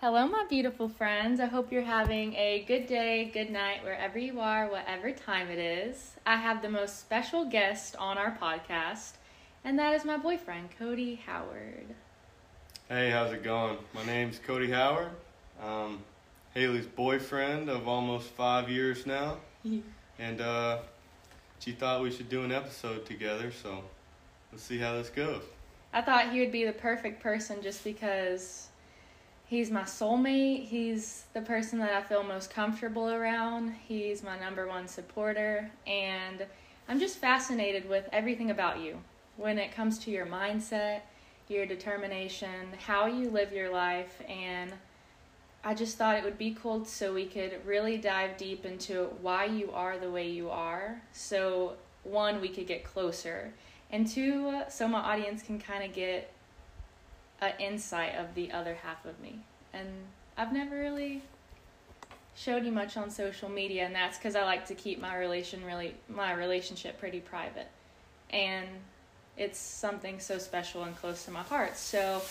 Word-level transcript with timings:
Hello, 0.00 0.26
my 0.26 0.46
beautiful 0.48 0.88
friends. 0.88 1.40
I 1.40 1.44
hope 1.44 1.70
you're 1.70 1.82
having 1.82 2.34
a 2.34 2.64
good 2.66 2.86
day, 2.86 3.30
good 3.34 3.50
night, 3.50 3.84
wherever 3.84 4.18
you 4.18 4.40
are, 4.40 4.66
whatever 4.70 5.12
time 5.12 5.50
it 5.50 5.58
is. 5.58 6.12
I 6.24 6.36
have 6.36 6.62
the 6.62 6.70
most 6.70 7.00
special 7.00 7.44
guest 7.44 7.96
on 7.96 8.16
our 8.16 8.34
podcast, 8.40 9.12
and 9.62 9.78
that 9.78 9.92
is 9.92 10.06
my 10.06 10.16
boyfriend, 10.16 10.70
Cody 10.78 11.16
Howard. 11.26 11.84
Hey, 12.88 13.10
how's 13.10 13.30
it 13.34 13.44
going? 13.44 13.76
My 13.94 14.02
name's 14.06 14.38
Cody 14.38 14.70
Howard. 14.70 15.10
Um, 15.62 16.02
Haley's 16.54 16.86
boyfriend 16.86 17.68
of 17.68 17.86
almost 17.86 18.30
five 18.30 18.70
years 18.70 19.04
now, 19.04 19.36
and 20.18 20.40
uh, 20.40 20.78
she 21.58 21.72
thought 21.72 22.00
we 22.00 22.10
should 22.10 22.30
do 22.30 22.42
an 22.42 22.52
episode 22.52 23.04
together. 23.04 23.52
So 23.52 23.84
let's 24.50 24.64
see 24.64 24.78
how 24.78 24.94
this 24.94 25.10
goes. 25.10 25.42
I 25.92 26.00
thought 26.00 26.32
he 26.32 26.40
would 26.40 26.52
be 26.52 26.64
the 26.64 26.72
perfect 26.72 27.22
person 27.22 27.60
just 27.60 27.84
because 27.84 28.69
he's 29.50 29.68
my 29.68 29.82
soulmate. 29.82 30.64
He's 30.68 31.24
the 31.34 31.40
person 31.40 31.80
that 31.80 31.92
I 31.92 32.02
feel 32.02 32.22
most 32.22 32.54
comfortable 32.54 33.10
around. 33.10 33.74
He's 33.88 34.22
my 34.22 34.38
number 34.38 34.68
one 34.68 34.86
supporter. 34.86 35.68
And 35.88 36.46
I'm 36.88 37.00
just 37.00 37.18
fascinated 37.18 37.88
with 37.88 38.08
everything 38.12 38.52
about 38.52 38.78
you 38.78 39.00
when 39.36 39.58
it 39.58 39.74
comes 39.74 39.98
to 40.00 40.10
your 40.12 40.24
mindset, 40.24 41.00
your 41.48 41.66
determination, 41.66 42.68
how 42.86 43.06
you 43.06 43.28
live 43.28 43.52
your 43.52 43.72
life. 43.72 44.22
And 44.28 44.72
I 45.64 45.74
just 45.74 45.98
thought 45.98 46.16
it 46.16 46.22
would 46.22 46.38
be 46.38 46.56
cool 46.62 46.84
so 46.84 47.12
we 47.12 47.26
could 47.26 47.66
really 47.66 47.98
dive 47.98 48.36
deep 48.36 48.64
into 48.64 49.06
why 49.20 49.46
you 49.46 49.72
are 49.72 49.98
the 49.98 50.12
way 50.12 50.30
you 50.30 50.48
are. 50.48 51.02
So, 51.12 51.72
one, 52.04 52.40
we 52.40 52.50
could 52.50 52.68
get 52.68 52.84
closer. 52.84 53.52
And 53.90 54.06
two, 54.06 54.62
so 54.68 54.86
my 54.86 55.00
audience 55.00 55.42
can 55.42 55.58
kind 55.58 55.82
of 55.82 55.92
get 55.92 56.32
an 57.40 57.52
insight 57.58 58.14
of 58.16 58.34
the 58.34 58.52
other 58.52 58.74
half 58.82 59.04
of 59.04 59.18
me. 59.20 59.40
And 59.72 59.88
I've 60.36 60.52
never 60.52 60.78
really 60.78 61.22
showed 62.34 62.64
you 62.64 62.72
much 62.72 62.96
on 62.96 63.10
social 63.10 63.48
media, 63.48 63.84
and 63.84 63.94
that's 63.94 64.16
because 64.16 64.36
I 64.36 64.44
like 64.44 64.66
to 64.66 64.74
keep 64.74 65.00
my 65.00 65.16
relation 65.16 65.64
really 65.64 65.94
my 66.08 66.32
relationship 66.32 66.98
pretty 66.98 67.20
private, 67.20 67.68
and 68.30 68.66
it's 69.36 69.58
something 69.58 70.20
so 70.20 70.38
special 70.38 70.84
and 70.84 70.96
close 70.96 71.24
to 71.24 71.30
my 71.30 71.42
heart. 71.42 71.76
So 71.76 72.22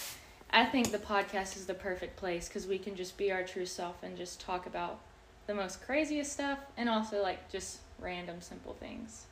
I 0.52 0.66
think 0.66 0.92
the 0.92 0.98
podcast 0.98 1.56
is 1.58 1.66
the 1.66 1.74
perfect 1.74 2.18
place 2.18 2.48
because 2.48 2.66
we 2.66 2.78
can 2.80 2.96
just 2.96 3.18
be 3.18 3.32
our 3.32 3.44
true 3.44 3.66
self 3.66 4.02
and 4.04 4.18
just 4.18 4.40
talk 4.40 4.66
about 4.66 5.00
the 5.48 5.54
most 5.54 5.82
craziest 5.82 6.32
stuff, 6.32 6.60
and 6.78 6.90
also 6.90 7.22
like 7.22 7.52
just 7.52 7.80
random 8.00 8.42
simple 8.42 8.74
things. 8.80 9.26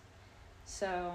So 0.65 1.13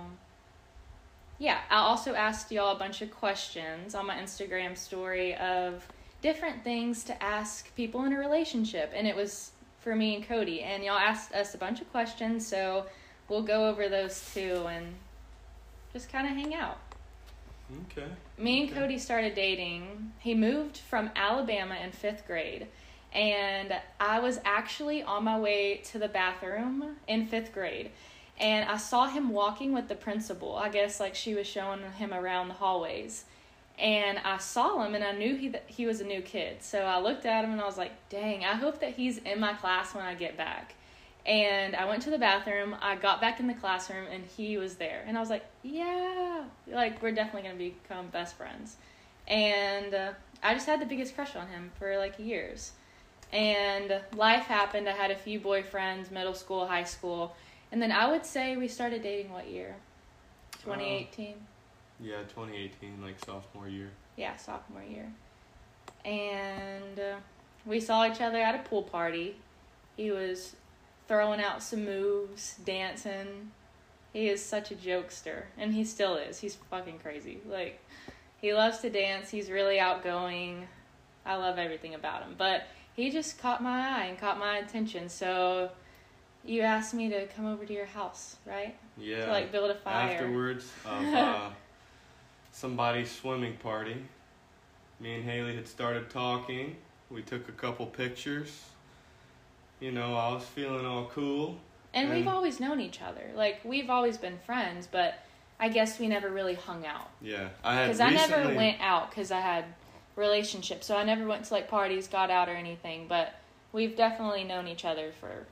yeah, 1.38 1.58
I 1.70 1.77
also 1.77 2.14
asked 2.14 2.52
y'all 2.52 2.77
a 2.77 2.78
bunch 2.78 3.02
of 3.02 3.11
questions 3.11 3.94
on 3.94 4.06
my 4.06 4.16
Instagram 4.16 4.77
story 4.77 5.34
of 5.36 5.86
different 6.20 6.62
things 6.62 7.05
to 7.05 7.22
ask 7.22 7.74
people 7.74 8.05
in 8.05 8.12
a 8.12 8.19
relationship, 8.19 8.92
and 8.94 9.06
it 9.06 9.16
was 9.16 9.50
for 9.80 9.94
me 9.94 10.14
and 10.16 10.27
Cody. 10.27 10.62
And 10.62 10.84
y'all 10.84 10.98
asked 10.98 11.33
us 11.33 11.55
a 11.55 11.58
bunch 11.58 11.80
of 11.80 11.91
questions, 11.91 12.47
so 12.47 12.86
we'll 13.28 13.42
go 13.42 13.69
over 13.69 13.89
those 13.89 14.33
too 14.33 14.66
and 14.69 14.94
just 15.92 16.11
kind 16.11 16.27
of 16.27 16.34
hang 16.34 16.55
out. 16.55 16.78
Okay. 17.91 18.06
Me 18.39 18.62
and 18.62 18.70
Okay. 18.70 18.80
Cody 18.80 18.98
started 18.98 19.34
dating. 19.34 20.12
He 20.19 20.34
moved 20.34 20.77
from 20.77 21.11
Alabama 21.17 21.77
in 21.83 21.91
fifth 21.91 22.27
grade, 22.27 22.67
and 23.12 23.74
I 23.98 24.20
was 24.20 24.41
actually 24.44 25.02
on 25.02 25.24
my 25.24 25.39
way 25.39 25.80
to 25.86 25.98
the 25.98 26.08
bathroom 26.08 26.96
in 27.08 27.27
fifth 27.27 27.52
grade. 27.52 27.91
And 28.43 28.69
I 28.69 28.77
saw 28.77 29.07
him 29.07 29.31
walking 29.31 29.73
with 29.73 29.87
the 29.89 29.95
principal. 29.95 30.57
I 30.57 30.69
guess 30.69 30.98
like 30.98 31.15
she 31.15 31.35
was 31.35 31.47
showing 31.47 31.81
him 31.93 32.12
around 32.12 32.48
the 32.48 32.55
hallways. 32.55 33.25
And 33.79 34.19
I 34.19 34.39
saw 34.39 34.85
him 34.85 34.97
and 34.97 35.05
I 35.05 35.12
knew 35.12 35.37
he 35.37 35.55
he 35.69 35.87
was 35.87 36.01
a 36.01 36.05
new 36.05 36.21
kid. 36.21 36.63
So 36.63 36.81
I 36.81 37.01
looked 37.01 37.25
at 37.25 37.45
him 37.45 37.53
and 37.53 37.61
I 37.61 37.65
was 37.65 37.79
like, 37.79 37.93
"Dang, 38.11 38.45
I 38.45 38.55
hope 38.55 38.81
that 38.81 38.95
he's 38.95 39.19
in 39.19 39.39
my 39.39 39.55
class 39.55 39.95
when 39.95 40.05
I 40.05 40.15
get 40.15 40.37
back." 40.37 40.75
And 41.25 41.77
I 41.77 41.85
went 41.85 42.03
to 42.03 42.11
the 42.11 42.19
bathroom. 42.19 42.75
I 42.83 42.97
got 42.97 43.20
back 43.20 43.39
in 43.39 43.47
the 43.47 43.55
classroom 43.55 44.07
and 44.13 44.25
he 44.25 44.58
was 44.58 44.75
there. 44.75 45.05
And 45.07 45.17
I 45.17 45.20
was 45.20 45.31
like, 45.31 45.45
"Yeah, 45.63 46.45
like 46.67 47.01
we're 47.01 47.13
definitely 47.13 47.48
going 47.48 47.58
to 47.58 47.64
become 47.64 48.08
best 48.08 48.36
friends." 48.36 48.77
And 49.29 49.95
uh, 49.95 50.13
I 50.42 50.55
just 50.55 50.67
had 50.67 50.81
the 50.81 50.86
biggest 50.86 51.14
crush 51.14 51.36
on 51.36 51.47
him 51.47 51.70
for 51.79 51.97
like 51.97 52.19
years. 52.19 52.73
And 53.33 54.01
life 54.17 54.45
happened. 54.45 54.89
I 54.89 54.92
had 54.92 55.13
a 55.13 55.17
few 55.17 55.41
boyfriends, 55.41 56.11
middle 56.11 56.35
school, 56.35 56.67
high 56.67 56.85
school. 56.85 57.36
And 57.72 57.80
then 57.80 57.90
I 57.90 58.10
would 58.10 58.27
say 58.27 58.56
we 58.56 58.68
started 58.68 59.02
dating 59.02 59.33
what 59.33 59.48
year? 59.48 59.74
2018. 60.64 61.34
Yeah, 62.00 62.18
2018, 62.28 63.02
like 63.02 63.18
sophomore 63.24 63.68
year. 63.68 63.90
yeah, 64.16 64.36
sophomore 64.36 64.83
year. 64.83 65.10
And 66.05 67.00
uh, 67.00 67.16
we 67.64 67.80
saw 67.80 68.06
each 68.06 68.20
other 68.20 68.38
at 68.38 68.55
a 68.55 68.58
pool 68.68 68.83
party. 68.83 69.36
He 69.96 70.10
was 70.10 70.55
throwing 71.08 71.40
out 71.40 71.62
some 71.62 71.84
moves, 71.84 72.56
dancing. 72.64 73.52
He 74.12 74.28
is 74.28 74.44
such 74.44 74.70
a 74.70 74.74
jokester, 74.74 75.44
and 75.56 75.72
he 75.72 75.84
still 75.84 76.16
is. 76.16 76.40
He's 76.40 76.56
fucking 76.70 76.98
crazy. 76.98 77.40
Like, 77.48 77.80
he 78.40 78.52
loves 78.52 78.78
to 78.78 78.90
dance. 78.90 79.30
He's 79.30 79.50
really 79.50 79.80
outgoing. 79.80 80.66
I 81.24 81.36
love 81.36 81.58
everything 81.58 81.94
about 81.94 82.22
him. 82.22 82.34
But 82.36 82.64
he 82.94 83.10
just 83.10 83.39
caught 83.39 83.62
my 83.62 83.89
eye 83.89 84.04
and 84.06 84.18
caught 84.18 84.39
my 84.39 84.58
attention. 84.58 85.08
So 85.08 85.70
you 86.45 86.63
asked 86.63 86.95
me 86.95 87.08
to 87.08 87.27
come 87.29 87.47
over 87.47 87.64
to 87.64 87.73
your 87.73 87.86
house, 87.86 88.36
right? 88.47 88.75
Yeah. 88.97 89.27
To 89.27 89.33
like 89.33 89.53
build 89.53 89.70
a 89.70 89.75
fire. 89.75 90.13
Afterwards 90.13 90.70
of 90.85 91.14
uh, 91.14 91.51
somebody's 92.51 93.11
swimming 93.11 93.57
party, 93.57 93.97
me 95.01 95.17
and 95.17 95.25
Haley 95.25 95.55
had 95.55 95.69
started 95.69 96.11
talking. 96.11 96.77
We 97.11 97.23
took 97.23 97.48
a 97.48 97.52
couple 97.52 97.86
pictures. 97.86 98.63
You 99.81 99.92
know, 99.92 100.14
I 100.14 100.33
was 100.33 100.45
feeling 100.45 100.86
all 100.86 101.11
cool. 101.13 101.58
And 101.95 102.11
we've 102.11 102.29
always 102.29 102.58
known 102.58 102.81
each 102.81 103.02
other. 103.02 103.31
Like 103.35 103.61
we've 103.64 103.91
always 103.91 104.17
been 104.17 104.39
friends, 104.47 104.89
but 104.91 105.19
I 105.61 105.69
guess 105.69 105.98
we 105.98 106.08
never 106.08 106.31
really 106.31 106.55
hung 106.55 106.86
out 106.86 107.11
Yeah, 107.20 107.51
I 107.63 107.75
had 107.75 107.86
because 107.86 108.01
I 108.01 108.11
never 108.11 108.55
went 108.55 108.81
out 108.81 109.11
because 109.11 109.31
I 109.31 109.41
had 109.41 109.64
relationships. 110.17 110.86
So 110.86 110.97
I 110.97 111.05
never 111.05 111.27
went 111.27 111.45
to 111.45 111.55
like 111.55 111.69
parties, 111.69 112.08
got 112.08 112.31
out 112.31 112.48
or 112.48 112.52
anything. 112.52 113.07
But 113.08 113.35
we've 113.73 113.95
definitely 113.97 114.45
known 114.45 114.67
each 114.69 114.85
other 114.85 115.13
for 115.20 115.47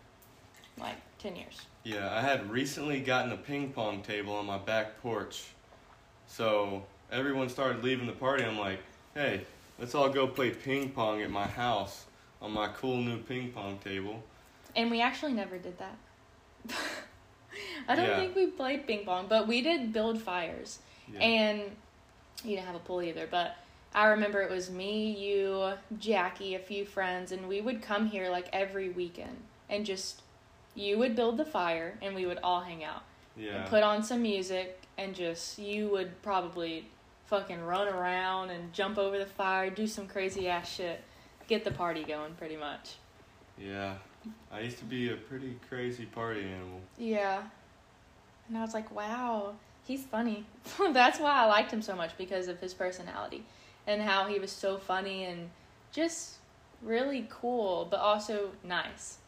like 0.81 0.97
ten 1.19 1.37
years. 1.37 1.61
Yeah, 1.85 2.15
I 2.15 2.21
had 2.21 2.51
recently 2.51 3.01
gotten 3.01 3.33
a 3.33 3.37
ping 3.37 3.73
pong 3.73 4.03
table 4.03 4.35
on 4.35 4.47
my 4.47 4.59
back 4.59 5.01
porch. 5.01 5.45
So 6.27 6.85
everyone 7.11 7.49
started 7.49 7.83
leaving 7.83 8.07
the 8.07 8.13
party. 8.13 8.45
I'm 8.45 8.59
like, 8.59 8.81
hey, 9.15 9.43
let's 9.79 9.95
all 9.95 10.09
go 10.09 10.27
play 10.27 10.51
ping 10.51 10.91
pong 10.91 11.23
at 11.23 11.31
my 11.31 11.47
house 11.47 12.05
on 12.43 12.53
my 12.53 12.69
cool 12.69 12.99
new 12.99 13.19
ping 13.19 13.51
pong 13.53 13.79
table. 13.83 14.23
And 14.77 14.91
we 14.91 15.01
actually 15.01 15.33
never 15.33 15.59
did 15.59 15.77
that. 15.79 15.97
I 17.89 17.97
don't 17.97 18.07
Yeah. 18.07 18.17
think 18.17 18.37
we 18.37 18.47
played 18.47 18.87
ping 18.87 19.05
pong, 19.05 19.27
but 19.29 19.49
we 19.49 19.63
did 19.63 19.93
build 19.93 20.21
fires. 20.21 20.79
Yeah. 21.13 21.21
And 21.21 21.61
you 22.45 22.57
didn't 22.57 22.67
have 22.67 22.77
a 22.77 22.81
pool 22.81 23.03
either, 23.03 23.27
but 23.29 23.57
I 23.95 24.07
remember 24.07 24.41
it 24.43 24.51
was 24.51 24.71
me, 24.71 25.11
you, 25.13 25.73
Jackie, 25.99 26.55
a 26.55 26.61
few 26.61 26.85
friends, 26.85 27.33
and 27.33 27.49
we 27.49 27.61
would 27.61 27.83
come 27.83 28.07
here 28.07 28.31
like 28.31 28.49
every 28.53 28.91
weekend 28.91 29.37
and 29.69 29.85
just 29.85 30.23
you 30.75 30.99
would 30.99 31.17
build 31.17 31.37
the 31.37 31.45
fire 31.45 31.99
and 32.03 32.15
we 32.15 32.27
would 32.27 32.39
all 32.43 32.61
hang 32.61 32.85
out 32.85 33.03
yeah. 33.37 33.63
and 33.63 33.71
put 33.71 33.83
on 33.83 34.03
some 34.03 34.23
music 34.23 34.81
and 34.99 35.15
just 35.15 35.59
you 35.59 35.89
would 35.89 36.21
probably 36.23 36.87
fucking 37.27 37.63
run 37.63 37.89
around 37.89 38.51
and 38.51 38.73
jump 38.73 38.99
over 38.99 39.19
the 39.19 39.27
fire, 39.27 39.71
do 39.71 39.87
some 39.87 40.07
crazy 40.07 40.49
ass 40.49 40.73
shit, 40.73 41.03
get 41.49 41.65
the 41.65 41.71
party 41.71 42.05
going 42.05 42.35
pretty 42.35 42.57
much. 42.57 42.95
yeah. 43.59 43.95
I 44.53 44.61
used 44.61 44.79
to 44.79 44.85
be 44.85 45.11
a 45.11 45.17
pretty 45.17 45.57
crazy 45.69 46.05
party 46.05 46.43
animal. 46.43 46.81
Yeah. 46.99 47.43
And 48.49 48.59
I 48.59 48.61
was 48.61 48.75
like, 48.75 48.95
wow, 48.95 49.55
he's 49.87 50.05
funny. 50.05 50.45
That's 50.93 51.19
why 51.19 51.43
I 51.43 51.47
liked 51.47 51.73
him 51.73 51.81
so 51.81 51.97
much 51.97 52.11
because 52.19 52.49
of 52.49 52.61
his 52.61 52.75
personality 52.75 53.45
and 53.87 54.03
how 54.03 54.27
he 54.27 54.39
was 54.39 54.53
so 54.53 54.77
funny 54.77 55.25
and 55.25 55.49
just 55.93 56.35
really 56.83 57.27
cool, 57.31 57.87
but 57.91 57.99
also 58.01 58.51
nice. 58.63 59.19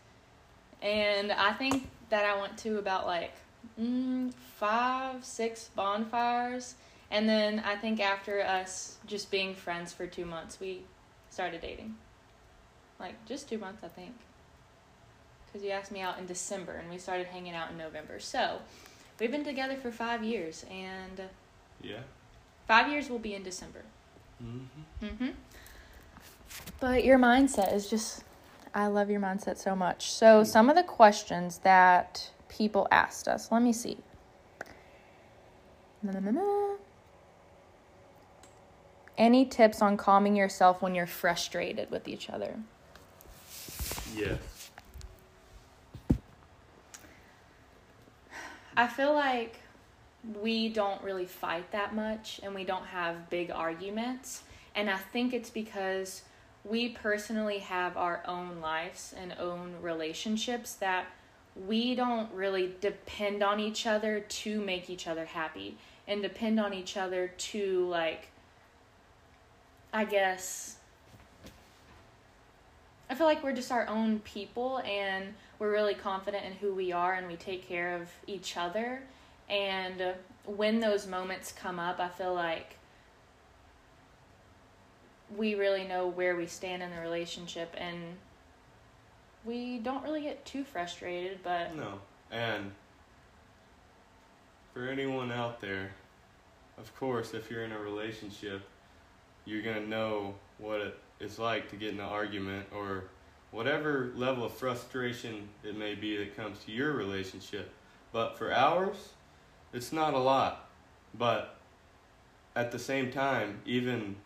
And 0.82 1.32
I 1.32 1.52
think 1.52 1.88
that 2.11 2.25
I 2.25 2.40
went 2.40 2.58
to 2.58 2.79
about 2.79 3.06
like 3.06 3.32
mm, 3.81 4.32
five, 4.56 5.25
six 5.25 5.70
bonfires. 5.75 6.75
And 7.11 7.29
then 7.29 7.62
I 7.64 7.76
think 7.76 8.00
after 8.00 8.43
us 8.43 8.96
just 9.06 9.31
being 9.31 9.55
friends 9.55 9.93
for 9.93 10.06
two 10.06 10.25
months, 10.25 10.58
we 10.61 10.82
started 11.31 11.61
dating. 11.61 11.94
Like 12.99 13.14
just 13.26 13.49
two 13.49 13.58
months, 13.58 13.82
I 13.84 13.88
think 13.88 14.12
because 15.52 15.64
you 15.64 15.70
asked 15.70 15.93
me 15.93 16.00
out 16.00 16.19
in 16.19 16.26
December 16.26 16.73
and 16.73 16.88
we 16.90 16.96
started 16.99 17.26
hanging 17.26 17.55
out 17.55 17.70
in 17.70 17.76
November. 17.76 18.19
So 18.19 18.58
we've 19.20 19.31
been 19.31 19.44
together 19.44 19.76
for 19.76 19.90
five 19.90 20.25
years, 20.25 20.64
and 20.70 21.20
Yeah. 21.82 21.99
five 22.67 22.90
years 22.90 23.11
will 23.11 23.19
be 23.19 23.34
in 23.34 23.43
December. 23.43 23.82
hmm 24.40 24.61
Mm-hmm. 25.02 25.29
But 26.81 27.05
your 27.05 27.19
mindset 27.19 27.75
is 27.75 27.88
just, 27.88 28.25
I 28.74 28.86
love 28.86 29.10
your 29.10 29.20
mindset 29.20 29.58
so 29.58 29.76
much. 29.76 30.10
So 30.10 30.44
some 30.44 30.70
of 30.70 30.76
the 30.76 30.82
questions 30.82 31.58
that 31.58 32.30
people 32.48 32.88
asked 32.90 33.28
us, 33.28 33.52
let 33.52 33.62
me 33.62 33.72
see. 33.72 33.98
Na-na-na-na. 36.02 36.76
any 39.19 39.44
tips 39.44 39.82
on 39.82 39.96
calming 39.96 40.34
yourself 40.34 40.82
when 40.82 40.94
you're 40.94 41.06
frustrated 41.06 41.90
with 41.90 42.08
each 42.08 42.28
other? 42.30 42.56
Yes. 44.16 44.70
I 48.76 48.86
feel 48.86 49.12
like 49.12 49.58
we 50.40 50.69
don't 50.69 51.02
really 51.02 51.26
fight 51.26 51.70
that 51.72 51.94
much 51.94 52.40
and 52.42 52.54
we 52.54 52.64
don't 52.64 52.86
have 52.86 53.28
big 53.28 53.50
arguments. 53.50 54.42
And 54.74 54.88
I 54.88 54.96
think 54.96 55.34
it's 55.34 55.50
because 55.50 56.22
we 56.64 56.88
personally 56.88 57.58
have 57.58 57.96
our 57.96 58.22
own 58.26 58.60
lives 58.60 59.14
and 59.18 59.34
own 59.38 59.74
relationships 59.80 60.74
that 60.74 61.06
we 61.66 61.94
don't 61.94 62.32
really 62.32 62.74
depend 62.80 63.42
on 63.42 63.60
each 63.60 63.86
other 63.86 64.20
to 64.20 64.60
make 64.60 64.88
each 64.88 65.06
other 65.06 65.24
happy 65.24 65.76
and 66.08 66.22
depend 66.22 66.58
on 66.58 66.72
each 66.72 66.96
other 66.96 67.28
to 67.36 67.86
like 67.88 68.28
I 69.92 70.04
guess 70.04 70.76
I 73.10 73.14
feel 73.14 73.26
like 73.26 73.42
we're 73.42 73.52
just 73.52 73.70
our 73.70 73.86
own 73.88 74.20
people 74.20 74.78
and 74.78 75.34
we're 75.58 75.70
really 75.70 75.94
confident 75.94 76.46
in 76.46 76.52
who 76.52 76.74
we 76.74 76.92
are 76.92 77.12
and 77.12 77.26
we 77.26 77.36
take 77.36 77.68
care 77.68 77.94
of 78.00 78.08
each 78.26 78.56
other. 78.56 79.02
And 79.50 80.14
when 80.46 80.80
those 80.80 81.06
moments 81.06 81.52
come 81.52 81.78
up 81.78 82.00
I 82.00 82.08
feel 82.08 82.32
like 82.32 82.78
we 85.37 85.55
really 85.55 85.84
know 85.84 86.06
where 86.06 86.37
we 86.37 86.46
stand 86.46 86.82
in 86.82 86.90
the 86.90 87.00
relationship 87.00 87.75
and 87.79 87.99
we 89.44 89.79
don't 89.79 90.02
really 90.05 90.23
get 90.23 90.44
too 90.44 90.64
frustrated, 90.64 91.38
but 91.43 91.75
No. 91.75 91.99
And 92.31 92.73
for 94.73 94.88
anyone 94.88 95.31
out 95.31 95.61
there, 95.61 95.93
of 96.79 96.94
course, 96.96 97.34
if 97.34 97.50
you're 97.50 97.64
in 97.64 97.73
a 97.73 97.79
relationship, 97.79 98.62
you're 99.44 99.62
going 99.62 99.76
to 99.82 99.88
know 99.88 100.34
what 100.58 100.81
it 100.81 100.99
is 101.20 101.38
like 101.38 101.69
to 101.70 101.76
get 101.76 101.90
in 101.90 102.00
an 102.00 102.06
argument 102.06 102.67
or 102.75 103.05
whatever 103.50 104.12
level 104.17 104.44
of 104.44 104.52
frustration 104.52 105.49
it 105.62 105.76
may 105.76 105.94
be 105.94 106.17
that 106.17 106.37
comes 106.37 106.58
to 106.64 106.73
your 106.73 106.93
relationship. 106.93 107.70
But 108.12 108.38
for 108.38 108.52
ours, 108.52 109.11
it's 109.73 109.93
not 109.93 110.14
a 110.14 110.19
lot. 110.19 110.69
But 111.14 111.56
at 112.56 112.73
the 112.73 112.79
same 112.79 113.11
time, 113.11 113.61
even 113.67 114.17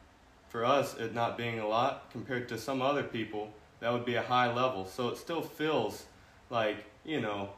for 0.48 0.64
us, 0.64 0.96
it 0.96 1.14
not 1.14 1.37
being 1.37 1.58
a 1.58 1.66
lot 1.66 2.10
compared 2.10 2.48
to 2.48 2.58
some 2.58 2.81
other 2.82 3.02
people, 3.02 3.52
that 3.81 3.93
would 3.93 4.04
be 4.04 4.14
a 4.14 4.22
high 4.22 4.52
level. 4.52 4.87
So 4.87 5.08
it 5.08 5.19
still 5.19 5.43
feels 5.43 6.06
like, 6.50 6.84
you 7.04 7.20
know, 7.20 7.50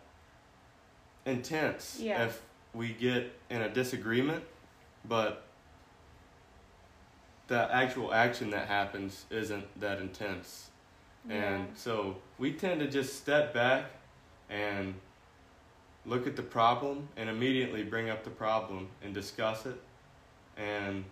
intense 1.27 1.99
Yeah. 2.01 2.25
if 2.27 2.43
we 2.75 2.93
get 2.93 3.33
in 3.51 3.63
a 3.63 3.69
disagreement, 3.69 4.45
but 5.05 5.45
the 7.49 7.75
actual 7.75 8.13
action 8.13 8.51
that 8.51 8.69
happens 8.69 9.25
isn't 9.31 9.81
that 9.81 10.01
intense. 10.01 10.71
And 11.31 11.69
so 11.77 12.17
we 12.39 12.53
tend 12.53 12.81
to 12.81 12.89
just 12.89 13.17
step 13.17 13.53
back 13.53 13.87
and 14.49 14.95
look 16.07 16.27
at 16.27 16.37
the 16.37 16.43
problem 16.43 17.09
and 17.17 17.29
immediately 17.29 17.83
bring 17.85 18.09
up 18.09 18.25
the 18.25 18.31
problem 18.31 18.89
and 19.03 19.13
discuss 19.13 19.67
it. 19.67 19.79
And 20.57 21.05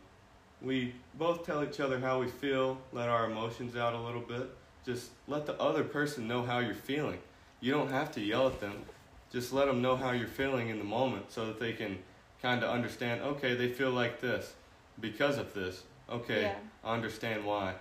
we 0.63 0.95
both 1.15 1.45
tell 1.45 1.63
each 1.63 1.81
other 1.81 1.99
how 2.01 2.21
we 2.21 2.29
feel, 2.29 2.79
let 2.93 3.09
our 3.09 3.27
emotions 3.31 3.77
out 3.77 3.95
a 3.95 4.01
little 4.01 4.21
bit. 4.21 4.49
Just 4.85 5.11
let 5.27 5.47
the 5.47 5.61
other 5.61 5.85
person 5.85 6.29
know 6.29 6.43
how 6.43 6.59
you're 6.61 6.75
feeling. 6.75 7.19
You 7.61 7.73
don't 7.73 7.91
have 7.91 8.13
to 8.13 8.21
yell 8.21 8.47
at 8.47 8.61
them. 8.61 8.85
Just 9.33 9.53
let 9.53 9.67
them 9.67 9.83
know 9.83 9.97
how 9.97 10.13
you're 10.13 10.29
feeling 10.29 10.69
in 10.69 10.79
the 10.79 10.85
moment 10.85 11.33
so 11.33 11.47
that 11.47 11.59
they 11.59 11.73
can 11.73 11.99
kind 12.41 12.63
of 12.63 12.71
understand 12.71 13.23
okay, 13.23 13.55
they 13.55 13.69
feel 13.69 13.91
like 13.91 14.21
this 14.21 14.55
because 15.01 15.39
of 15.39 15.53
this. 15.55 15.83
Okay, 16.09 16.43
Yeah. 16.43 16.55
I 16.85 16.95
understand 16.95 17.45
why. 17.45 17.75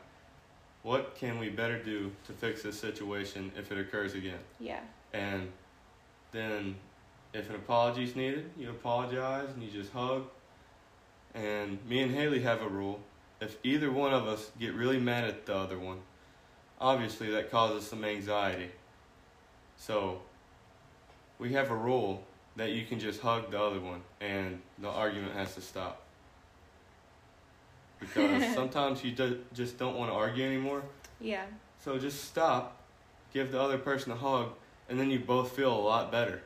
What 0.81 1.15
can 1.15 1.39
we 1.39 1.49
better 1.49 1.81
do 1.81 2.11
to 2.25 2.33
fix 2.33 2.63
this 2.63 2.79
situation 2.79 3.51
if 3.57 3.71
it 3.71 3.77
occurs 3.77 4.13
again? 4.15 4.39
yeah, 4.59 4.81
And 5.13 5.51
then 6.31 6.75
if 7.33 7.49
an 7.49 7.55
apology 7.55 8.03
is 8.03 8.15
needed, 8.15 8.49
you 8.57 8.69
apologize 8.69 9.49
and 9.53 9.61
you 9.63 9.69
just 9.69 9.91
hug. 9.91 10.25
And 11.35 11.77
me 11.87 12.01
and 12.01 12.15
Haley 12.15 12.39
have 12.41 12.61
a 12.61 12.67
rule. 12.67 13.01
If 13.41 13.57
either 13.63 13.91
one 13.91 14.13
of 14.13 14.25
us 14.25 14.51
get 14.57 14.73
really 14.73 14.97
mad 14.99 15.25
at 15.25 15.45
the 15.45 15.53
other 15.55 15.77
one, 15.77 15.99
obviously 16.79 17.29
that 17.31 17.51
causes 17.51 17.85
some 17.85 18.05
anxiety. 18.05 18.71
So 19.77 20.21
we 21.37 21.51
have 21.53 21.69
a 21.69 21.75
rule 21.75 22.23
that 22.55 22.71
you 22.71 22.85
can 22.85 22.99
just 22.99 23.19
hug 23.19 23.51
the 23.51 23.61
other 23.61 23.81
one 23.81 24.01
and 24.21 24.61
the 24.79 24.87
argument 24.87 25.33
has 25.33 25.53
to 25.55 25.61
stop. 25.61 26.01
Because 27.99 28.53
sometimes 28.55 29.03
you 29.03 29.11
do, 29.11 29.41
just 29.53 29.77
don't 29.77 29.97
want 29.97 30.09
to 30.11 30.15
argue 30.15 30.45
anymore. 30.45 30.83
yeah, 31.19 31.45
So 31.83 31.97
just 31.97 32.23
stop, 32.23 32.77
give 33.33 33.51
the 33.51 33.59
other 33.59 33.77
person 33.77 34.13
a 34.13 34.15
hug, 34.15 34.51
and 34.89 34.97
then 34.97 35.11
you 35.11 35.19
both 35.19 35.51
feel 35.51 35.73
a 35.73 35.81
lot 35.81 36.11
better. 36.11 36.41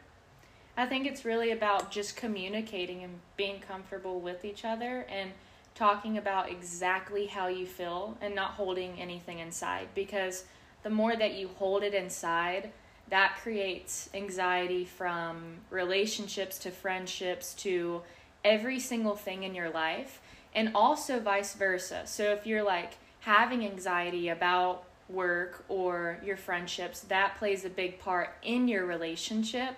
I 0.80 0.86
think 0.86 1.06
it's 1.06 1.26
really 1.26 1.52
about 1.52 1.92
just 1.92 2.16
communicating 2.16 3.04
and 3.04 3.20
being 3.36 3.60
comfortable 3.60 4.22
with 4.22 4.46
each 4.46 4.64
other 4.64 5.06
and 5.10 5.32
talking 5.76 6.18
about 6.18 6.50
exactly 6.50 7.26
how 7.26 7.48
you 7.48 7.66
feel 7.66 8.18
and 8.22 8.34
not 8.34 8.52
holding 8.52 8.98
anything 8.98 9.40
inside 9.40 9.90
because 9.94 10.46
the 10.84 10.90
more 10.90 11.18
that 11.18 11.34
you 11.34 11.50
hold 11.58 11.84
it 11.84 11.94
inside, 11.94 12.72
that 13.10 13.36
creates 13.42 14.10
anxiety 14.14 14.86
from 14.86 15.58
relationships 15.70 16.58
to 16.60 16.72
friendships 16.72 17.54
to 17.56 18.02
every 18.46 18.80
single 18.80 19.18
thing 19.18 19.44
in 19.44 19.54
your 19.54 19.70
life 19.70 20.22
and 20.56 20.72
also 20.74 21.20
vice 21.20 21.56
versa. 21.56 22.04
So 22.06 22.32
if 22.32 22.48
you're 22.48 22.64
like 22.64 22.94
having 23.20 23.66
anxiety 23.66 24.30
about 24.30 24.86
work 25.10 25.66
or 25.68 26.22
your 26.24 26.38
friendships, 26.38 27.02
that 27.02 27.36
plays 27.36 27.66
a 27.66 27.70
big 27.70 28.00
part 28.00 28.30
in 28.42 28.70
your 28.70 28.86
relationship 28.86 29.76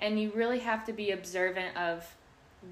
and 0.00 0.20
you 0.20 0.30
really 0.34 0.60
have 0.60 0.84
to 0.86 0.92
be 0.92 1.10
observant 1.10 1.76
of 1.76 2.14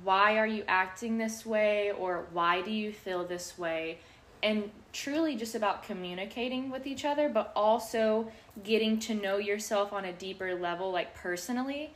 why 0.03 0.39
are 0.39 0.47
you 0.47 0.65
acting 0.67 1.19
this 1.19 1.47
way 1.47 1.93
or 1.93 2.27
why 2.33 2.63
do 2.63 2.71
you 2.71 2.93
feel 2.93 3.25
this 3.25 3.57
way? 3.57 3.99
And 4.43 4.71
truly 4.93 5.37
just 5.37 5.55
about 5.55 5.83
communicating 5.83 6.71
with 6.71 6.87
each 6.87 7.05
other 7.05 7.29
but 7.29 7.53
also 7.55 8.31
getting 8.65 8.99
to 8.99 9.15
know 9.15 9.37
yourself 9.37 9.93
on 9.93 10.05
a 10.05 10.13
deeper 10.13 10.55
level 10.55 10.91
like 10.91 11.15
personally 11.15 11.93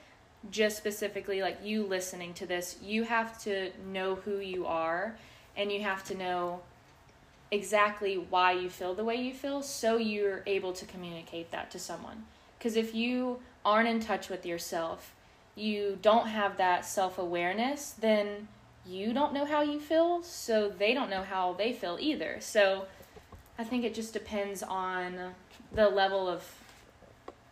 just 0.51 0.77
specifically 0.77 1.41
like 1.41 1.59
you 1.63 1.83
listening 1.85 2.35
to 2.35 2.47
this 2.47 2.77
you 2.83 3.05
have 3.05 3.43
to 3.43 3.71
know 3.91 4.17
who 4.17 4.39
you 4.39 4.67
are 4.67 5.17
and 5.57 5.73
you 5.73 5.83
have 5.83 6.05
to 6.05 6.15
know 6.15 6.61
exactly 7.51 8.17
why 8.17 8.53
you 8.53 8.71
feel 8.71 8.95
the 8.95 9.05
way 9.05 9.17
you 9.17 9.35
feel 9.35 9.63
so 9.63 9.97
you're 9.97 10.43
able 10.47 10.73
to 10.73 10.87
communicate 10.87 11.51
that 11.51 11.71
to 11.71 11.79
someone. 11.79 12.25
Because 12.59 12.77
if 12.77 12.95
you 12.95 13.41
aren't 13.65 13.89
in 13.89 14.01
touch 14.01 14.29
with 14.29 14.47
yourself 14.47 15.13
you 15.55 15.99
don't 16.01 16.29
have 16.29 16.57
that 16.57 16.85
self 16.85 17.19
awareness, 17.19 17.95
then 17.99 18.49
you 18.87 19.13
don't 19.13 19.33
know 19.33 19.45
how 19.45 19.63
you 19.63 19.81
feel, 19.81 20.23
so 20.23 20.69
they 20.69 20.95
don't 20.95 21.11
know 21.11 21.23
how 21.23 21.53
they 21.53 21.73
feel 21.73 21.99
either. 22.01 22.39
So 22.41 22.87
I 23.59 23.65
think 23.65 23.85
it 23.85 23.95
just 23.95 24.13
depends 24.13 24.63
on 24.63 25.35
the 25.73 25.89
level 25.89 26.29
of 26.29 26.45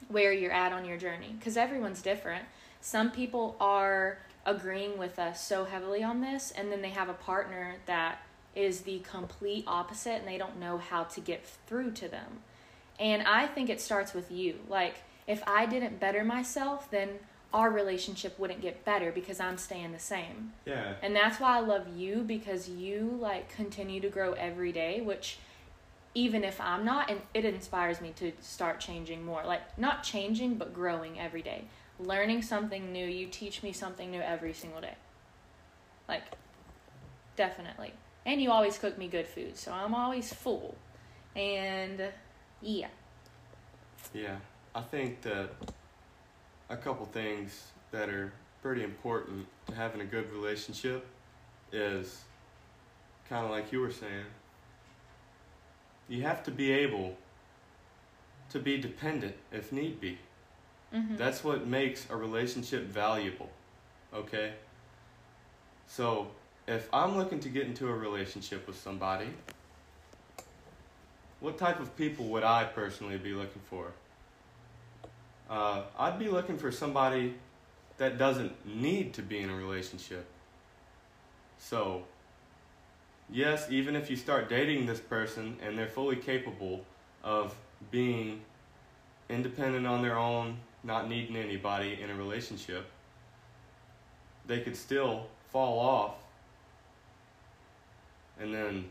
where 0.09 0.33
you're 0.33 0.53
at 0.53 0.73
on 0.73 0.85
your 0.85 0.97
journey 0.97 1.35
because 1.39 1.57
everyone's 1.57 2.03
different. 2.03 2.45
Some 2.81 3.11
people 3.11 3.57
are 3.61 4.19
agreeing 4.47 4.97
with 4.97 5.19
us 5.19 5.47
so 5.47 5.65
heavily 5.65 6.03
on 6.03 6.21
this, 6.21 6.51
and 6.51 6.73
then 6.73 6.81
they 6.81 6.91
have 6.91 7.09
a 7.09 7.15
partner 7.15 7.77
that 7.87 8.23
is 8.55 8.81
the 8.81 8.99
complete 9.01 9.65
opposite 9.67 10.15
and 10.15 10.27
they 10.27 10.39
don't 10.39 10.59
know 10.59 10.79
how 10.79 11.05
to 11.05 11.21
get 11.21 11.47
through 11.47 11.93
to 11.93 12.09
them. 12.09 12.41
And 12.99 13.23
I 13.23 13.47
think 13.47 13.71
it 13.71 13.81
starts 13.81 14.15
with 14.15 14.33
you. 14.33 14.57
Like, 14.69 14.97
if 15.27 15.43
I 15.47 15.67
didn't 15.67 16.01
better 16.01 16.25
myself, 16.25 16.91
then 16.91 17.11
our 17.53 17.71
relationship 17.71 18.39
wouldn't 18.39 18.61
get 18.61 18.85
better 18.85 19.11
because 19.11 19.41
I'm 19.41 19.57
staying 19.57 19.93
the 19.93 19.99
same. 19.99 20.53
Yeah. 20.67 20.95
And 21.03 21.17
that's 21.17 21.41
why 21.41 21.57
I 21.57 21.61
love 21.61 21.97
you 21.97 22.23
because 22.27 22.69
you 22.69 23.17
like 23.21 23.55
continue 23.55 24.01
to 24.01 24.09
grow 24.09 24.33
every 24.35 24.73
day, 24.73 25.01
which 25.01 25.39
even 26.15 26.45
if 26.45 26.61
I'm 26.61 26.85
not, 26.85 27.11
and 27.11 27.21
it 27.33 27.45
inspires 27.45 28.01
me 28.01 28.13
to 28.17 28.33
start 28.41 28.81
changing 28.81 29.25
more. 29.25 29.45
Like 29.45 29.79
not 29.79 30.03
changing, 30.03 30.57
but 30.57 30.75
growing 30.75 31.19
every 31.19 31.43
day. 31.43 31.65
Learning 31.99 32.43
something 32.43 32.93
new. 32.93 33.07
You 33.07 33.27
teach 33.27 33.63
me 33.63 33.73
something 33.73 34.11
new 34.11 34.21
every 34.21 34.53
single 34.53 34.81
day. 34.81 34.95
Like 36.07 36.25
definitely. 37.37 37.93
And 38.27 38.43
you 38.43 38.51
always 38.51 38.77
cook 38.77 38.99
me 38.99 39.09
good 39.09 39.27
food, 39.27 39.57
so 39.57 39.73
I'm 39.73 39.95
always 39.95 40.33
full. 40.33 40.77
And 41.35 42.03
yeah. 42.61 42.89
Yeah. 44.13 44.37
I 44.75 44.83
think 44.83 45.23
that 45.23 45.51
a 46.71 46.77
couple 46.77 47.07
things 47.07 47.69
that 47.91 48.09
are 48.09 48.33
pretty 48.63 48.83
important 48.83 49.47
to 49.67 49.75
having 49.75 50.01
a 50.01 50.05
good 50.05 50.31
relationship 50.33 51.07
is 51.73 52.23
kind 53.29 53.45
of 53.45 53.51
like 53.51 53.73
you 53.73 53.81
were 53.81 53.91
saying. 53.91 54.27
You 56.09 56.23
have 56.23 56.43
to 56.45 56.51
be 56.51 56.73
able 56.73 57.17
to 58.51 58.59
be 58.59 58.79
dependent 58.79 59.35
if 59.53 59.73
need 59.73 60.01
be. 60.01 60.19
Mm-hmm. 60.95 61.17
That's 61.17 61.45
what 61.45 61.67
makes 61.67 62.07
a 62.09 62.17
relationship 62.17 62.85
valuable. 62.85 63.51
Okay? 64.15 64.55
So, 65.87 66.29
if 66.67 66.89
I'm 66.93 67.17
looking 67.17 67.41
to 67.41 67.49
get 67.49 67.67
into 67.67 67.89
a 67.89 67.95
relationship 67.95 68.67
with 68.67 68.79
somebody, 68.79 69.29
what 71.41 71.59
type 71.59 71.81
of 71.81 71.95
people 71.97 72.27
would 72.27 72.43
I 72.43 72.65
personally 72.65 73.19
be 73.19 73.33
looking 73.33 73.63
for? 73.69 73.93
Uh, 75.49 75.83
I'd 75.99 76.19
be 76.19 76.29
looking 76.29 76.59
for 76.59 76.71
somebody 76.71 77.35
that 77.97 78.19
doesn't 78.19 78.53
need 78.67 79.15
to 79.15 79.23
be 79.23 79.39
in 79.41 79.51
a 79.51 79.55
relationship. 79.55 80.27
So, 81.59 82.05
yes, 83.31 83.67
even 83.71 83.97
if 83.97 84.11
you 84.11 84.17
start 84.17 84.49
dating 84.49 84.87
this 84.87 85.01
person 85.01 85.57
and 85.63 85.77
they're 85.77 85.89
fully 85.89 86.17
capable 86.17 86.85
of 87.25 87.55
being 87.91 88.43
independent 89.29 89.87
on 89.87 90.03
their 90.03 90.17
own, 90.17 90.59
not 90.85 91.09
needing 91.09 91.37
anybody 91.37 91.99
in 92.01 92.11
a 92.11 92.15
relationship, 92.15 92.87
they 94.47 94.61
could 94.61 94.77
still 94.77 95.27
fall 95.51 95.79
off 95.81 96.15
and 98.41 98.55
then 98.55 98.85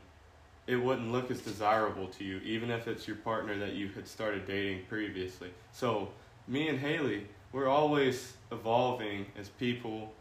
it 0.68 0.76
wouldn't 0.76 1.12
look 1.12 1.32
as 1.32 1.40
desirable 1.42 2.08
to 2.08 2.24
you, 2.24 2.40
even 2.40 2.70
if 2.70 2.88
it's 2.88 3.08
your 3.08 3.16
partner 3.18 3.58
that 3.58 3.74
you 3.74 3.88
had 3.90 4.08
started 4.08 4.46
dating 4.46 4.84
previously. 4.90 5.50
So, 5.72 6.10
me 6.48 6.68
and 6.70 6.80
Haley, 6.80 7.28
we're 7.52 7.68
always 7.68 8.34
evolving 8.52 9.26
as 9.38 9.50
people 9.50 10.14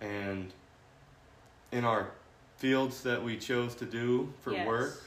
and 0.00 0.52
in 1.72 1.84
our 1.84 2.10
fields 2.56 3.02
that 3.02 3.22
we 3.22 3.36
chose 3.36 3.74
to 3.76 3.84
do 3.84 4.32
for 4.40 4.52
Yes. 4.52 4.66
work. 4.66 5.02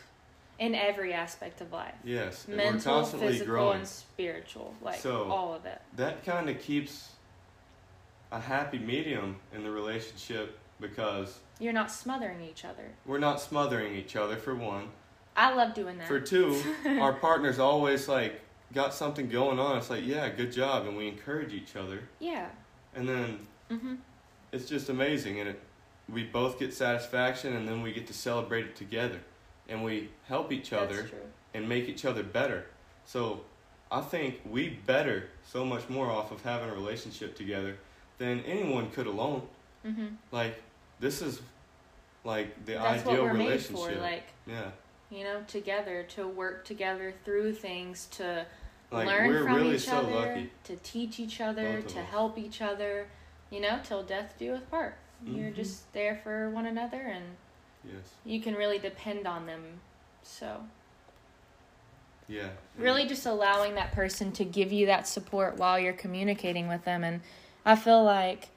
In 0.59 0.75
every 0.75 1.13
aspect 1.13 1.59
of 1.61 1.71
life. 1.71 1.95
Yes, 2.03 2.47
Mental, 2.47 2.65
we're 2.93 2.99
constantly 2.99 3.27
physical, 3.29 3.53
growing. 3.53 3.77
and 3.79 3.87
spiritual. 3.87 4.75
Like 4.81 4.99
So- 4.99 5.31
all 5.31 5.53
of 5.53 5.65
it. 5.65 5.81
that 5.95 6.23
kind 6.23 6.49
of 6.49 6.59
keeps 6.61 7.13
a 8.31 8.39
happy 8.39 8.77
medium 8.79 9.37
in 9.53 9.63
the 9.63 9.71
relationship 9.71 10.57
because 10.79 11.39
You're 11.59 11.73
not 11.73 11.91
smothering 11.91 12.41
each 12.41 12.63
other. 12.63 12.91
we're 13.05 13.17
not 13.19 13.41
smothering 13.41 13.95
each 13.95 14.15
other 14.15 14.37
for 14.37 14.53
one. 14.55 14.91
I 15.35 15.53
love 15.53 15.73
doing 15.73 15.97
that. 15.97 16.07
For 16.07 16.19
two, 16.19 16.61
our 17.01 17.13
partner's 17.13 17.57
always 17.59 18.07
like 18.07 18.41
got 18.73 18.93
something 18.93 19.27
going 19.29 19.59
on. 19.59 19.77
It's 19.77 19.89
like, 19.89 20.05
yeah, 20.05 20.29
good 20.29 20.51
job, 20.51 20.85
and 20.87 20.95
we 20.97 21.07
encourage 21.07 21.53
each 21.53 21.75
other. 21.75 21.99
yeah. 22.19 22.49
And 22.93 23.07
then 23.07 23.47
Mhm. 23.69 23.97
it's 24.51 24.67
just 24.67 24.89
amazing, 24.89 25.39
and 25.39 25.47
it, 25.49 25.59
we 26.09 26.23
both 26.25 26.59
get 26.59 26.73
satisfaction, 26.73 27.53
and 27.55 27.65
then 27.67 27.81
we 27.81 27.93
get 27.93 28.05
to 28.07 28.13
celebrate 28.13 28.65
it 28.65 28.75
together, 28.75 29.21
and 29.69 29.81
we 29.83 30.09
help 30.27 30.51
each 30.51 30.73
other 30.73 31.03
true. 31.07 31.19
and 31.53 31.69
make 31.69 31.87
each 31.87 32.03
other 32.03 32.21
better. 32.23 32.65
So 33.05 33.45
I 33.89 34.01
think 34.01 34.41
we 34.45 34.69
better 34.69 35.29
so 35.45 35.65
much 35.65 35.87
more 35.87 36.11
off 36.11 36.31
of 36.31 36.41
having 36.43 36.69
a 36.69 36.73
relationship 36.73 37.35
together 37.35 37.77
than 38.17 38.41
anyone 38.43 38.91
could 38.91 39.07
alone. 39.07 39.47
Mhm. 39.85 40.17
Like 40.31 40.61
this 40.99 41.21
is 41.21 41.41
like 42.25 42.65
the 42.65 42.73
That's 42.73 43.05
what 43.05 43.13
ideal 43.13 43.23
we're 43.25 43.33
made 43.33 43.45
relationship. 43.47 43.93
for. 43.95 44.01
Like 44.01 44.23
yeah. 44.45 44.71
you 45.09 45.23
know, 45.23 45.43
together 45.47 46.03
to 46.09 46.27
work 46.27 46.63
together 46.65 47.13
through 47.25 47.53
things 47.53 48.05
to 48.11 48.45
Like 48.91 49.07
learn 49.07 49.27
we're 49.27 49.43
from 49.43 49.55
really 49.55 49.75
each 49.75 49.81
so 49.81 49.99
other, 49.99 50.11
lucky. 50.11 50.49
to 50.65 50.75
teach 50.77 51.19
each 51.19 51.39
other, 51.39 51.81
Both 51.81 51.93
to 51.93 52.01
help 52.01 52.37
each 52.37 52.61
other, 52.61 53.07
you 53.49 53.61
know, 53.61 53.79
till 53.83 54.03
death 54.03 54.35
do 54.37 54.53
us 54.53 54.61
part. 54.69 54.97
You're 55.25 55.51
Mhm. 55.51 55.55
just 55.55 55.93
there 55.93 56.19
for 56.23 56.49
one 56.49 56.65
another 56.65 56.99
and 56.99 57.37
Yes. 57.83 58.15
you 58.25 58.41
can 58.41 58.55
really 58.55 58.79
depend 58.79 59.25
on 59.27 59.45
them. 59.45 59.79
So, 60.23 60.65
Yeah. 62.27 62.49
really 62.77 63.05
just 63.05 63.25
allowing 63.25 63.75
that 63.75 63.91
person 63.91 64.31
to 64.33 64.45
give 64.45 64.71
you 64.71 64.85
that 64.87 65.07
support 65.07 65.57
while 65.57 65.79
you're 65.79 65.93
communicating 65.93 66.67
with 66.67 66.83
them 66.83 67.03
and 67.03 67.21
I 67.65 67.75
feel 67.75 68.03
like 68.03 68.49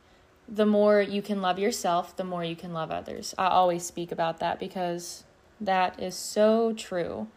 the 0.48 0.66
more 0.66 1.00
you 1.00 1.22
can 1.22 1.40
love 1.42 1.58
yourself, 1.58 2.16
the 2.16 2.24
more 2.24 2.44
you 2.44 2.56
can 2.56 2.72
love 2.72 2.90
others. 2.90 3.34
I 3.38 3.46
always 3.48 3.84
speak 3.84 4.10
about 4.12 4.38
that 4.40 4.58
because 4.58 5.24
that 5.60 6.00
is 6.00 6.14
so 6.16 6.72
true. 6.72 7.28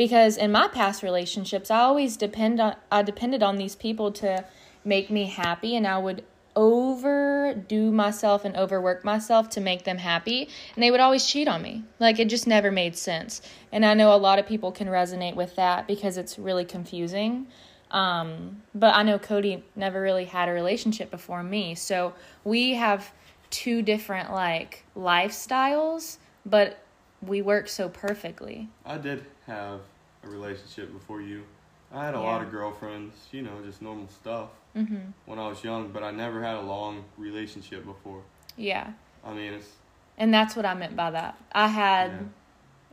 Because 0.00 0.38
in 0.38 0.50
my 0.50 0.66
past 0.66 1.02
relationships, 1.02 1.70
I 1.70 1.80
always 1.80 2.16
depend 2.16 2.58
on 2.58 2.74
I 2.90 3.02
depended 3.02 3.42
on 3.42 3.56
these 3.56 3.76
people 3.76 4.10
to 4.12 4.46
make 4.82 5.10
me 5.10 5.26
happy 5.26 5.76
and 5.76 5.86
I 5.86 5.98
would 5.98 6.24
overdo 6.56 7.92
myself 7.92 8.46
and 8.46 8.56
overwork 8.56 9.04
myself 9.04 9.50
to 9.50 9.60
make 9.60 9.84
them 9.84 9.98
happy 9.98 10.48
and 10.74 10.82
they 10.82 10.90
would 10.90 11.00
always 11.00 11.26
cheat 11.26 11.48
on 11.48 11.60
me. 11.60 11.84
Like 11.98 12.18
it 12.18 12.30
just 12.30 12.46
never 12.46 12.70
made 12.70 12.96
sense. 12.96 13.42
And 13.72 13.84
I 13.84 13.92
know 13.92 14.14
a 14.14 14.16
lot 14.16 14.38
of 14.38 14.46
people 14.46 14.72
can 14.72 14.86
resonate 14.86 15.34
with 15.34 15.54
that 15.56 15.86
because 15.86 16.16
it's 16.16 16.38
really 16.38 16.64
confusing. 16.64 17.48
Um, 17.90 18.62
but 18.74 18.94
I 18.94 19.02
know 19.02 19.18
Cody 19.18 19.62
never 19.76 20.00
really 20.00 20.24
had 20.24 20.48
a 20.48 20.52
relationship 20.52 21.10
before 21.10 21.42
me. 21.42 21.74
So 21.74 22.14
we 22.42 22.72
have 22.72 23.12
two 23.50 23.82
different 23.82 24.32
like 24.32 24.82
lifestyles, 24.96 26.16
but 26.46 26.78
we 27.20 27.42
work 27.42 27.68
so 27.68 27.90
perfectly. 27.90 28.70
I 28.86 28.96
did 28.96 29.26
have 29.50 29.80
a 30.24 30.28
relationship 30.28 30.92
before 30.92 31.20
you. 31.20 31.44
I 31.92 32.04
had 32.04 32.14
a 32.14 32.18
Yeah. 32.18 32.24
lot 32.24 32.42
of 32.42 32.50
girlfriends, 32.50 33.14
you 33.32 33.42
know, 33.42 33.60
just 33.64 33.82
normal 33.82 34.08
stuff 34.08 34.50
Mhm. 34.76 35.12
when 35.26 35.38
I 35.38 35.48
was 35.48 35.64
young, 35.64 35.88
but 35.88 36.02
I 36.04 36.12
never 36.12 36.40
had 36.42 36.54
a 36.56 36.60
long 36.60 37.04
relationship 37.18 37.84
before. 37.84 38.22
Yeah. 38.56 38.92
I 39.24 39.32
mean, 39.32 39.54
it's 39.54 39.76
And 40.18 40.32
that's 40.34 40.54
what 40.54 40.66
I 40.66 40.74
meant 40.74 40.94
by 40.96 41.10
that. 41.12 41.34
I 41.52 41.66
had 41.68 42.28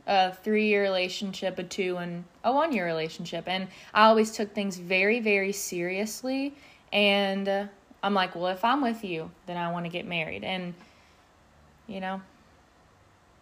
a 0.06 0.32
three 0.32 0.66
year 0.66 0.82
relationship, 0.82 1.58
a 1.58 1.62
two, 1.62 1.98
and 1.98 2.24
a 2.42 2.50
one 2.52 2.72
year 2.72 2.86
relationship. 2.86 3.46
And 3.46 3.68
I 3.92 4.06
always 4.06 4.30
took 4.32 4.54
things 4.54 4.78
very, 4.78 5.20
very 5.20 5.52
seriously. 5.52 6.54
And 6.90 7.46
uh, 7.46 7.66
I'm 8.02 8.14
like, 8.14 8.34
well, 8.34 8.46
if 8.46 8.64
I'm 8.64 8.80
with 8.80 9.04
you, 9.04 9.30
then 9.44 9.58
I 9.58 9.70
want 9.70 9.84
to 9.84 9.90
get 9.90 10.06
married. 10.06 10.42
And, 10.42 10.72
you 11.86 12.00
know, 12.00 12.22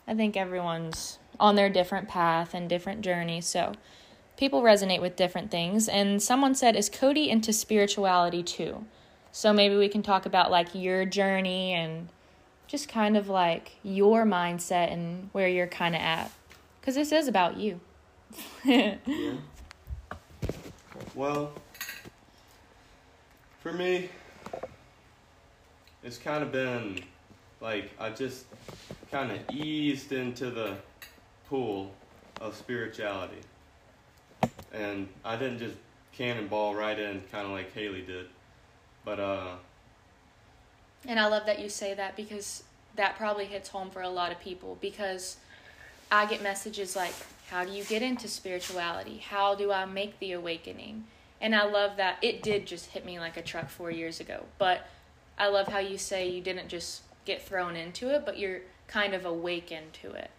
I 0.08 0.14
think 0.14 0.36
everyone's 0.36 1.18
on 1.38 1.56
their 1.56 1.68
different 1.68 2.08
path 2.08 2.54
and 2.54 2.68
different 2.68 3.00
journey. 3.02 3.40
So 3.40 3.72
people 4.36 4.62
resonate 4.62 5.00
with 5.00 5.16
different 5.16 5.50
things. 5.50 5.88
And 5.88 6.22
someone 6.22 6.54
said, 6.54 6.76
is 6.76 6.88
Cody 6.88 7.30
into 7.30 7.52
spirituality 7.52 8.42
too? 8.42 8.84
So 9.32 9.52
maybe 9.52 9.76
we 9.76 9.88
can 9.88 10.02
talk 10.02 10.26
about 10.26 10.50
like 10.50 10.74
your 10.74 11.04
journey 11.04 11.72
and 11.72 12.08
just 12.66 12.88
kind 12.88 13.16
of 13.16 13.28
like 13.28 13.72
your 13.82 14.24
mindset 14.24 14.92
and 14.92 15.28
where 15.32 15.48
you're 15.48 15.66
kind 15.66 15.94
of 15.94 16.00
at. 16.00 16.30
Because 16.80 16.94
this 16.94 17.12
is 17.12 17.28
about 17.28 17.56
you. 17.56 17.80
Yeah. 18.64 18.96
Well, 21.14 21.52
for 23.60 23.72
me, 23.72 24.10
it's 26.02 26.18
kind 26.18 26.42
of 26.42 26.52
been 26.52 27.00
like 27.60 27.90
I 27.98 28.10
just 28.10 28.46
kind 29.10 29.32
of 29.32 29.38
eased 29.50 30.12
into 30.12 30.50
the 30.50 30.76
pool 31.48 31.92
of 32.40 32.54
spirituality. 32.54 33.40
And 34.72 35.08
I 35.24 35.36
didn't 35.36 35.58
just 35.58 35.76
cannonball 36.12 36.74
right 36.74 36.98
in 36.98 37.22
kind 37.32 37.46
of 37.46 37.52
like 37.52 37.72
Haley 37.72 38.02
did. 38.02 38.26
But, 39.04 39.20
uh, 39.20 39.54
And 41.06 41.20
I 41.20 41.28
love 41.28 41.46
that 41.46 41.60
you 41.60 41.68
say 41.68 41.94
that 41.94 42.16
because 42.16 42.64
that 42.96 43.16
probably 43.16 43.44
hits 43.44 43.68
home 43.68 43.90
for 43.90 44.02
a 44.02 44.08
lot 44.08 44.32
of 44.32 44.40
people 44.40 44.78
because 44.80 45.36
I 46.10 46.26
get 46.26 46.42
messages 46.42 46.96
like, 46.96 47.14
How 47.50 47.64
do 47.64 47.70
you 47.70 47.84
get 47.84 48.02
into 48.02 48.26
spirituality? 48.26 49.18
How 49.18 49.54
do 49.54 49.70
I 49.70 49.84
make 49.84 50.18
the 50.18 50.32
awakening? 50.32 51.04
And 51.40 51.54
I 51.54 51.64
love 51.64 51.96
that 51.98 52.18
it 52.22 52.42
did 52.42 52.66
just 52.66 52.86
hit 52.86 53.04
me 53.04 53.20
like 53.20 53.36
a 53.36 53.42
truck 53.42 53.68
four 53.68 53.90
years 53.90 54.20
ago. 54.20 54.44
But 54.58 54.88
I 55.38 55.48
love 55.48 55.68
how 55.68 55.78
you 55.78 55.98
say 55.98 56.28
you 56.28 56.40
didn't 56.40 56.68
just 56.68 57.02
get 57.24 57.42
thrown 57.42 57.76
into 57.76 58.12
it, 58.14 58.24
but 58.24 58.38
you're 58.38 58.62
kind 58.88 59.14
of 59.14 59.24
awakened 59.24 59.92
to 60.02 60.12
it. 60.12 60.30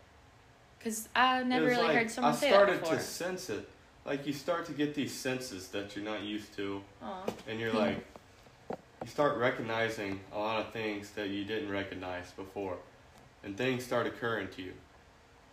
Because 0.87 1.09
I 1.13 1.43
never 1.43 1.65
really 1.65 1.83
like 1.83 1.97
heard 1.97 2.11
someone 2.11 2.31
I 2.31 2.35
say 2.37 2.49
started 2.49 2.75
that 2.75 2.81
before. 2.83 2.95
to 2.95 3.03
sense 3.03 3.49
it. 3.49 3.67
Like 4.05 4.25
you 4.25 4.31
start 4.31 4.65
to 4.67 4.71
get 4.71 4.95
these 4.95 5.11
senses 5.11 5.67
that 5.69 5.93
you're 5.97 6.05
not 6.05 6.23
used 6.23 6.55
to. 6.55 6.81
Aw. 7.03 7.25
and 7.45 7.59
you're 7.59 7.71
hmm. 7.71 7.77
like 7.77 8.05
you 8.69 9.09
start 9.09 9.37
recognizing 9.37 10.21
a 10.31 10.39
lot 10.39 10.61
of 10.61 10.71
things 10.71 11.09
that 11.11 11.27
you 11.27 11.43
didn't 11.43 11.69
recognize 11.69 12.31
before 12.31 12.77
and 13.43 13.57
things 13.57 13.83
start 13.83 14.07
occurring 14.07 14.47
to 14.55 14.61
you 14.61 14.73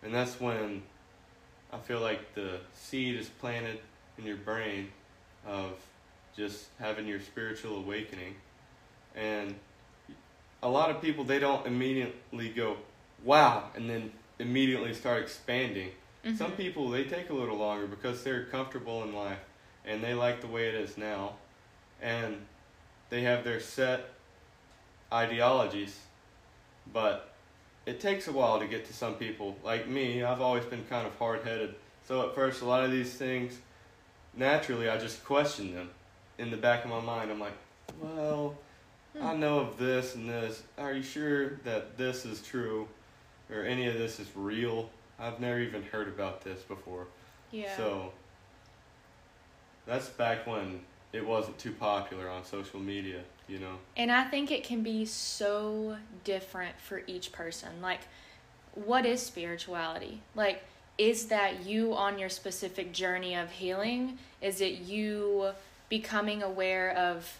and 0.03 0.15
that's 0.15 0.41
when 0.41 0.83
i 1.73 1.79
feel 1.79 2.01
like 2.01 2.35
the 2.35 2.59
seed 2.73 3.15
is 3.15 3.29
planted 3.29 3.79
in 4.19 4.25
your 4.25 4.39
brain 4.39 4.89
of 5.47 5.75
just 6.37 6.67
having 6.81 7.07
your 7.07 7.21
spiritual 7.21 7.77
awakening 7.77 8.35
and 9.15 9.55
a 10.63 10.69
lot 10.69 10.91
of 10.91 11.01
people 11.03 11.23
they 11.23 11.39
don't 11.39 11.67
immediately 11.67 12.49
go 12.49 12.77
wow 13.23 13.65
and 13.77 13.89
then 13.89 14.11
immediately 14.39 14.93
start 14.95 15.23
expanding. 15.23 15.93
Mhm. 16.25 16.39
some 16.39 16.53
people 16.53 16.89
they 16.89 17.05
take 17.05 17.29
a 17.29 17.35
little 17.35 17.57
longer 17.57 17.87
because 17.87 18.25
they're 18.25 18.45
comfortable 18.45 19.03
in 19.03 19.15
life 19.15 19.41
and 19.85 20.03
they 20.03 20.15
like 20.15 20.41
the 20.41 20.47
way 20.47 20.69
it 20.69 20.75
is 20.75 20.97
now. 20.97 21.35
And 22.01 22.47
they 23.11 23.21
have 23.23 23.45
their 23.45 23.61
set 23.61 24.11
ideologies 25.13 26.01
but 26.93 27.33
it 27.87 28.01
takes 28.01 28.27
a 28.29 28.33
while 28.33 28.59
to 28.59 28.67
get 28.67 28.85
to 28.87 28.93
some 28.93 29.15
people. 29.15 29.57
Like 29.63 29.87
me 29.87 30.23
i've 30.23 30.41
always 30.41 30.65
been 30.65 30.85
kind 30.87 31.07
of 31.07 31.15
hard-headed. 31.19 31.75
So 32.09 32.27
at 32.29 32.35
first 32.35 32.63
a 32.63 32.65
lot 32.65 32.85
of 32.85 32.91
these 32.91 33.15
things 33.15 33.59
naturally 34.37 34.89
i 34.89 34.97
just 34.99 35.25
question 35.25 35.75
them 35.75 35.91
in 36.39 36.51
the 36.51 36.57
back 36.57 36.85
of 36.85 36.91
my 36.91 37.01
mind. 37.01 37.31
I'm 37.31 37.39
like 37.41 37.57
well 38.01 38.57
I 39.21 39.35
know 39.37 39.61
of 39.61 39.79
this 39.79 40.17
and 40.17 40.29
this. 40.29 40.65
Are 40.77 40.93
you 40.93 41.03
sure 41.03 41.51
that 41.65 41.97
this 41.97 42.25
is 42.25 42.43
true 42.43 42.89
or 43.51 43.63
any 43.63 43.87
of 43.87 43.95
this 43.95 44.21
is 44.21 44.29
real? 44.35 44.91
I've 45.19 45.41
never 45.41 45.61
even 45.61 45.83
heard 45.83 46.09
about 46.09 46.43
this 46.43 46.63
before. 46.63 47.07
Yeah. 47.51 47.77
So 47.77 48.13
that's 49.87 50.09
back 50.09 50.47
when 50.47 50.81
it 51.13 51.25
wasn't 51.25 51.59
too 51.59 51.73
popular 51.73 52.29
on 52.29 52.45
social 52.45 52.81
media, 52.81 53.21
you 53.49 53.59
know. 53.59 53.77
And 53.97 54.11
I 54.11 54.25
think 54.25 54.51
it 54.51 54.65
can 54.65 54.83
be 54.83 55.05
so 55.05 55.97
different 56.25 56.81
for 56.81 57.03
each 57.07 57.31
person. 57.31 57.81
Like, 57.81 58.01
what 58.75 59.07
is 59.07 59.23
spirituality? 59.23 60.23
Like, 60.35 60.65
is 60.99 61.27
that 61.27 61.65
you 61.65 61.95
on 61.95 62.19
your 62.19 62.29
specific 62.29 62.93
journey 62.93 63.35
of 63.35 63.51
healing? 63.51 64.19
Is 64.41 64.61
it 64.61 64.81
you 64.81 65.51
becoming 65.89 66.43
aware 66.43 66.91
of 66.91 67.39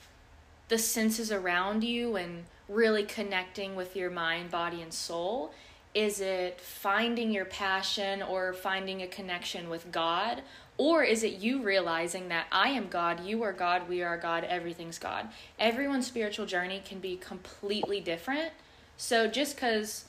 the 0.69 0.79
senses 0.79 1.33
around 1.33 1.83
you 1.83 2.17
and 2.17 2.45
really 2.69 3.05
connecting 3.05 3.75
with 3.75 3.97
your 3.97 4.11
mind, 4.11 4.51
body, 4.51 4.81
and 4.83 4.93
soul? 4.93 5.53
Is 5.95 6.21
it 6.21 6.61
finding 6.61 7.31
your 7.31 7.45
passion 7.45 8.21
or 8.23 8.53
finding 8.53 9.01
a 9.03 9.07
connection 9.07 9.71
with 9.71 9.93
God? 9.93 10.43
Or 10.77 11.05
is 11.05 11.23
it 11.23 11.35
you 11.35 11.63
realizing 11.63 12.29
that 12.29 12.47
I 12.51 12.71
am 12.71 12.89
God, 12.89 13.25
you 13.25 13.45
are 13.45 13.53
God, 13.53 13.89
we 13.89 14.03
are 14.03 14.17
God, 14.17 14.43
everything's 14.43 14.99
God? 14.99 15.29
Everyone's 15.59 16.07
spiritual 16.07 16.47
journey 16.47 16.83
can 16.85 16.99
be 16.99 17.17
completely 17.17 18.01
different. 18.01 18.51
So 18.97 19.29
just 19.29 19.55
because, 19.55 20.07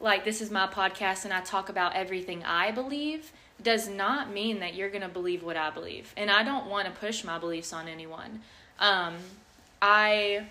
like, 0.00 0.24
this 0.24 0.42
is 0.42 0.50
my 0.50 0.66
podcast 0.66 1.24
and 1.24 1.32
I 1.32 1.40
talk 1.40 1.70
about 1.70 1.96
everything 1.96 2.44
I 2.44 2.70
believe, 2.70 3.32
does 3.62 3.88
not 3.88 4.30
mean 4.30 4.60
that 4.60 4.74
you're 4.74 4.90
going 4.90 5.02
to 5.02 5.08
believe 5.08 5.42
what 5.42 5.56
I 5.56 5.70
believe. 5.70 6.12
And 6.16 6.30
I 6.30 6.42
don't 6.42 6.66
want 6.66 6.86
to 6.86 6.92
push 6.92 7.24
my 7.24 7.38
beliefs 7.38 7.72
on 7.72 7.88
anyone. 7.88 8.40
Um, 8.78 9.14
I 9.80 10.46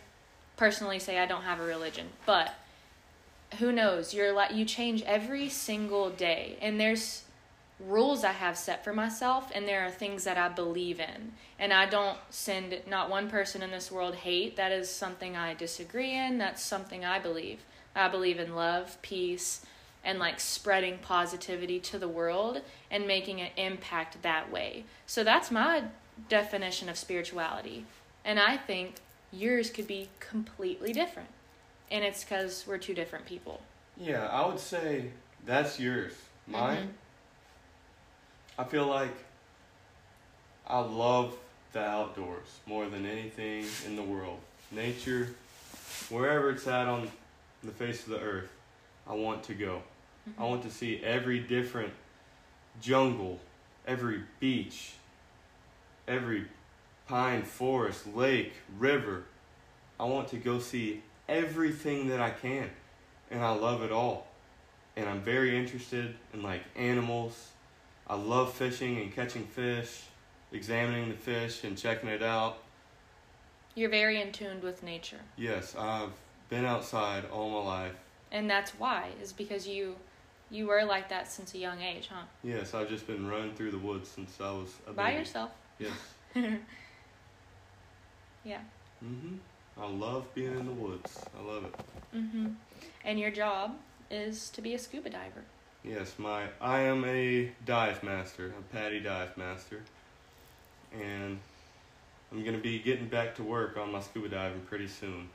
personally 0.58 1.00
say 1.00 1.20
I 1.20 1.26
don't 1.26 1.44
have 1.44 1.60
a 1.60 1.66
religion, 1.66 2.08
but 2.26 2.54
who 3.60 3.72
knows? 3.72 4.14
You're 4.14 4.34
like 4.34 4.54
you 4.54 4.66
change 4.66 5.02
every 5.04 5.50
single 5.50 6.10
day, 6.10 6.58
and 6.62 6.80
there's 6.80 7.24
rules 7.80 8.24
I 8.24 8.32
have 8.32 8.58
set 8.58 8.84
for 8.84 8.94
myself, 8.94 9.52
and 9.54 9.68
there 9.68 9.86
are 9.86 9.92
things 9.92 10.24
that 10.24 10.38
I 10.38 10.50
believe 10.50 11.00
in. 11.00 11.34
And 11.60 11.74
I 11.74 11.86
don't 11.86 12.18
send 12.30 12.80
not 12.88 13.10
one 13.10 13.30
person 13.30 13.62
in 13.62 13.72
this 13.72 13.92
world 13.92 14.16
hate. 14.16 14.56
That 14.56 14.72
is 14.72 14.90
something 14.90 15.36
I 15.36 15.54
disagree 15.54 16.16
in. 16.16 16.38
That's 16.38 16.62
something 16.62 17.04
I 17.04 17.20
believe. 17.20 17.60
I 17.96 18.08
believe 18.08 18.40
in 18.40 18.56
love, 18.56 19.02
peace, 19.02 19.66
and 20.04 20.20
like 20.20 20.40
spreading 20.40 20.98
positivity 21.00 21.80
to 21.80 22.00
the 22.00 22.08
world 22.08 22.62
and 22.90 23.06
making 23.06 23.42
an 23.42 23.50
impact 23.58 24.22
that 24.22 24.52
way. 24.52 24.86
So 25.06 25.24
that's 25.24 25.52
my 25.52 25.84
definition 26.30 26.90
of 26.90 26.98
spirituality. 26.98 27.86
And 28.24 28.40
I 28.40 28.58
think 28.58 28.96
yours 29.32 29.70
could 29.70 29.88
be 29.88 30.10
completely 30.20 30.94
different. 30.94 31.30
And 31.92 32.04
it's 32.06 32.24
because 32.24 32.66
we're 32.66 32.78
two 32.78 32.94
different 32.94 33.26
people. 33.26 33.62
Yeah, 33.98 34.26
I 34.28 34.48
would 34.48 34.60
say 34.60 35.12
that's 35.46 35.80
yours. 35.80 36.14
Mine, 36.48 36.88
Mhm. 38.58 38.62
I 38.62 38.64
feel 38.64 38.88
like 38.88 39.14
I 40.66 40.80
love 40.80 41.38
the 41.74 41.84
outdoors 41.84 42.48
more 42.66 42.88
than 42.90 43.06
anything 43.06 43.66
in 43.86 43.96
the 43.96 44.04
world. 44.04 44.40
Nature, 44.72 45.36
wherever 46.10 46.50
it's 46.50 46.66
at 46.68 46.88
on 46.88 47.12
the 47.64 47.72
face 47.72 48.04
of 48.04 48.10
the 48.10 48.20
earth, 48.20 48.50
I 49.06 49.14
want 49.14 49.44
to 49.46 49.54
go. 49.54 49.84
I 50.38 50.44
want 50.44 50.64
to 50.64 50.72
see 50.72 51.04
every 51.04 51.40
different 51.40 51.94
jungle, 52.82 53.40
every 53.86 54.24
beach, 54.40 54.94
every 56.08 56.48
pine 57.08 57.44
forest, 57.44 58.08
lake, 58.08 58.54
river. 58.78 59.26
I 60.00 60.06
want 60.06 60.30
to 60.30 60.38
go 60.38 60.60
see 60.60 61.04
everything 61.32 62.10
that 62.10 62.20
I 62.20 62.30
can, 62.30 62.70
and 63.32 63.42
I 63.44 63.52
love 63.52 63.82
it 63.82 63.92
all. 63.92 64.28
And 64.98 65.08
I'm 65.08 65.22
very 65.22 65.58
interested 65.58 66.14
in 66.34 66.44
like 66.44 66.62
animals. 66.76 67.52
I 68.08 68.16
love 68.16 68.54
fishing 68.54 69.00
and 69.00 69.16
catching 69.16 69.46
fish, 69.46 70.04
examining 70.52 71.08
the 71.10 71.16
fish 71.16 71.64
and 71.64 71.78
checking 71.78 72.10
it 72.10 72.22
out. 72.22 72.58
You're 73.74 73.90
very 73.90 74.22
in 74.22 74.34
tune 74.34 74.60
with 74.62 74.84
nature. 74.84 75.22
Yes, 75.38 75.76
I've 75.78 76.10
been 76.50 76.66
outside 76.66 77.24
all 77.32 77.50
my 77.50 77.66
life. 77.66 77.96
And 78.34 78.50
that's 78.50 78.72
why, 78.72 79.12
is 79.22 79.32
because 79.32 79.66
you 79.66 79.96
you 80.50 80.68
were 80.68 80.84
like 80.84 81.08
that 81.08 81.32
since 81.32 81.54
a 81.54 81.58
young 81.58 81.82
age, 81.82 82.10
huh? 82.12 82.24
Yes, 82.44 82.74
I've 82.74 82.90
just 82.90 83.08
been 83.08 83.26
running 83.30 83.54
through 83.54 83.72
the 83.72 83.78
woods 83.78 84.10
since 84.10 84.38
I 84.42 84.52
was 84.52 84.74
a 84.86 84.90
baby. 84.90 84.96
By 84.98 85.06
baby. 85.06 85.20
yourself. 85.20 85.52
Yes. 85.80 85.92
yeah. 88.44 88.60
Mhm. 89.02 89.38
I 89.80 89.88
love 89.88 90.34
being 90.34 90.58
in 90.60 90.66
the 90.66 90.72
woods. 90.74 91.24
I 91.38 91.42
love 91.42 91.66
it. 91.66 91.76
Mhm. 92.16 92.56
And 93.04 93.20
your 93.20 93.32
job 93.32 93.78
is 94.10 94.50
to 94.52 94.62
be 94.62 94.74
a 94.74 94.80
scuba 94.80 95.10
diver. 95.10 95.44
Yes, 95.84 96.20
my 96.20 96.48
I 96.60 96.82
am 96.82 97.04
a 97.06 97.52
dive 97.66 98.04
master, 98.04 98.54
a 98.58 98.76
PADI 98.76 99.00
dive 99.00 99.36
master, 99.38 99.82
and 100.94 101.40
I'm 102.32 102.44
gonna 102.44 102.60
be 102.60 102.80
getting 102.80 103.08
back 103.08 103.36
to 103.36 103.44
work 103.44 103.78
on 103.78 103.92
my 103.92 104.00
scuba 104.02 104.30
diving 104.30 104.62
pretty 104.62 104.88
soon. 104.88 105.30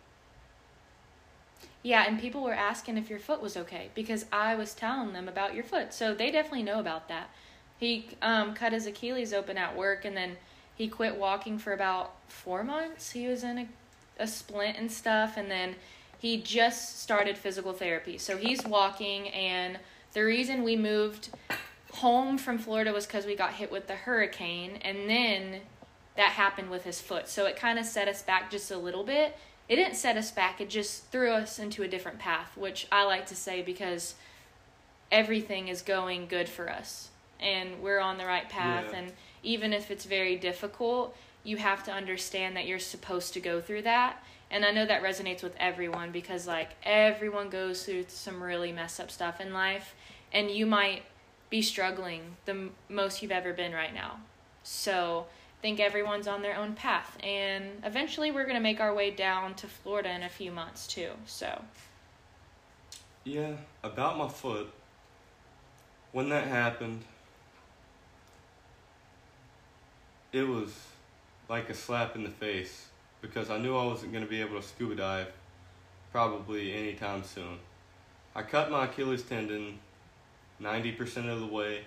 Yeah, 1.83 2.05
and 2.07 2.19
people 2.21 2.43
were 2.43 2.55
asking 2.55 2.99
if 2.99 3.09
your 3.09 3.19
foot 3.19 3.41
was 3.41 3.57
okay 3.57 3.91
because 3.95 4.27
I 4.33 4.55
was 4.57 4.75
telling 4.75 5.13
them 5.13 5.29
about 5.29 5.55
your 5.55 5.65
foot. 5.65 5.95
So 5.95 6.15
they 6.15 6.31
definitely 6.31 6.65
know 6.65 6.81
about 6.81 7.09
that. 7.09 7.31
He 7.79 8.09
um, 8.23 8.55
cut 8.55 8.73
his 8.73 8.87
Achilles 8.87 9.33
open 9.33 9.57
at 9.57 9.77
work 9.77 10.05
and 10.05 10.17
then 10.17 10.37
he 10.75 10.89
quit 10.89 11.17
walking 11.17 11.59
for 11.59 11.73
about 11.73 12.15
four 12.29 12.65
months. 12.65 13.13
He 13.13 13.29
was 13.29 13.45
in 13.45 13.59
a, 13.59 13.69
a 14.19 14.27
splint 14.27 14.79
and 14.79 14.91
stuff, 14.91 15.37
and 15.37 15.51
then 15.51 15.77
he 16.19 16.41
just 16.41 17.01
started 17.01 17.37
physical 17.37 17.73
therapy. 17.73 18.19
So 18.19 18.37
he's 18.37 18.65
walking, 18.65 19.29
and 19.29 19.79
the 20.13 20.23
reason 20.25 20.63
we 20.63 20.77
moved 20.77 21.31
home 21.93 22.39
from 22.39 22.59
Florida 22.59 22.93
was 22.93 23.07
because 23.07 23.27
we 23.27 23.37
got 23.37 23.53
hit 23.55 23.71
with 23.71 23.87
the 23.87 23.95
hurricane, 23.95 24.79
and 24.83 25.09
then 25.09 25.61
that 26.17 26.31
happened 26.31 26.71
with 26.71 26.85
his 26.85 27.01
foot. 27.01 27.29
So 27.29 27.47
it 27.47 27.57
kind 27.57 27.79
of 27.79 27.85
set 27.85 28.09
us 28.09 28.23
back 28.23 28.51
just 28.51 28.71
a 28.71 28.79
little 28.79 29.05
bit 29.05 29.37
it 29.69 29.75
didn't 29.75 29.97
set 29.97 30.17
us 30.17 30.31
back 30.31 30.61
it 30.61 30.71
just 30.71 31.07
threw 31.11 31.33
us 31.33 31.59
into 31.59 31.83
a 31.83 31.89
different 31.89 32.21
path 32.21 32.57
which 32.57 32.87
i 32.93 33.03
like 33.03 33.27
to 33.27 33.35
say 33.35 33.63
because 33.63 34.15
everything 35.11 35.69
is 35.69 35.83
going 35.83 36.27
good 36.27 36.49
for 36.49 36.71
us 36.71 37.11
and 37.41 37.83
we're 37.83 37.99
on 38.01 38.19
the 38.19 38.25
right 38.25 38.49
path 38.49 38.87
Yeah. 38.93 38.99
and 38.99 39.13
even 39.43 39.73
if 39.73 39.91
it's 39.91 40.05
very 40.05 40.37
difficult 40.37 41.17
you 41.47 41.57
have 41.57 41.83
to 41.85 41.93
understand 41.93 42.57
that 42.57 42.67
you're 42.67 42.79
supposed 42.79 43.33
to 43.35 43.41
go 43.41 43.61
through 43.61 43.83
that 43.83 44.23
and 44.51 44.65
i 44.65 44.71
know 44.71 44.85
that 44.85 45.03
resonates 45.03 45.43
with 45.43 45.55
everyone 45.59 46.11
because 46.11 46.47
like 46.47 46.71
everyone 46.83 47.49
goes 47.49 47.85
through 47.85 48.05
some 48.09 48.43
really 48.43 48.73
messed 48.73 49.01
up 49.01 49.11
stuff 49.11 49.41
in 49.41 49.53
life 49.53 49.95
and 50.33 50.51
you 50.51 50.67
might 50.67 51.03
be 51.49 51.63
struggling 51.63 52.37
the 52.45 52.53
m- 52.53 52.71
most 52.89 53.23
you've 53.23 53.31
ever 53.31 53.53
been 53.53 53.73
right 53.73 53.95
now 53.95 54.19
so 54.63 55.27
I 55.59 55.63
think 55.63 55.81
everyone's 55.81 56.27
on 56.27 56.43
their 56.43 56.57
own 56.57 56.75
path 56.75 57.17
and 57.23 57.65
eventually 57.85 58.31
we're 58.31 58.45
going 58.45 58.57
to 58.57 58.61
make 58.61 58.81
our 58.81 58.93
way 58.93 59.11
down 59.11 59.55
to 59.55 59.67
Florida 59.67 60.11
in 60.11 60.23
a 60.23 60.29
few 60.29 60.51
months 60.51 60.87
too. 60.87 61.11
So, 61.25 61.63
Yeah, 63.25 63.53
about 63.83 64.19
my 64.19 64.29
foot. 64.29 64.71
When 66.13 66.29
that 66.29 66.47
happened, 66.47 67.03
it 70.33 70.47
was 70.47 70.73
like 71.49 71.71
a 71.71 71.75
slap 71.75 72.17
in 72.17 72.25
the 72.25 72.31
face 72.31 72.87
because 73.21 73.51
I 73.51 73.59
knew 73.59 73.77
I 73.77 73.85
wasn't 73.85 74.13
going 74.13 74.25
to 74.25 74.31
be 74.31 74.41
able 74.41 74.61
to 74.61 74.67
scuba 74.67 74.95
dive 74.97 75.29
probably 76.13 76.73
anytime 76.73 77.25
soon. 77.25 77.59
I 78.35 78.43
cut 78.43 78.71
my 78.71 78.85
Achilles 78.87 79.23
tendon 79.23 79.79
90% 80.61 81.29
of 81.29 81.41
the 81.41 81.47
way 81.47 81.83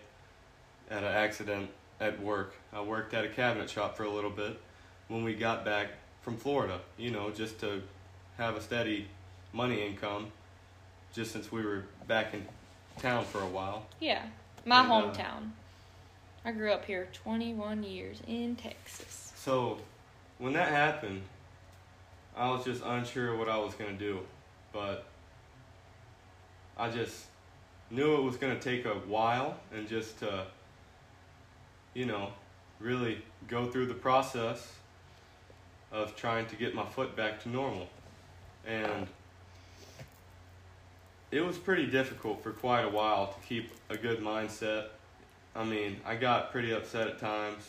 at 0.89 1.03
an 1.03 1.11
accident 1.11 1.69
at 1.99 2.21
work. 2.21 2.53
I 2.73 2.81
worked 2.81 3.13
at 3.13 3.25
a 3.25 3.29
cabinet 3.29 3.69
shop 3.69 3.97
for 3.97 4.03
a 4.03 4.09
little 4.09 4.29
bit 4.29 4.59
when 5.07 5.23
we 5.23 5.33
got 5.33 5.65
back 5.65 5.89
from 6.21 6.37
Florida, 6.37 6.79
you 6.97 7.11
know, 7.11 7.31
just 7.31 7.59
to 7.61 7.81
have 8.37 8.55
a 8.55 8.61
steady 8.61 9.07
money 9.53 9.85
income 9.85 10.27
just 11.13 11.31
since 11.31 11.51
we 11.51 11.63
were 11.65 11.83
back 12.07 12.33
in 12.33 12.45
town 12.99 13.25
for 13.25 13.41
a 13.41 13.47
while. 13.47 13.85
yeah, 13.99 14.23
my 14.65 14.81
And, 14.81 14.91
uh, 14.91 14.95
hometown. 15.11 15.49
I 16.45 16.51
grew 16.51 16.71
up 16.71 16.85
here 16.85 17.07
21 17.13 17.83
years 17.83 18.21
in 18.27 18.55
Texas. 18.55 19.28
So 19.39 19.77
when 20.37 20.51
that 20.53 20.67
happened, 20.67 21.21
I 22.35 22.51
was 22.51 22.65
just 22.65 22.83
unsure 22.83 23.37
what 23.37 23.47
I 23.47 23.57
was 23.57 23.73
going 23.73 23.97
to 23.97 23.97
do. 23.97 24.19
But 24.73 25.05
I 26.77 26.89
just 26.89 27.25
knew 27.89 28.15
it 28.15 28.21
was 28.21 28.35
going 28.35 28.53
to 28.53 28.61
take 28.61 28.85
a 28.85 28.95
while 28.95 29.57
and 29.73 29.87
just 29.87 30.19
to, 30.19 30.45
you 31.93 32.05
know, 32.05 32.33
really 32.81 33.21
go 33.47 33.65
through 33.65 33.85
the 33.85 33.93
process 33.93 34.73
of 35.93 36.17
trying 36.17 36.45
to 36.47 36.57
get 36.57 36.75
my 36.75 36.85
foot 36.85 37.15
back 37.15 37.41
to 37.43 37.49
normal. 37.49 37.87
And 38.67 39.07
it 41.31 41.39
was 41.39 41.57
pretty 41.57 41.87
difficult 41.87 42.43
for 42.43 42.51
quite 42.51 42.81
a 42.81 42.89
while 42.89 43.27
to 43.27 43.47
keep 43.47 43.71
a 43.89 43.95
good 43.95 44.19
mindset. 44.19 44.87
I 45.55 45.63
mean, 45.63 46.01
I 46.05 46.15
got 46.15 46.51
pretty 46.51 46.73
upset 46.73 47.07
at 47.07 47.19
times 47.19 47.63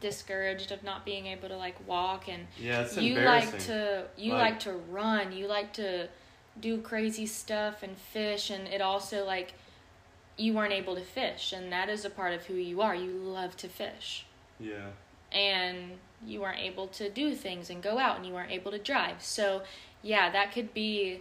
discouraged 0.00 0.70
of 0.70 0.82
not 0.82 1.04
being 1.04 1.26
able 1.26 1.48
to 1.48 1.56
like 1.56 1.76
walk 1.86 2.28
and 2.28 2.46
Yeah, 2.60 2.82
it's 2.82 2.96
you 2.96 3.18
like 3.20 3.58
to 3.60 4.04
you 4.16 4.32
Like- 4.34 4.52
like 4.52 4.60
to 4.60 4.72
run 4.72 5.32
you 5.32 5.46
like 5.46 5.72
to 5.74 6.08
do 6.60 6.80
crazy 6.80 7.26
stuff 7.26 7.82
and 7.82 7.96
fish 7.96 8.50
and 8.50 8.68
it 8.68 8.80
also 8.80 9.24
like 9.24 9.54
you 10.36 10.52
weren't 10.52 10.72
able 10.72 10.94
to 10.94 11.00
fish 11.02 11.52
and 11.52 11.72
that 11.72 11.88
is 11.88 12.04
a 12.04 12.10
part 12.10 12.32
of 12.32 12.46
who 12.46 12.54
you 12.54 12.80
are. 12.80 12.94
You 12.94 13.10
love 13.12 13.56
to 13.58 13.68
fish. 13.68 14.24
Yeah. 14.60 14.90
and 15.30 15.98
you 16.26 16.40
weren't 16.40 16.58
able 16.58 16.88
to 16.88 17.08
do 17.08 17.34
things 17.34 17.70
and 17.70 17.80
go 17.82 17.96
out 17.98 18.16
and 18.16 18.26
you 18.26 18.32
weren't 18.32 18.50
able 18.50 18.70
to 18.72 18.78
drive. 18.78 19.22
So 19.22 19.62
yeah 20.02 20.30
that 20.30 20.52
could 20.52 20.72
be 20.74 21.20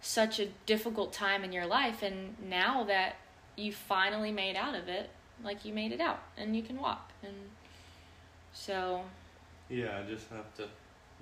such 0.00 0.38
a 0.38 0.46
difficult 0.66 1.12
time 1.12 1.42
in 1.42 1.52
your 1.52 1.66
life 1.66 2.02
and 2.02 2.36
now 2.40 2.84
that 2.84 3.16
you 3.56 3.72
finally 3.72 4.30
made 4.30 4.54
out 4.56 4.74
of 4.74 4.88
it 4.88 5.10
like 5.42 5.64
you 5.64 5.72
made 5.72 5.90
it 5.90 6.00
out 6.00 6.22
and 6.36 6.54
you 6.56 6.62
can 6.62 6.76
walk 6.78 7.10
and 7.22 7.34
so 8.56 9.02
Yeah, 9.68 9.98
I 9.98 10.08
just 10.08 10.28
have 10.30 10.54
to 10.56 10.64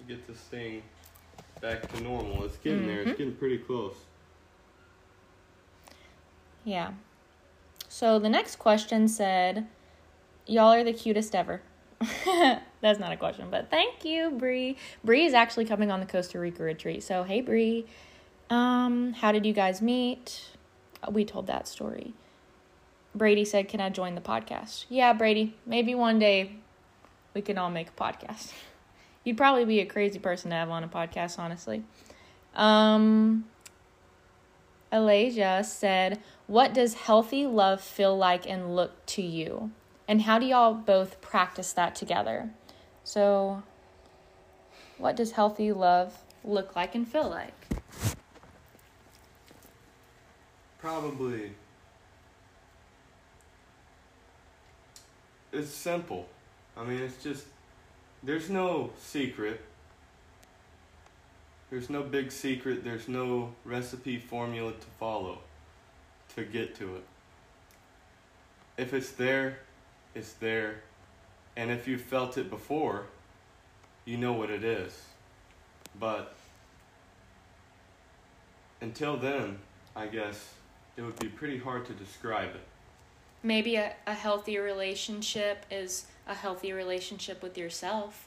get 0.07 0.27
this 0.27 0.39
thing 0.39 0.83
back 1.61 1.91
to 1.93 2.01
normal. 2.03 2.45
It's 2.45 2.57
getting 2.59 2.87
there. 2.87 3.05
Mhm. 3.05 3.07
It's 3.09 3.19
getting 3.19 3.35
pretty 3.35 3.59
close. 3.59 3.97
Yeah. 6.65 6.93
So 7.89 8.19
the 8.19 8.29
next 8.29 8.57
question 8.57 9.09
said, 9.09 9.67
"Y'all 10.47 10.73
are 10.73 10.85
the 10.85 10.93
cutest 10.93 11.35
ever." 11.35 11.63
That's 12.81 12.99
not 12.99 13.13
a 13.13 13.17
question, 13.17 13.49
but 13.51 13.71
thank 13.71 14.05
you, 14.05 14.31
Bree. 14.31 14.77
Bree 15.03 15.25
is 15.25 15.33
actually 15.33 15.65
coming 15.65 15.91
on 15.91 16.01
the 16.01 16.07
Costa 16.07 16.39
Rica 16.39 16.63
retreat. 16.63 17.03
So 17.03 17.25
hey, 17.25 17.41
Bree. 17.41 17.87
Um, 18.51 19.15
how 19.15 19.33
did 19.33 19.47
you 19.47 19.53
guys 19.55 19.81
meet? 19.81 20.51
We 21.11 21.25
told 21.25 21.47
that 21.47 21.67
story. 21.67 22.15
Brady 23.15 23.45
said, 23.45 23.69
"Can 23.69 23.81
I 23.81 23.89
join 23.91 24.15
the 24.15 24.21
podcast?" 24.21 24.85
Yeah, 24.89 25.13
Brady. 25.13 25.55
Maybe 25.67 25.95
one 25.95 26.19
day 26.19 26.57
we 27.35 27.43
can 27.43 27.59
all 27.59 27.71
make 27.71 27.89
a 27.89 27.93
podcast. 27.93 28.53
You'd 29.25 29.37
probably 29.37 29.65
be 29.65 29.81
a 29.81 29.87
crazy 29.87 30.19
person 30.19 30.51
to 30.51 30.57
have 30.57 30.71
on 30.71 30.85
a 30.85 30.89
podcast, 30.89 31.39
honestly. 31.39 31.83
Um, 32.55 33.47
Alasia 34.93 35.65
said, 35.65 36.21
What 36.47 36.73
does 36.73 36.95
healthy 36.95 37.47
love 37.47 37.81
feel 37.81 38.17
like 38.17 38.49
and 38.49 38.77
look 38.77 39.05
to 39.07 39.23
you? 39.23 39.73
And 40.07 40.23
how 40.23 40.39
do 40.39 40.47
y'all 40.47 40.75
both 40.75 41.21
practice 41.21 41.73
that 41.73 41.95
together? 41.95 42.51
So, 43.03 43.63
what 44.99 45.17
does 45.17 45.33
healthy 45.33 45.73
love 45.73 46.19
look 46.45 46.77
like 46.77 46.95
and 46.95 47.09
feel 47.09 47.29
like? 47.29 47.55
Probably. 50.79 51.53
It's 55.51 55.71
simple. 55.71 56.29
I 56.77 56.85
mean, 56.85 57.01
it's 57.01 57.23
just. 57.23 57.47
There's 58.23 58.49
no 58.49 58.91
secret. 58.99 59.61
There's 61.71 61.91
no 61.91 62.03
big 62.03 62.33
secret. 62.33 62.85
There's 62.85 63.09
no 63.09 63.55
recipe 63.65 64.19
formula 64.19 64.73
to 64.73 64.87
follow 64.99 65.39
to 66.35 66.45
get 66.45 66.75
to 66.77 66.97
it. 66.97 67.05
If 68.77 68.93
it's 68.93 69.11
there, 69.13 69.59
it's 70.15 70.33
there. 70.35 70.83
And 71.57 71.71
if 71.71 71.87
you've 71.87 72.01
felt 72.01 72.37
it 72.37 72.51
before, 72.51 73.07
you 74.05 74.17
know 74.17 74.33
what 74.33 74.51
it 74.51 74.65
is. 74.65 75.01
But 75.99 76.35
until 78.81 79.17
then, 79.17 79.59
I 79.95 80.07
guess 80.07 80.55
it 80.97 81.03
would 81.03 81.19
be 81.19 81.29
pretty 81.29 81.59
hard 81.59 81.87
to 81.87 81.93
describe 81.93 82.51
it. 82.51 82.67
Maybe 83.43 83.77
a, 83.77 83.93
a 84.07 84.15
healthy 84.15 84.59
relationship 84.59 85.65
is 85.71 86.07
a 86.27 86.35
healthy 86.35 86.73
relationship 86.73 87.43
with 87.43 87.59
yourself 87.59 88.27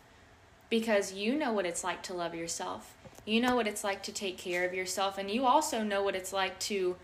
because 0.70 1.14
you 1.14 1.36
know 1.36 1.52
what 1.54 1.66
it's 1.66 1.84
like 1.84 2.04
to 2.04 2.14
love 2.14 2.36
yourself. 2.36 2.96
You 3.26 3.42
know 3.42 3.56
what 3.56 3.68
it's 3.68 3.84
like 3.84 4.04
to 4.04 4.12
take 4.12 4.38
care 4.38 4.66
of 4.66 4.74
yourself, 4.74 5.18
and 5.18 5.30
you 5.30 5.46
also 5.46 5.84
know 5.84 6.02
what 6.02 6.16
it's 6.16 6.32
like 6.32 6.60
to 6.62 6.96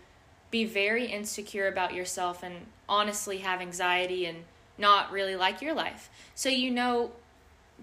be 0.50 0.64
very 0.64 1.06
insecure 1.06 1.66
about 1.66 1.94
yourself 1.94 2.42
and 2.42 2.66
honestly 2.88 3.38
have 3.38 3.60
anxiety 3.60 4.24
and 4.26 4.44
not 4.78 5.10
really 5.10 5.36
like 5.36 5.60
your 5.60 5.74
life. 5.74 6.08
So 6.34 6.48
you 6.48 6.70
know 6.70 7.12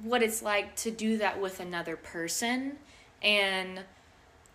what 0.03 0.23
it's 0.23 0.41
like 0.41 0.75
to 0.77 0.91
do 0.91 1.17
that 1.17 1.41
with 1.41 1.59
another 1.59 1.95
person 1.95 2.77
and 3.21 3.81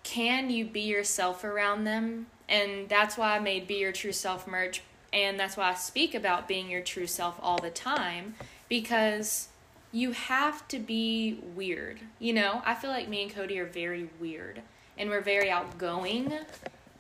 can 0.03 0.51
you 0.51 0.65
be 0.65 0.81
yourself 0.81 1.45
around 1.45 1.85
them? 1.85 2.27
And 2.49 2.89
that's 2.89 3.19
why 3.19 3.37
I 3.37 3.39
made 3.41 3.67
Be 3.67 3.75
Your 3.75 3.93
True 3.93 4.13
Self 4.13 4.47
merch 4.47 4.83
and 5.17 5.41
that's 5.41 5.57
why 5.57 5.71
I 5.71 5.75
speak 5.75 6.15
about 6.15 6.47
being 6.47 6.69
your 6.69 6.83
true 6.83 7.07
self 7.07 7.41
all 7.43 7.59
the 7.59 7.71
time 7.71 8.35
because 8.69 9.49
you 9.91 10.13
have 10.13 10.69
to 10.69 10.79
be 10.79 11.41
weird. 11.55 12.01
You 12.19 12.35
know, 12.35 12.61
I 12.67 12.75
feel 12.75 12.91
like 12.91 13.09
me 13.09 13.23
and 13.23 13.35
Cody 13.35 13.59
are 13.59 13.65
very 13.67 14.11
weird 14.21 14.61
and 14.99 15.09
we're 15.09 15.23
very 15.23 15.51
outgoing 15.51 16.35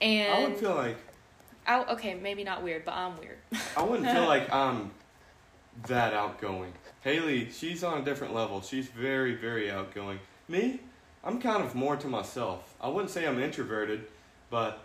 and 0.00 0.33
I 0.33 0.48
would 0.48 0.57
feel 0.57 0.74
like 0.74 0.96
I, 1.66 1.85
okay, 1.92 2.14
maybe 2.14 2.42
not 2.42 2.62
weird, 2.62 2.87
but 2.87 2.94
I'm 2.94 3.18
weird. 3.18 3.37
I 3.76 3.83
wouldn't 3.83 4.11
feel 4.11 4.24
like 4.26 4.50
I'm 4.50 4.92
that 5.87 6.14
outgoing. 6.14 6.72
Haley, 7.02 7.50
she's 7.50 7.85
on 7.85 8.00
a 8.00 8.05
different 8.05 8.35
level. 8.35 8.62
She's 8.62 8.88
very, 8.88 9.35
very 9.35 9.70
outgoing. 9.70 10.20
Me, 10.48 10.81
I'm 11.22 11.38
kind 11.38 11.62
of 11.62 11.74
more 11.74 11.96
to 11.96 12.07
myself. 12.07 12.74
I 12.81 12.88
wouldn't 12.88 13.11
say 13.11 13.26
I'm 13.26 13.38
introverted, 13.38 14.07
but 14.48 14.85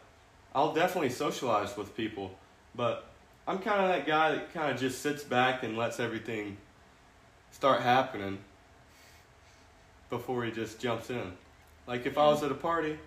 I'll 0.53 0.73
definitely 0.73 1.11
socialize 1.11 1.77
with 1.77 1.95
people. 1.95 2.37
But 2.75 3.10
I'm 3.47 3.59
kind 3.59 3.81
of 3.81 3.87
that 3.89 4.05
guy 4.05 4.31
that 4.31 4.53
kind 4.53 4.71
of 4.71 4.79
just 4.79 5.01
sits 5.01 5.23
back 5.23 5.63
and 5.63 5.77
lets 5.77 5.99
everything 5.99 6.57
start 7.51 7.81
happening 7.81 8.37
before 10.09 10.43
he 10.43 10.51
just 10.51 10.79
jumps 10.79 11.09
in. 11.09 11.31
Like 11.87 12.05
if 12.05 12.17
I 12.17 12.27
was 12.27 12.43
at 12.43 12.51
a 12.51 12.55
party, 12.55 12.97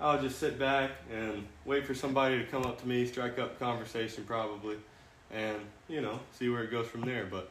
I 0.00 0.14
would 0.14 0.22
just 0.22 0.38
sit 0.38 0.58
back 0.58 0.90
and 1.12 1.46
wait 1.64 1.86
for 1.86 1.94
somebody 1.94 2.38
to 2.38 2.44
come 2.44 2.64
up 2.64 2.80
to 2.82 2.88
me, 2.88 3.06
strike 3.06 3.38
up 3.38 3.58
conversation 3.58 4.24
probably, 4.24 4.76
and 5.32 5.58
you 5.88 6.00
know 6.00 6.20
see 6.38 6.48
where 6.48 6.62
it 6.62 6.70
goes 6.70 6.86
from 6.86 7.00
there. 7.02 7.26
But 7.28 7.50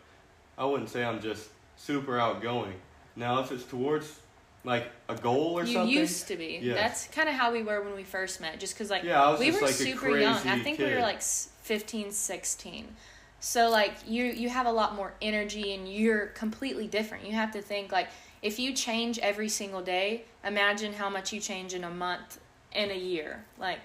I 0.57 0.65
wouldn't 0.65 0.89
say 0.89 1.03
I'm 1.03 1.21
just 1.21 1.49
super 1.75 2.19
outgoing. 2.19 2.75
Now 3.15 3.39
if 3.41 3.51
it's 3.51 3.63
towards 3.63 4.19
like 4.63 4.91
a 5.07 5.15
goal 5.15 5.57
or 5.57 5.65
you 5.65 5.73
something, 5.73 5.93
You 5.93 5.99
used 6.01 6.27
to 6.27 6.35
be. 6.35 6.59
Yes. 6.61 6.75
That's 6.75 7.07
kind 7.15 7.29
of 7.29 7.35
how 7.35 7.51
we 7.51 7.63
were 7.63 7.81
when 7.81 7.95
we 7.95 8.03
first 8.03 8.41
met. 8.41 8.59
Just 8.59 8.73
because, 8.73 8.89
like, 8.89 9.03
Yeah, 9.03 9.37
we 9.37 9.51
were 9.51 9.61
like 9.61 9.73
super 9.73 10.17
young. 10.17 10.45
I 10.47 10.59
think 10.59 10.79
we 10.79 10.85
were 10.93 11.01
like 11.01 11.17
s- 11.17 11.49
15, 11.63 12.11
16. 12.11 12.95
So, 13.39 13.69
like, 13.69 13.93
you 14.07 14.25
you 14.25 14.49
have 14.49 14.65
a 14.65 14.71
lot 14.71 14.95
more 14.95 15.13
energy 15.21 15.73
and 15.73 15.87
you're 15.91 16.27
completely 16.27 16.87
different. 16.87 17.25
You 17.25 17.33
have 17.33 17.51
to 17.51 17.61
think, 17.61 17.91
like, 17.91 18.09
if 18.41 18.59
you 18.59 18.73
change 18.73 19.19
every 19.19 19.49
single 19.49 19.81
day, 19.81 20.25
imagine 20.43 20.93
how 20.93 21.09
much 21.09 21.31
you 21.33 21.39
change 21.39 21.73
in 21.73 21.83
a 21.83 21.89
month, 21.89 22.39
in 22.71 22.91
a 22.91 22.97
year. 22.97 23.45
Like, 23.57 23.79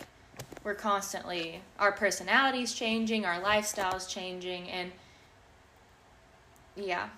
we're 0.65 0.75
constantly, 0.75 1.63
our 1.79 1.93
personalities 1.93 2.73
changing, 2.73 3.25
our 3.27 3.41
lifestyles 3.41 4.09
changing, 4.09 4.69
and 4.71 4.93
yeah, 6.77 7.09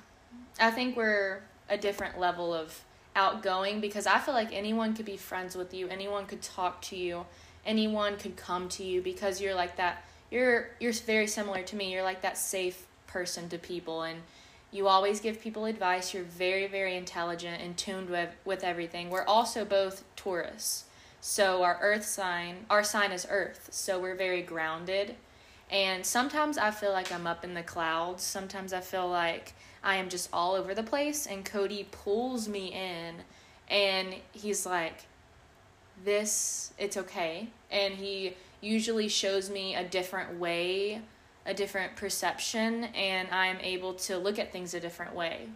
I 0.60 0.70
think 0.70 0.96
we're 0.96 1.42
a 1.68 1.76
different 1.78 2.18
level 2.18 2.52
of 2.52 2.82
outgoing 3.16 3.80
because 3.80 4.06
I 4.06 4.18
feel 4.18 4.34
like 4.34 4.52
anyone 4.52 4.94
could 4.94 5.06
be 5.06 5.16
friends 5.16 5.56
with 5.56 5.72
you, 5.72 5.88
anyone 5.88 6.26
could 6.26 6.42
talk 6.42 6.82
to 6.82 6.96
you, 6.96 7.26
anyone 7.64 8.16
could 8.16 8.36
come 8.36 8.68
to 8.70 8.84
you 8.84 9.00
because 9.02 9.40
you're 9.40 9.54
like 9.54 9.76
that. 9.76 10.04
You're 10.30 10.70
you're 10.80 10.92
very 10.92 11.26
similar 11.26 11.62
to 11.62 11.76
me. 11.76 11.92
You're 11.92 12.02
like 12.02 12.22
that 12.22 12.36
safe 12.36 12.86
person 13.06 13.48
to 13.50 13.58
people 13.58 14.02
and 14.02 14.20
you 14.72 14.88
always 14.88 15.20
give 15.20 15.40
people 15.40 15.66
advice. 15.66 16.12
You're 16.12 16.24
very 16.24 16.66
very 16.66 16.96
intelligent 16.96 17.62
and 17.62 17.76
tuned 17.76 18.10
with 18.10 18.30
with 18.44 18.64
everything. 18.64 19.10
We're 19.10 19.24
also 19.24 19.64
both 19.64 20.04
Taurus. 20.16 20.84
So 21.20 21.62
our 21.62 21.78
earth 21.80 22.04
sign, 22.04 22.66
our 22.68 22.84
sign 22.84 23.10
is 23.10 23.26
earth. 23.30 23.68
So 23.72 23.98
we're 23.98 24.14
very 24.14 24.42
grounded. 24.42 25.14
And 25.70 26.04
sometimes 26.04 26.58
I 26.58 26.70
feel 26.70 26.92
like 26.92 27.10
I'm 27.10 27.26
up 27.26 27.44
in 27.44 27.54
the 27.54 27.62
clouds. 27.62 28.22
Sometimes 28.22 28.74
I 28.74 28.80
feel 28.80 29.08
like 29.08 29.54
I 29.84 29.96
am 29.96 30.08
just 30.08 30.30
all 30.32 30.54
over 30.54 30.74
the 30.74 30.82
place 30.82 31.26
and 31.26 31.44
Cody 31.44 31.86
pulls 31.92 32.48
me 32.48 32.72
in 32.72 33.16
and 33.68 34.16
he's 34.32 34.64
like 34.64 35.04
this 36.04 36.72
it's 36.78 36.96
okay 36.96 37.48
and 37.70 37.94
he 37.94 38.34
usually 38.62 39.08
shows 39.08 39.50
me 39.50 39.74
a 39.74 39.84
different 39.84 40.40
way, 40.40 41.02
a 41.44 41.52
different 41.52 41.96
perception 41.96 42.84
and 42.84 43.28
I 43.30 43.48
am 43.48 43.58
able 43.60 43.92
to 43.94 44.16
look 44.16 44.38
at 44.38 44.50
things 44.50 44.72
a 44.72 44.80
different 44.80 45.14
way. 45.14 45.48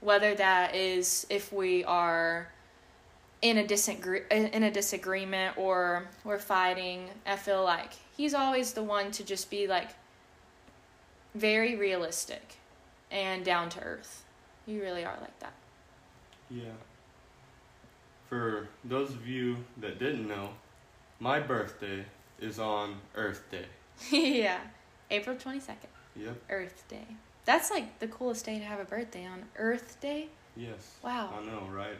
Whether 0.00 0.34
that 0.34 0.74
is 0.76 1.26
if 1.30 1.50
we 1.50 1.84
are 1.84 2.50
in 3.40 3.56
a 3.56 3.66
disagree 3.66 4.22
in 4.30 4.62
a 4.62 4.70
disagreement 4.70 5.56
or 5.56 6.06
we're 6.22 6.38
fighting, 6.38 7.08
I 7.26 7.36
feel 7.36 7.64
like 7.64 7.92
he's 8.14 8.34
always 8.34 8.74
the 8.74 8.82
one 8.82 9.10
to 9.12 9.24
just 9.24 9.50
be 9.50 9.66
like 9.66 9.88
very 11.34 11.76
realistic 11.76 12.58
and 13.10 13.44
down 13.44 13.68
to 13.70 13.80
earth. 13.80 14.24
You 14.66 14.80
really 14.82 15.04
are 15.04 15.16
like 15.20 15.38
that. 15.40 15.52
Yeah. 16.50 16.72
For 18.28 18.68
those 18.84 19.10
of 19.10 19.26
you 19.26 19.56
that 19.78 19.98
didn't 19.98 20.28
know, 20.28 20.50
my 21.20 21.40
birthday 21.40 22.04
is 22.40 22.58
on 22.58 22.96
Earth 23.14 23.42
Day. 23.50 23.64
yeah. 24.10 24.60
April 25.10 25.36
22nd, 25.36 25.76
Yep. 26.16 26.36
Earth 26.50 26.84
Day. 26.88 27.06
That's 27.46 27.70
like 27.70 27.98
the 27.98 28.08
coolest 28.08 28.44
day 28.44 28.58
to 28.58 28.64
have 28.64 28.78
a 28.80 28.84
birthday 28.84 29.24
on 29.24 29.44
Earth 29.56 29.98
Day. 30.00 30.28
Yes. 30.54 30.96
Wow. 31.02 31.32
I 31.40 31.44
know, 31.46 31.66
right? 31.72 31.96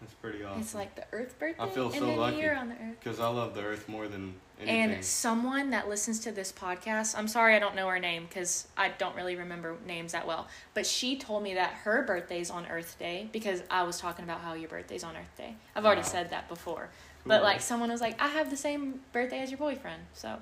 That's 0.00 0.14
pretty 0.14 0.44
awesome. 0.44 0.60
It's 0.60 0.74
like 0.74 0.94
the 0.94 1.04
Earth 1.12 1.36
birthday. 1.38 1.62
I 1.62 1.68
feel 1.68 1.86
and 1.86 1.94
so 1.94 2.14
lucky. 2.14 2.38
You're 2.38 2.56
on 2.56 2.68
the 2.68 2.74
Earth. 2.76 2.96
Because 3.02 3.18
I 3.18 3.28
love 3.28 3.54
the 3.54 3.62
earth 3.62 3.88
more 3.88 4.06
than 4.08 4.34
anything. 4.68 4.92
And 4.96 5.04
someone 5.04 5.70
that 5.70 5.88
listens 5.88 6.20
to 6.20 6.32
this 6.32 6.52
podcast, 6.52 7.16
I'm 7.16 7.28
sorry 7.28 7.54
I 7.54 7.58
don't 7.58 7.74
know 7.76 7.88
her 7.88 7.98
name 7.98 8.26
because 8.28 8.66
I 8.76 8.90
don't 8.90 9.14
really 9.16 9.36
remember 9.36 9.76
names 9.86 10.12
that 10.12 10.26
well, 10.26 10.48
but 10.74 10.86
she 10.86 11.16
told 11.16 11.42
me 11.42 11.54
that 11.54 11.70
her 11.84 12.02
birthday's 12.02 12.50
on 12.50 12.66
Earth 12.66 12.96
Day 12.98 13.28
because 13.32 13.62
I 13.70 13.82
was 13.82 13.98
talking 14.00 14.24
about 14.24 14.40
how 14.40 14.54
your 14.54 14.68
birthday's 14.68 15.04
on 15.04 15.16
Earth 15.16 15.36
Day. 15.36 15.54
I've 15.76 15.84
already 15.84 16.00
Wow. 16.02 16.06
said 16.08 16.30
that 16.30 16.48
before. 16.48 16.88
But 17.24 17.42
like 17.44 17.60
someone 17.60 17.90
was 17.90 18.00
like, 18.00 18.20
I 18.20 18.28
have 18.28 18.50
the 18.50 18.56
same 18.56 19.00
birthday 19.12 19.38
as 19.40 19.50
your 19.50 19.58
boyfriend, 19.58 20.02
so 20.12 20.38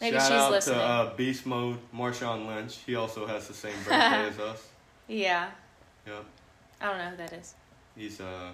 maybe 0.00 0.16
Shout 0.16 0.22
she's 0.26 0.32
out 0.32 0.50
listening. 0.50 0.78
to 0.80 0.84
uh, 0.84 1.14
Beast 1.14 1.46
Mode, 1.46 1.78
Marshawn 1.94 2.46
Lynch. 2.48 2.78
He 2.86 2.96
also 2.96 3.24
has 3.26 3.46
the 3.46 3.54
same 3.54 3.76
birthday 3.84 4.26
as 4.28 4.38
us. 4.40 4.66
yeah, 5.06 5.50
Yep. 6.06 6.24
I 6.80 6.86
don't 6.86 6.98
know 6.98 7.10
who 7.10 7.16
that 7.18 7.32
is. 7.34 7.54
He's 7.96 8.18
a 8.20 8.50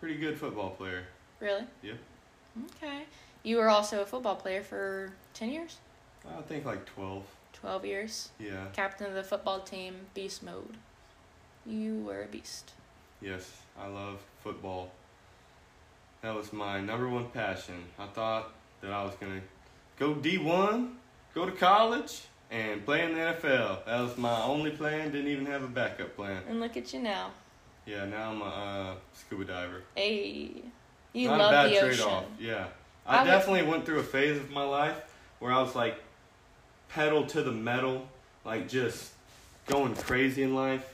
pretty 0.00 0.16
good 0.16 0.36
football 0.38 0.70
player. 0.70 1.04
Really? 1.40 1.64
Yep. 1.82 1.96
Okay. 2.82 3.02
You 3.44 3.58
were 3.58 3.68
also 3.68 4.00
a 4.00 4.06
football 4.06 4.36
player 4.36 4.62
for 4.62 5.12
10 5.34 5.50
years? 5.50 5.76
I 6.26 6.40
think 6.42 6.64
like 6.64 6.86
12. 6.86 7.22
12 7.52 7.84
years. 7.84 8.30
Yeah. 8.40 8.64
Captain 8.72 9.06
of 9.06 9.14
the 9.14 9.22
football 9.22 9.60
team, 9.60 9.94
beast 10.14 10.42
mode. 10.42 10.76
You 11.66 12.02
were 12.06 12.22
a 12.22 12.26
beast. 12.26 12.72
Yes, 13.20 13.50
I 13.78 13.86
love 13.86 14.20
football. 14.42 14.90
That 16.22 16.34
was 16.34 16.54
my 16.54 16.80
number 16.80 17.06
one 17.06 17.26
passion. 17.28 17.84
I 17.98 18.06
thought 18.06 18.50
that 18.80 18.90
I 18.90 19.04
was 19.04 19.14
going 19.16 19.40
to 19.40 19.46
go 19.98 20.14
D1, 20.14 20.92
go 21.34 21.44
to 21.44 21.52
college, 21.52 22.22
and 22.50 22.84
play 22.84 23.04
in 23.04 23.12
the 23.12 23.20
NFL. 23.20 23.84
That 23.84 24.00
was 24.00 24.16
my 24.16 24.42
only 24.42 24.70
plan. 24.70 25.10
Didn't 25.12 25.28
even 25.30 25.44
have 25.46 25.62
a 25.62 25.68
backup 25.68 26.16
plan. 26.16 26.42
And 26.48 26.60
look 26.60 26.78
at 26.78 26.94
you 26.94 27.00
now. 27.00 27.30
Yeah, 27.84 28.06
now 28.06 28.30
I'm 28.30 28.40
a 28.40 28.44
uh, 28.44 28.94
scuba 29.12 29.44
diver. 29.44 29.82
Hey. 29.94 30.62
You 31.12 31.28
Not 31.28 31.38
love 31.38 31.50
a 31.50 31.52
bad 31.52 31.70
the 31.70 31.80
ocean. 31.80 32.08
off. 32.08 32.24
Yeah. 32.40 32.66
I 33.06 33.16
I, 33.18 33.22
would- 33.22 33.28
definitely 33.30 33.62
went 33.62 33.84
through 33.86 34.00
a 34.00 34.04
phase 34.04 34.36
of 34.38 34.50
my 34.50 34.64
life 34.64 34.96
where 35.38 35.52
I 35.52 35.60
was 35.60 35.74
like 35.74 35.96
pedal 36.88 37.26
to 37.26 37.42
the 37.42 37.52
metal, 37.52 38.08
like 38.44 38.68
just 38.68 39.12
going 39.66 39.94
crazy 39.94 40.42
in 40.42 40.54
life. 40.54 40.90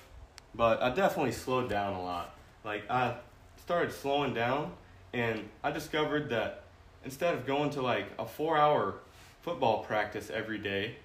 But 0.55 0.83
I 0.83 0.91
definitely 0.91 1.33
slowed 1.33 1.69
down 1.71 1.95
a 1.95 2.03
lot. 2.03 2.35
Like 2.65 2.91
I 2.91 3.15
started 3.59 3.93
slowing 3.93 4.35
down 4.35 4.73
and 5.13 5.49
I 5.63 5.71
discovered 5.71 6.31
that 6.31 6.63
instead 7.05 7.35
of 7.35 7.47
going 7.47 7.71
to 7.71 7.83
like 7.83 8.07
a 8.19 8.25
4-hour 8.25 8.95
football 9.43 9.85
practice 9.85 10.31
every 10.31 10.59
day, 10.59 10.97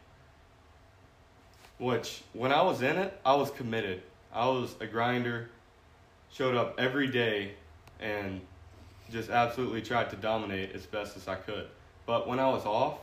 which 1.77 2.21
when 2.33 2.51
I 2.51 2.61
was 2.61 2.81
in 2.81 2.97
it, 2.97 3.19
I 3.25 3.35
was 3.35 3.51
committed. 3.51 4.01
I 4.33 4.47
was 4.47 4.75
a 4.79 4.87
grinder, 4.87 5.49
showed 6.31 6.55
up 6.55 6.75
every 6.79 7.07
day 7.07 7.53
and 7.99 8.41
just 9.11 9.29
absolutely 9.29 9.81
tried 9.81 10.09
to 10.09 10.15
dominate 10.15 10.73
as 10.73 10.85
best 10.85 11.15
as 11.17 11.27
I 11.27 11.35
could. 11.35 11.67
But 12.05 12.27
when 12.27 12.39
I 12.39 12.49
was 12.49 12.65
off, 12.65 12.99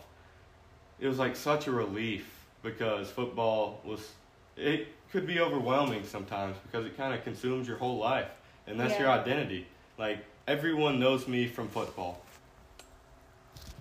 it 1.00 1.08
was 1.08 1.18
like 1.18 1.36
such 1.36 1.66
a 1.66 1.72
relief 1.72 2.28
because 2.62 3.10
football 3.10 3.80
was 3.84 4.12
it 4.56 4.88
could 5.10 5.26
be 5.26 5.40
overwhelming 5.40 6.04
sometimes 6.04 6.56
because 6.64 6.86
it 6.86 6.96
kind 6.96 7.14
of 7.14 7.24
consumes 7.24 7.66
your 7.66 7.76
whole 7.76 7.98
life 7.98 8.28
and 8.66 8.78
that's 8.78 8.98
your 8.98 9.10
identity. 9.10 9.66
Like 9.98 10.24
everyone 10.46 11.00
knows 11.00 11.26
me 11.26 11.46
from 11.46 11.68
football. 11.68 12.20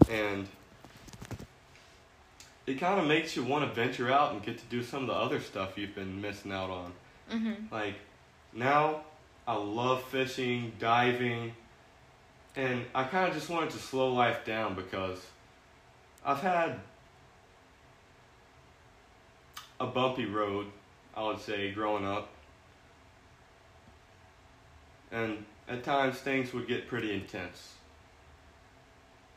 And 0.10 0.48
it 2.66 2.80
kind 2.80 3.00
of 3.00 3.06
makes 3.06 3.36
you 3.36 3.44
want 3.44 3.68
to 3.68 3.74
venture 3.74 4.12
out 4.12 4.34
and 4.34 4.44
get 4.44 4.58
to 4.58 4.66
do 4.66 4.84
some 4.84 5.02
of 5.02 5.08
the 5.08 5.14
other 5.14 5.40
stuff 5.40 5.78
you've 5.78 5.96
been 5.96 6.22
missing 6.22 6.52
out 6.52 6.70
on. 6.70 6.92
Mm-hmm. 7.32 7.74
Like 7.74 7.96
now, 8.54 9.02
I 9.48 9.56
love 9.56 10.04
fishing, 10.04 10.74
diving, 10.80 11.54
and 12.56 12.86
I 12.94 13.04
kind 13.06 13.28
of 13.28 13.34
just 13.34 13.50
wanted 13.50 13.70
to 13.72 13.78
slow 13.78 14.14
life 14.14 14.44
down 14.46 14.76
because 14.76 15.26
I've 16.26 16.42
had 16.42 16.80
a 19.80 19.88
bumpy 19.88 20.26
road, 20.26 20.68
I 21.16 21.24
would 21.24 21.40
say, 21.40 21.72
growing 21.72 22.06
up. 22.06 22.30
And 25.12 25.46
at 25.68 25.84
times 25.84 26.18
things 26.18 26.54
would 26.54 26.68
get 26.68 26.88
pretty 26.88 27.14
intense. 27.14 27.74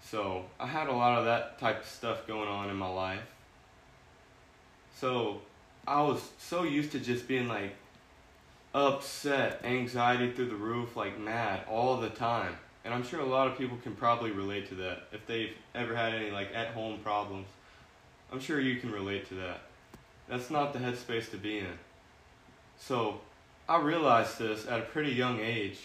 So 0.04 0.44
I 0.60 0.66
had 0.66 0.88
a 0.88 0.92
lot 0.92 1.18
of 1.18 1.24
that 1.24 1.58
type 1.58 1.82
of 1.82 1.88
stuff 1.88 2.26
going 2.26 2.48
on 2.48 2.68
in 2.68 2.76
my 2.76 2.88
life. 2.88 3.22
So 4.96 5.40
I 5.86 6.02
was 6.02 6.20
so 6.38 6.64
used 6.64 6.92
to 6.92 7.00
just 7.00 7.26
being 7.26 7.48
like 7.48 7.74
upset, 8.74 9.60
anxiety 9.64 10.32
through 10.32 10.48
the 10.48 10.56
roof, 10.56 10.96
like 10.96 11.18
mad 11.18 11.62
all 11.68 11.96
the 11.96 12.10
time. 12.10 12.56
And 12.84 12.92
I'm 12.92 13.02
sure 13.04 13.20
a 13.20 13.24
lot 13.26 13.46
of 13.46 13.56
people 13.56 13.78
can 13.82 13.94
probably 13.94 14.30
relate 14.30 14.68
to 14.68 14.74
that 14.76 15.04
if 15.12 15.26
they've 15.26 15.52
ever 15.74 15.94
had 15.96 16.14
any 16.14 16.30
like 16.30 16.50
at 16.54 16.68
home 16.68 16.98
problems. 17.02 17.46
I'm 18.30 18.40
sure 18.40 18.60
you 18.60 18.76
can 18.80 18.92
relate 18.92 19.26
to 19.28 19.34
that. 19.34 19.60
That's 20.28 20.50
not 20.50 20.72
the 20.72 20.78
headspace 20.80 21.30
to 21.30 21.36
be 21.36 21.58
in. 21.58 21.78
So 22.78 23.20
I 23.68 23.78
realized 23.80 24.38
this 24.38 24.66
at 24.66 24.80
a 24.80 24.82
pretty 24.82 25.12
young 25.12 25.40
age 25.40 25.78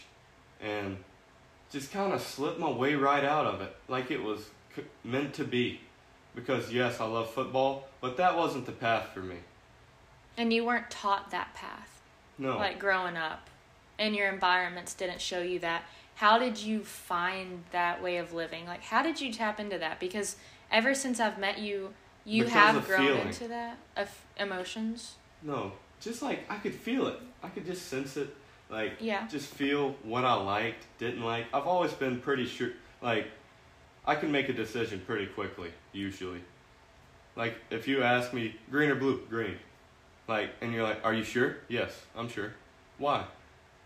and 0.61 0.97
just 1.71 1.91
kind 1.91 2.11
of 2.13 2.21
slipped 2.21 2.59
my 2.59 2.69
way 2.69 2.95
right 2.95 3.23
out 3.23 3.45
of 3.45 3.61
it 3.61 3.73
like 3.87 4.11
it 4.11 4.21
was 4.21 4.49
c- 4.75 4.83
meant 5.03 5.33
to 5.35 5.43
be. 5.45 5.79
Because 6.35 6.71
yes, 6.71 6.99
I 6.99 7.05
love 7.05 7.29
football, 7.31 7.87
but 8.01 8.17
that 8.17 8.37
wasn't 8.37 8.65
the 8.65 8.71
path 8.71 9.09
for 9.13 9.19
me. 9.21 9.35
And 10.37 10.51
you 10.53 10.63
weren't 10.65 10.89
taught 10.89 11.31
that 11.31 11.53
path, 11.53 12.01
No. 12.37 12.57
like 12.57 12.79
growing 12.79 13.17
up, 13.17 13.49
and 13.97 14.15
your 14.15 14.29
environments 14.31 14.93
didn't 14.93 15.19
show 15.21 15.41
you 15.41 15.59
that. 15.59 15.83
How 16.19 16.37
did 16.37 16.57
you 16.61 16.83
find 16.83 17.63
that 17.71 18.03
way 18.03 18.17
of 18.17 18.33
living? 18.33 18.65
Like, 18.65 18.83
how 18.83 19.01
did 19.01 19.21
you 19.21 19.31
tap 19.31 19.57
into 19.57 19.77
that? 19.79 20.01
Because 20.01 20.35
ever 20.69 20.93
since 20.93 21.17
I've 21.17 21.39
met 21.39 21.59
you, 21.59 21.93
you 22.25 22.43
Because 22.43 22.59
have 22.59 22.85
grown 22.85 23.07
feeling. 23.07 23.27
into 23.27 23.47
that 23.47 23.77
of 23.95 24.09
emotions. 24.35 25.15
No, 25.41 25.71
just 26.01 26.21
like 26.21 26.41
I 26.49 26.57
could 26.57 26.75
feel 26.75 27.07
it. 27.07 27.21
I 27.41 27.47
could 27.47 27.65
just 27.65 27.87
sense 27.87 28.17
it. 28.17 28.35
Like, 28.69 28.97
Yeah. 28.99 29.27
just 29.29 29.47
feel 29.53 29.91
what 30.03 30.25
I 30.25 30.33
liked, 30.33 30.87
didn't 30.97 31.21
like. 31.23 31.45
I've 31.53 31.65
always 31.65 31.93
been 31.93 32.19
pretty 32.19 32.45
sure. 32.47 32.71
Like, 33.01 33.31
I 34.05 34.15
can 34.15 34.29
make 34.29 34.49
a 34.49 34.53
decision 34.53 34.99
pretty 35.07 35.27
quickly, 35.27 35.71
usually. 35.93 36.41
Like, 37.37 37.55
if 37.69 37.87
you 37.87 38.03
ask 38.03 38.33
me, 38.33 38.59
green 38.69 38.89
or 38.89 38.95
blue? 38.95 39.25
Green. 39.29 39.57
Like, 40.27 40.49
and 40.59 40.73
you're 40.73 40.83
like, 40.83 40.99
are 41.05 41.13
you 41.13 41.23
sure? 41.23 41.59
Yes, 41.69 42.05
I'm 42.13 42.27
sure. 42.27 42.51
Why? 42.97 43.23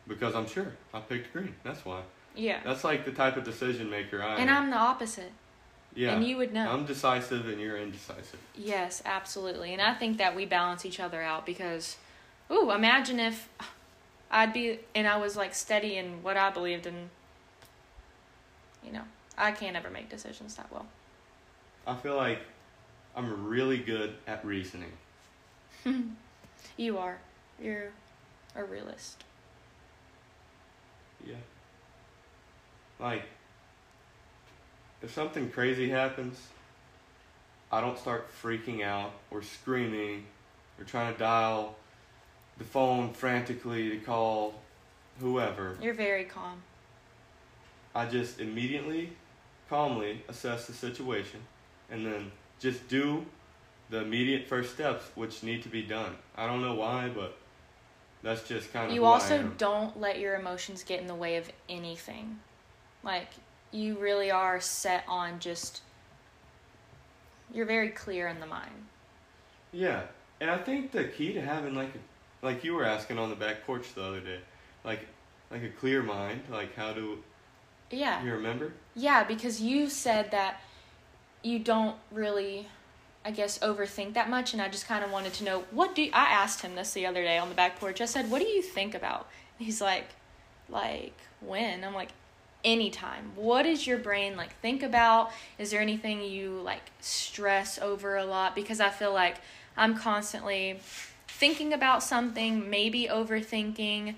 Because 0.08 0.34
I'm 0.34 0.48
sure. 0.48 0.74
I 0.96 1.00
picked 1.00 1.32
green. 1.32 1.54
That's 1.64 1.86
why. 1.86 2.02
Yeah. 2.36 2.60
That's 2.64 2.84
like 2.84 3.06
the 3.06 3.12
type 3.12 3.38
of 3.38 3.44
decision 3.44 3.90
maker 3.90 4.22
I 4.22 4.34
am. 4.36 4.40
And 4.42 4.50
am. 4.50 4.64
I'm 4.64 4.70
the 4.72 4.78
opposite. 4.78 5.32
yeah. 5.96 6.14
And 6.14 6.26
you 6.26 6.38
would 6.38 6.54
know. 6.54 6.70
I'm 6.72 6.86
decisive 6.86 7.48
and 7.48 7.60
you're 7.62 7.78
indecisive. 7.78 8.40
Yes, 8.56 9.02
absolutely. 9.06 9.74
And 9.74 9.82
I 9.82 9.94
think 9.94 10.18
that 10.18 10.36
we 10.36 10.46
balance 10.46 10.86
each 10.86 11.00
other 11.00 11.22
out 11.22 11.46
because, 11.46 11.98
ooh, 12.52 12.72
imagine 12.72 13.20
if 13.20 13.50
I'd 14.32 14.52
be, 14.54 14.80
and 14.96 15.08
I 15.08 15.18
was 15.18 15.36
like 15.38 15.54
steady 15.54 15.98
in 15.98 16.24
what 16.24 16.38
I 16.38 16.50
believed 16.50 16.88
in. 16.88 17.10
You 18.84 18.92
know, 18.94 19.04
I 19.38 19.52
can't 19.52 19.76
ever 19.76 19.90
make 19.90 20.10
decisions 20.10 20.56
that 20.56 20.72
well. 20.72 20.86
I 21.88 21.96
feel 21.96 22.16
like 22.18 22.40
I'm 23.16 23.48
really 23.48 23.78
good 23.78 24.16
at 24.28 24.44
reasoning. 24.46 24.92
You 26.78 26.98
are. 26.98 27.20
You're 27.62 27.92
a 28.56 28.64
realist. 28.64 29.24
Yeah. 31.26 31.36
Like, 33.04 33.24
if 35.02 35.14
something 35.14 35.50
crazy 35.50 35.90
happens, 35.90 36.40
I 37.70 37.82
don't 37.82 38.00
start 38.00 38.30
freaking 38.42 38.82
out 38.82 39.12
or 39.30 39.42
screaming 39.42 40.24
or 40.80 40.86
trying 40.86 41.12
to 41.12 41.20
dial 41.20 41.76
the 42.58 42.64
phone 42.64 43.12
frantically 43.12 43.90
to 43.90 43.98
call 43.98 44.62
whoever. 45.20 45.78
You're 45.82 45.94
very 45.94 46.24
calm. 46.24 46.62
I 47.94 48.06
just 48.06 48.40
immediately, 48.40 49.12
calmly 49.70 50.24
assess 50.30 50.66
the 50.68 50.74
situation 50.74 51.42
and 51.92 52.06
then 52.06 52.32
just 52.62 52.88
do 52.88 53.26
the 53.90 54.00
immediate 54.00 54.48
first 54.48 54.76
steps 54.76 55.04
which 55.16 55.44
need 55.44 55.62
to 55.64 55.70
be 55.70 55.82
done. 55.82 56.16
I 56.38 56.48
don't 56.48 56.62
know 56.62 56.76
why, 56.76 57.12
but 57.14 57.36
that's 58.22 58.48
just 58.48 58.72
kind 58.72 58.88
of 58.88 58.96
You 58.96 59.04
also 59.04 59.52
don't 59.58 60.00
let 60.00 60.20
your 60.20 60.36
emotions 60.36 60.84
get 60.84 61.02
in 61.02 61.08
the 61.08 61.16
way 61.16 61.36
of 61.36 61.52
anything. 61.68 62.40
Like, 63.04 63.30
you 63.72 63.98
really 63.98 64.32
are 64.32 64.60
set 64.62 65.04
on 65.08 65.40
just. 65.40 65.82
You're 67.54 67.66
very 67.66 67.90
clear 67.90 68.28
in 68.28 68.40
the 68.40 68.46
mind. 68.48 68.88
Yeah, 69.72 70.04
and 70.40 70.50
I 70.50 70.58
think 70.58 70.92
the 70.92 71.06
key 71.06 71.34
to 71.34 71.42
having 71.42 71.76
like, 71.76 71.92
like 72.42 72.64
you 72.64 72.74
were 72.74 72.86
asking 72.86 73.20
on 73.20 73.30
the 73.30 73.36
back 73.36 73.66
porch 73.66 73.94
the 73.94 74.04
other 74.04 74.20
day, 74.20 74.40
like, 74.84 75.08
like 75.52 75.64
a 75.64 75.70
clear 75.70 76.02
mind, 76.02 76.42
like 76.50 76.76
how 76.76 76.94
do 76.94 77.24
Yeah. 77.92 78.24
you 78.24 78.34
remember? 78.34 78.74
Yeah, 78.96 79.24
because 79.24 79.62
you 79.62 79.90
said 79.90 80.32
that 80.32 80.62
you 81.44 81.60
don't 81.60 81.96
really 82.12 82.68
I 83.26 83.32
guess 83.32 83.58
overthink 83.60 84.14
that 84.16 84.30
much 84.30 84.52
and 84.54 84.62
I 84.62 84.68
just 84.68 84.86
kind 84.88 85.04
of 85.04 85.12
wanted 85.12 85.34
to 85.36 85.44
know 85.46 85.64
what 85.72 85.96
do 85.96 86.02
you, 86.04 86.12
I 86.14 86.26
asked 86.26 86.62
him 86.62 86.76
this 86.76 86.92
the 86.94 87.06
other 87.06 87.24
day 87.24 87.38
on 87.38 87.48
the 87.50 87.56
back 87.56 87.80
porch. 87.80 88.02
I 88.02 88.06
said, 88.06 88.30
"What 88.30 88.40
do 88.40 88.48
you 88.48 88.62
think 88.62 88.94
about?" 88.94 89.30
And 89.58 89.66
he's 89.66 89.80
like 89.80 90.10
like 90.70 91.14
when? 91.40 91.84
I'm 91.84 91.94
like 91.94 92.10
anytime. 92.64 93.32
What 93.36 93.66
is 93.66 93.86
your 93.86 93.98
brain 93.98 94.36
like 94.36 94.60
think 94.62 94.84
about? 94.84 95.32
Is 95.58 95.72
there 95.72 95.82
anything 95.82 96.22
you 96.22 96.62
like 96.64 96.92
stress 97.00 97.78
over 97.80 98.16
a 98.16 98.26
lot 98.26 98.56
because 98.56 98.80
I 98.80 98.90
feel 98.90 99.14
like 99.14 99.38
I'm 99.76 99.98
constantly 99.98 100.80
thinking 101.28 101.74
about 101.74 102.04
something, 102.04 102.70
maybe 102.70 103.08
overthinking, 103.12 104.16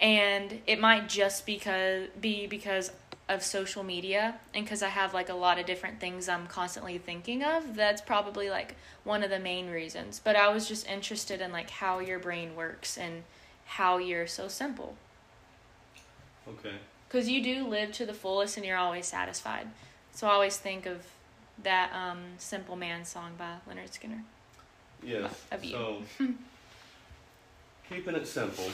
and 0.00 0.60
it 0.66 0.80
might 0.80 1.08
just 1.08 1.46
because 1.46 2.08
be 2.20 2.46
because 2.46 2.90
of 3.28 3.42
social 3.42 3.82
media 3.82 4.36
and 4.54 4.64
because 4.64 4.82
I 4.82 4.88
have 4.88 5.12
like 5.12 5.28
a 5.28 5.34
lot 5.34 5.58
of 5.58 5.66
different 5.66 5.98
things 5.98 6.28
I'm 6.28 6.46
constantly 6.46 6.98
thinking 6.98 7.42
of. 7.42 7.74
That's 7.74 8.00
probably 8.00 8.50
like 8.50 8.76
one 9.04 9.22
of 9.22 9.30
the 9.30 9.38
main 9.38 9.70
reasons. 9.70 10.20
But 10.22 10.36
I 10.36 10.52
was 10.52 10.68
just 10.68 10.86
interested 10.86 11.40
in 11.40 11.50
like 11.50 11.70
how 11.70 11.98
your 11.98 12.18
brain 12.18 12.54
works 12.54 12.96
and 12.96 13.24
how 13.64 13.98
you're 13.98 14.26
so 14.26 14.48
simple. 14.48 14.96
Okay. 16.48 16.76
Because 17.16 17.30
you 17.30 17.42
do 17.42 17.66
live 17.66 17.92
to 17.92 18.04
the 18.04 18.12
fullest 18.12 18.58
and 18.58 18.66
you're 18.66 18.76
always 18.76 19.06
satisfied. 19.06 19.68
So 20.12 20.26
I 20.26 20.32
always 20.32 20.58
think 20.58 20.84
of 20.84 21.02
that 21.62 21.90
um, 21.94 22.18
Simple 22.36 22.76
Man 22.76 23.06
song 23.06 23.30
by 23.38 23.54
Lynyrd 23.66 23.90
Skynyrd. 23.90 24.20
Yes. 25.02 25.32
Of 25.50 25.64
you. 25.64 25.70
So, 25.70 26.02
keeping 27.88 28.14
it 28.16 28.26
simple. 28.26 28.66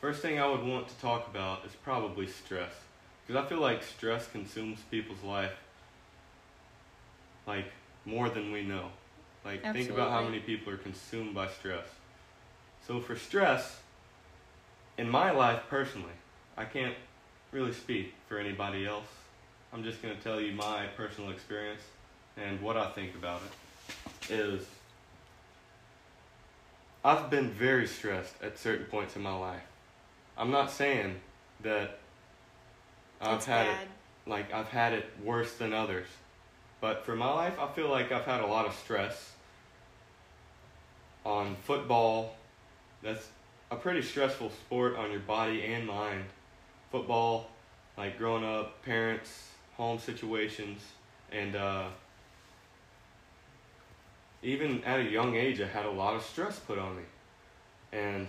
First 0.00 0.22
thing 0.22 0.38
I 0.38 0.46
would 0.46 0.62
want 0.62 0.86
to 0.86 0.94
talk 1.00 1.26
about 1.26 1.64
is 1.66 1.72
probably 1.82 2.28
stress. 2.28 2.70
Because 3.26 3.44
I 3.44 3.48
feel 3.48 3.60
like 3.60 3.82
stress 3.82 4.28
consumes 4.28 4.78
people's 4.88 5.24
life 5.24 5.58
like 7.44 7.72
more 8.04 8.28
than 8.28 8.52
we 8.52 8.62
know. 8.62 8.86
Like 9.44 9.64
think 9.72 9.90
about 9.90 10.12
how 10.12 10.22
many 10.22 10.38
people 10.38 10.72
are 10.72 10.78
consumed 10.78 11.34
by 11.34 11.48
stress. 11.48 11.86
So 12.86 13.00
for 13.00 13.16
stress, 13.16 13.80
in 14.96 15.10
my 15.10 15.32
life 15.32 15.62
personally, 15.68 16.12
I 16.60 16.66
can't 16.66 16.94
really 17.52 17.72
speak 17.72 18.12
for 18.28 18.38
anybody 18.38 18.86
else. 18.86 19.06
I'm 19.72 19.82
just 19.82 20.02
going 20.02 20.14
to 20.14 20.22
tell 20.22 20.38
you 20.38 20.52
my 20.52 20.88
personal 20.94 21.30
experience 21.30 21.80
and 22.36 22.60
what 22.60 22.76
I 22.76 22.90
think 22.90 23.14
about 23.14 23.40
it. 23.40 24.30
Is 24.30 24.66
I've 27.02 27.30
been 27.30 27.48
very 27.48 27.86
stressed 27.86 28.34
at 28.42 28.58
certain 28.58 28.84
points 28.84 29.16
in 29.16 29.22
my 29.22 29.34
life. 29.34 29.62
I'm 30.36 30.50
not 30.50 30.70
saying 30.70 31.16
that 31.62 31.98
I've 33.22 33.42
had 33.46 33.66
bad. 33.66 33.82
it 33.82 33.88
like 34.26 34.52
I've 34.52 34.68
had 34.68 34.92
it 34.92 35.06
worse 35.24 35.54
than 35.54 35.72
others. 35.72 36.08
But 36.82 37.06
for 37.06 37.16
my 37.16 37.32
life, 37.32 37.58
I 37.58 37.68
feel 37.68 37.88
like 37.88 38.12
I've 38.12 38.26
had 38.26 38.42
a 38.42 38.46
lot 38.46 38.66
of 38.66 38.74
stress 38.74 39.32
on 41.24 41.56
football. 41.64 42.36
That's 43.02 43.26
a 43.70 43.76
pretty 43.76 44.02
stressful 44.02 44.50
sport 44.50 44.96
on 44.96 45.10
your 45.10 45.20
body 45.20 45.64
and 45.64 45.86
mind. 45.86 46.24
Football, 46.90 47.48
like 47.96 48.18
growing 48.18 48.44
up, 48.44 48.82
parents, 48.82 49.48
home 49.76 49.98
situations, 49.98 50.80
and 51.30 51.54
uh, 51.54 51.84
even 54.42 54.82
at 54.84 55.00
a 55.00 55.04
young 55.04 55.36
age, 55.36 55.60
I 55.60 55.66
had 55.66 55.86
a 55.86 55.90
lot 55.90 56.14
of 56.14 56.22
stress 56.22 56.58
put 56.58 56.78
on 56.78 56.96
me. 56.96 57.02
And 57.92 58.26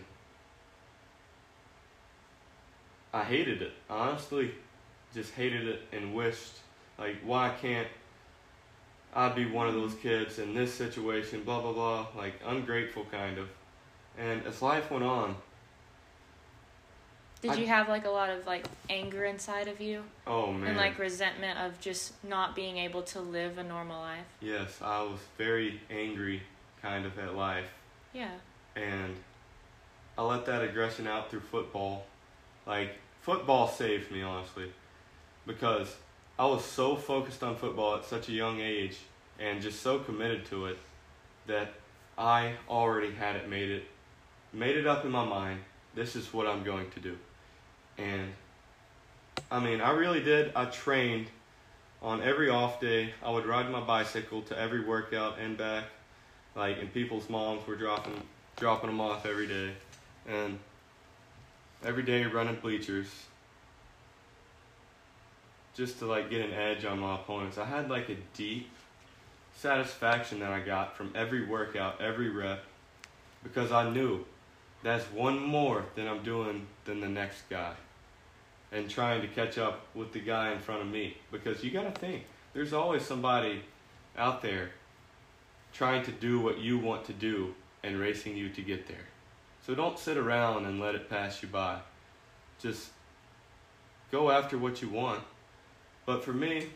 I 3.13 3.23
hated 3.23 3.61
it. 3.61 3.73
Honestly 3.89 4.51
just 5.13 5.33
hated 5.33 5.67
it 5.67 5.81
and 5.91 6.13
wished, 6.13 6.53
like, 6.97 7.17
why 7.23 7.53
can't 7.61 7.87
I 9.13 9.29
be 9.29 9.45
one 9.45 9.67
of 9.67 9.73
those 9.73 9.93
kids 9.95 10.39
in 10.39 10.53
this 10.53 10.73
situation, 10.73 11.43
blah, 11.43 11.61
blah, 11.61 11.73
blah, 11.73 12.07
like, 12.15 12.35
ungrateful 12.45 13.05
kind 13.11 13.37
of. 13.37 13.49
And 14.17 14.45
as 14.45 14.61
life 14.61 14.89
went 14.89 15.03
on, 15.03 15.35
Did 17.41 17.51
I- 17.51 17.55
you 17.55 17.67
have 17.67 17.89
like 17.89 18.05
a 18.05 18.09
lot 18.09 18.29
of 18.29 18.45
like 18.45 18.65
anger 18.89 19.25
inside 19.25 19.67
of 19.67 19.81
you 19.81 20.03
oh 20.27 20.51
man. 20.51 20.69
and 20.69 20.77
like 20.77 20.99
resentment 20.99 21.57
of 21.59 21.79
just 21.79 22.13
not 22.23 22.55
being 22.55 22.77
able 22.77 23.01
to 23.03 23.19
live 23.19 23.57
a 23.57 23.63
normal 23.63 23.99
life? 23.99 24.25
yes, 24.39 24.79
I 24.81 25.01
was 25.03 25.19
very 25.37 25.79
angry 25.89 26.43
kind 26.81 27.05
of 27.05 27.17
at 27.19 27.35
life. 27.35 27.69
Yeah. 28.13 28.31
and 28.75 29.15
I 30.17 30.23
let 30.23 30.45
that 30.45 30.61
aggression 30.63 31.07
out 31.07 31.29
through 31.31 31.39
football. 31.39 32.05
Like 32.67 32.91
football 33.21 33.67
saved 33.67 34.11
me 34.11 34.21
honestly, 34.21 34.71
because 35.47 35.95
I 36.37 36.45
was 36.45 36.63
so 36.65 36.95
focused 36.95 37.41
on 37.43 37.55
football 37.55 37.95
at 37.95 38.05
such 38.05 38.29
a 38.29 38.31
young 38.31 38.59
age 38.59 38.97
and 39.39 39.61
just 39.61 39.81
so 39.81 39.99
committed 39.99 40.45
to 40.47 40.65
it 40.67 40.77
that 41.47 41.73
I 42.17 42.53
already 42.69 43.11
had 43.11 43.35
it 43.35 43.49
made 43.49 43.69
it 43.69 43.83
made 44.53 44.75
it 44.77 44.85
up 44.85 45.05
in 45.05 45.11
my 45.11 45.25
mind. 45.25 45.61
This 45.95 46.15
is 46.15 46.31
what 46.33 46.45
I'm 46.47 46.63
going 46.63 46.89
to 46.91 46.99
do, 46.99 47.17
and 48.01 48.33
I 49.49 49.59
mean 49.59 49.81
I 49.81 49.91
really 49.91 50.21
did. 50.21 50.51
I 50.55 50.65
trained 50.65 51.27
on 52.01 52.21
every 52.21 52.49
off 52.49 52.79
day. 52.79 53.13
I 53.23 53.31
would 53.31 53.45
ride 53.45 53.69
my 53.69 53.81
bicycle 53.81 54.41
to 54.43 54.57
every 54.57 54.83
workout 54.83 55.39
and 55.39 55.57
back. 55.57 55.85
Like 56.55 56.79
and 56.79 56.93
people's 56.93 57.29
moms 57.29 57.65
were 57.67 57.75
dropping 57.75 58.21
dropping 58.57 58.89
them 58.89 59.01
off 59.01 59.25
every 59.25 59.47
day. 59.47 59.71
And 60.27 60.59
every 61.83 62.03
day 62.03 62.25
running 62.25 62.55
bleachers. 62.55 63.07
Just 65.73 65.99
to 65.99 66.05
like 66.05 66.29
get 66.29 66.41
an 66.41 66.53
edge 66.53 66.85
on 66.85 66.99
my 66.99 67.15
opponents. 67.15 67.57
I 67.57 67.65
had 67.65 67.89
like 67.89 68.09
a 68.09 68.17
deep 68.35 68.69
satisfaction 69.53 70.39
that 70.39 70.49
i 70.49 70.59
got 70.59 70.95
from 70.95 71.11
every 71.13 71.45
workout 71.45 72.01
every 72.01 72.29
rep. 72.29 72.63
Because 73.43 73.71
i 73.71 73.89
knew 73.89 74.25
that's 74.81 75.05
one 75.11 75.39
more 75.39 75.83
than 75.95 76.07
i'm 76.07 76.23
doing 76.23 76.65
than 76.85 76.99
the 77.01 77.07
next 77.07 77.43
guy 77.49 77.73
and 78.71 78.89
trying 78.89 79.21
to 79.21 79.27
catch 79.27 79.57
up 79.57 79.85
with 79.93 80.13
the 80.13 80.19
guy 80.19 80.51
in 80.51 80.59
front 80.59 80.81
of 80.81 80.87
me 80.87 81.17
because 81.31 81.63
you 81.63 81.71
got 81.71 81.93
to 81.93 81.99
think 81.99 82.23
there's 82.53 82.73
always 82.73 83.03
somebody 83.03 83.61
out 84.17 84.41
there 84.41 84.71
trying 85.73 86.03
to 86.03 86.11
do 86.11 86.39
what 86.39 86.59
you 86.59 86.77
want 86.77 87.05
to 87.05 87.13
do 87.13 87.53
and 87.83 87.99
racing 87.99 88.35
you 88.35 88.49
to 88.49 88.61
get 88.61 88.87
there. 88.87 89.07
So 89.65 89.75
don't 89.75 89.97
sit 89.97 90.17
around 90.17 90.65
and 90.65 90.79
let 90.79 90.95
it 90.95 91.09
pass 91.09 91.41
you 91.41 91.47
by. 91.47 91.79
Just 92.59 92.89
go 94.11 94.29
after 94.31 94.57
what 94.57 94.81
you 94.81 94.89
want. 94.89 95.23
But 96.05 96.23
for 96.23 96.33
me, 96.33 96.67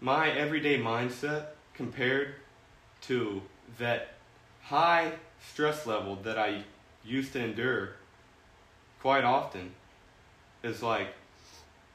my 0.00 0.30
everyday 0.30 0.80
mindset 0.80 1.46
compared 1.74 2.34
to 3.02 3.42
that 3.78 4.14
high 4.62 5.12
stress 5.52 5.86
level 5.86 6.16
that 6.16 6.38
I 6.38 6.64
used 7.04 7.32
to 7.34 7.42
endure 7.42 7.90
quite 9.00 9.24
often 9.24 9.72
is 10.62 10.82
like 10.82 11.08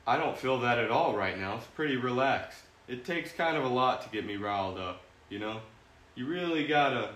I 0.07 0.17
don't 0.17 0.37
feel 0.37 0.59
that 0.59 0.77
at 0.77 0.91
all 0.91 1.15
right 1.15 1.37
now. 1.37 1.55
It's 1.55 1.65
pretty 1.67 1.97
relaxed. 1.97 2.59
It 2.87 3.05
takes 3.05 3.31
kind 3.31 3.57
of 3.57 3.63
a 3.63 3.67
lot 3.67 4.03
to 4.03 4.09
get 4.09 4.25
me 4.25 4.35
riled 4.35 4.77
up, 4.77 5.01
you 5.29 5.39
know? 5.39 5.61
You 6.13 6.27
really 6.27 6.67
gotta 6.67 7.09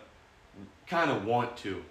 kind 0.87 1.11
of 1.11 1.25
want 1.25 1.55
to. 1.57 1.83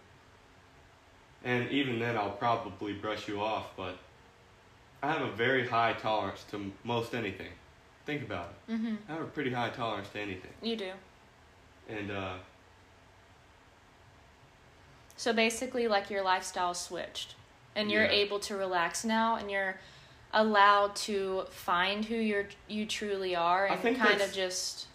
And 1.45 1.71
even 1.71 2.01
then, 2.01 2.17
I'll 2.17 2.31
probably 2.31 2.95
brush 2.95 3.29
you 3.29 3.41
off, 3.41 3.69
but 3.77 3.97
I 5.03 5.13
have 5.13 5.23
a 5.23 5.31
very 5.31 5.69
high 5.69 5.93
tolerance 5.93 6.45
to 6.51 6.73
most 6.83 7.15
anything. 7.15 7.53
Think 8.05 8.23
about 8.23 8.55
it. 8.69 8.73
Mm-hmm. 8.73 8.95
I 9.09 9.13
have 9.13 9.23
a 9.23 9.27
pretty 9.27 9.53
high 9.53 9.71
tolerance 9.71 10.09
to 10.11 10.21
anything. 10.21 10.51
You 10.61 10.77
do. 10.77 10.91
And, 11.89 12.11
uh, 12.11 12.35
So 15.17 15.33
basically, 15.33 15.87
like 15.89 16.11
your 16.11 16.23
lifestyle 16.23 16.75
switched, 16.75 17.35
and 17.79 17.93
you're 17.93 18.05
Yeah. 18.05 18.11
able 18.11 18.41
to 18.41 18.57
relax 18.57 19.05
now, 19.05 19.37
and 19.37 19.51
you're 19.51 19.79
allowed 20.33 20.97
to 20.97 21.45
find 21.51 22.05
who 22.05 22.17
you're 22.17 22.49
you 22.67 22.85
truly 22.85 23.37
are, 23.37 23.67
and 23.67 23.97
kind 23.97 24.21
of 24.21 24.33
just 24.33 24.89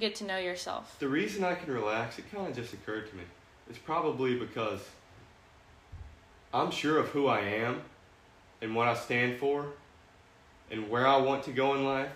get 0.00 0.14
to 0.16 0.24
know 0.24 0.38
yourself. 0.38 0.96
The 0.98 1.08
reason 1.08 1.44
I 1.44 1.54
can 1.54 1.72
relax, 1.72 2.18
it 2.18 2.24
kind 2.32 2.48
of 2.48 2.56
just 2.56 2.72
occurred 2.72 3.08
to 3.10 3.16
me. 3.16 3.24
It's 3.68 3.78
probably 3.78 4.38
because 4.38 4.80
I'm 6.54 6.70
sure 6.70 6.98
of 6.98 7.08
who 7.10 7.28
I 7.28 7.40
am 7.40 7.82
and 8.62 8.74
what 8.74 8.88
I 8.88 8.94
stand 8.94 9.38
for 9.38 9.66
and 10.70 10.88
where 10.88 11.06
I 11.06 11.18
want 11.18 11.44
to 11.44 11.52
go 11.52 11.74
in 11.74 11.84
life. 11.84 12.12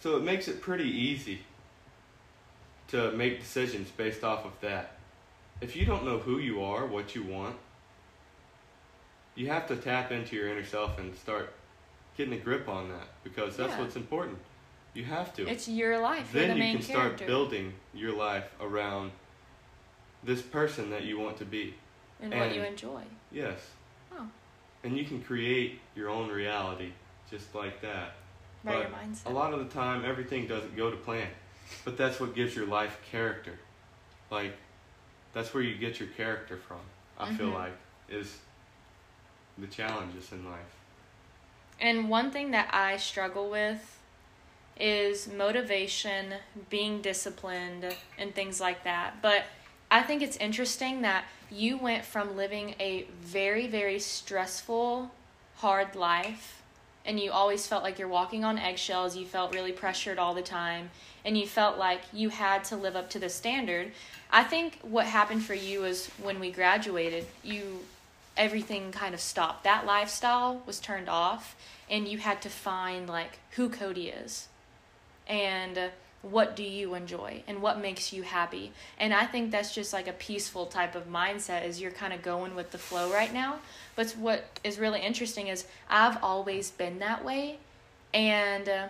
So 0.00 0.16
it 0.16 0.22
makes 0.22 0.48
it 0.48 0.62
pretty 0.62 0.88
easy 0.88 1.40
to 2.88 3.12
make 3.12 3.40
decisions 3.40 3.90
based 3.90 4.24
off 4.24 4.46
of 4.46 4.58
that. 4.62 4.92
If 5.60 5.76
you 5.76 5.84
don't 5.84 6.04
know 6.04 6.18
who 6.18 6.38
you 6.38 6.62
are, 6.62 6.86
what 6.86 7.14
you 7.14 7.22
want, 7.22 7.56
you 9.36 9.48
have 9.48 9.66
to 9.68 9.76
tap 9.76 10.10
into 10.10 10.34
your 10.34 10.48
inner 10.48 10.64
self 10.64 10.98
and 10.98 11.14
start 11.14 11.52
getting 12.16 12.34
a 12.34 12.38
grip 12.38 12.68
on 12.68 12.88
that 12.88 13.06
because 13.22 13.56
that's 13.56 13.72
Yeah. 13.72 13.80
what's 13.80 13.94
important. 13.96 14.38
You 14.94 15.04
have 15.04 15.32
to 15.34 15.46
It's 15.46 15.68
your 15.68 15.98
life. 15.98 16.32
Then 16.32 16.58
the 16.58 16.64
you 16.64 16.72
can 16.72 16.82
start 16.82 17.18
building 17.18 17.74
your 17.92 18.12
life 18.16 18.50
around 18.60 19.12
this 20.24 20.42
person 20.42 20.90
that 20.90 21.04
you 21.04 21.18
want 21.18 21.36
to 21.38 21.44
be. 21.44 21.74
and 22.18 22.32
what 22.32 22.54
you 22.54 22.62
enjoy. 22.62 23.02
Yes. 23.30 23.58
Oh. 24.10 24.26
And 24.82 24.96
you 24.96 25.04
can 25.04 25.20
create 25.22 25.80
your 25.94 26.08
own 26.08 26.30
reality 26.30 26.92
just 27.30 27.54
like 27.54 27.82
that. 27.82 28.14
Right, 28.64 28.72
But 28.72 28.78
your 28.78 28.88
mindset. 28.98 29.26
A 29.26 29.30
lot 29.34 29.52
of 29.52 29.58
the 29.58 29.66
time, 29.66 30.02
everything 30.02 30.46
doesn't 30.46 30.74
go 30.74 30.90
to 30.90 30.96
plan, 30.96 31.28
but 31.84 31.98
that's 31.98 32.18
what 32.18 32.34
gives 32.34 32.56
your 32.56 32.66
life 32.66 32.98
character. 33.10 33.58
Like, 34.30 34.56
that's 35.34 35.52
where 35.52 35.62
you 35.62 35.76
get 35.76 36.00
your 36.00 36.08
character 36.08 36.56
from. 36.56 36.80
I 37.18 37.34
feel 37.34 37.50
Mhm. 37.50 37.54
like 37.54 37.72
is 38.08 38.38
the 39.58 39.66
challenges 39.66 40.32
in 40.32 40.44
life. 40.44 40.76
And 41.80 42.08
one 42.08 42.30
thing 42.30 42.52
that 42.52 42.68
I 42.72 42.96
struggle 42.96 43.50
with 43.50 43.98
is 44.78 45.28
motivation, 45.28 46.34
being 46.68 47.00
disciplined, 47.00 47.94
and 48.18 48.34
things 48.34 48.60
like 48.60 48.84
that. 48.84 49.22
But 49.22 49.44
I 49.90 50.02
think 50.02 50.22
it's 50.22 50.36
interesting 50.36 51.02
that 51.02 51.24
you 51.50 51.78
went 51.78 52.04
from 52.04 52.36
living 52.36 52.74
a 52.80 53.06
very, 53.20 53.66
very 53.66 53.98
stressful, 53.98 55.10
hard 55.56 55.94
life, 55.94 56.62
and 57.04 57.20
you 57.20 57.30
always 57.30 57.66
felt 57.66 57.84
like 57.84 57.98
you're 57.98 58.08
walking 58.08 58.44
on 58.44 58.58
eggshells. 58.58 59.16
You 59.16 59.26
felt 59.26 59.54
really 59.54 59.72
pressured 59.72 60.18
all 60.18 60.34
the 60.34 60.42
time, 60.42 60.90
and 61.24 61.38
you 61.38 61.46
felt 61.46 61.78
like 61.78 62.00
you 62.12 62.30
had 62.30 62.64
to 62.64 62.76
live 62.76 62.96
up 62.96 63.08
to 63.10 63.18
the 63.18 63.28
standard. 63.28 63.92
I 64.30 64.42
think 64.42 64.78
what 64.82 65.06
happened 65.06 65.44
for 65.44 65.54
you 65.54 65.84
is 65.84 66.08
when 66.20 66.40
we 66.40 66.50
graduated, 66.50 67.26
you 67.44 67.80
everything 68.36 68.92
kind 68.92 69.14
of 69.14 69.20
stopped. 69.20 69.64
That 69.64 69.86
lifestyle 69.86 70.62
was 70.66 70.80
turned 70.80 71.08
off, 71.08 71.56
and 71.90 72.06
you 72.08 72.18
had 72.18 72.42
to 72.42 72.48
find 72.48 73.08
like 73.08 73.38
who 73.52 73.68
Cody 73.68 74.08
is, 74.08 74.48
and 75.26 75.90
what 76.22 76.56
do 76.56 76.62
you 76.62 76.94
enjoy, 76.94 77.42
and 77.46 77.62
what 77.62 77.80
makes 77.80 78.12
you 78.12 78.22
happy. 78.22 78.72
And 78.98 79.14
I 79.14 79.26
think 79.26 79.50
that's 79.50 79.74
just 79.74 79.92
like 79.92 80.08
a 80.08 80.12
peaceful 80.12 80.66
type 80.66 80.94
of 80.94 81.08
mindset. 81.10 81.64
Is 81.64 81.80
you're 81.80 81.90
kind 81.90 82.12
of 82.12 82.22
going 82.22 82.54
with 82.54 82.70
the 82.72 82.78
flow 82.78 83.12
right 83.12 83.32
now. 83.32 83.60
But 83.94 84.10
what 84.12 84.44
is 84.62 84.78
really 84.78 85.00
interesting 85.00 85.48
is 85.48 85.66
I've 85.88 86.22
always 86.22 86.70
been 86.70 86.98
that 86.98 87.24
way, 87.24 87.58
and 88.12 88.68
uh, 88.68 88.88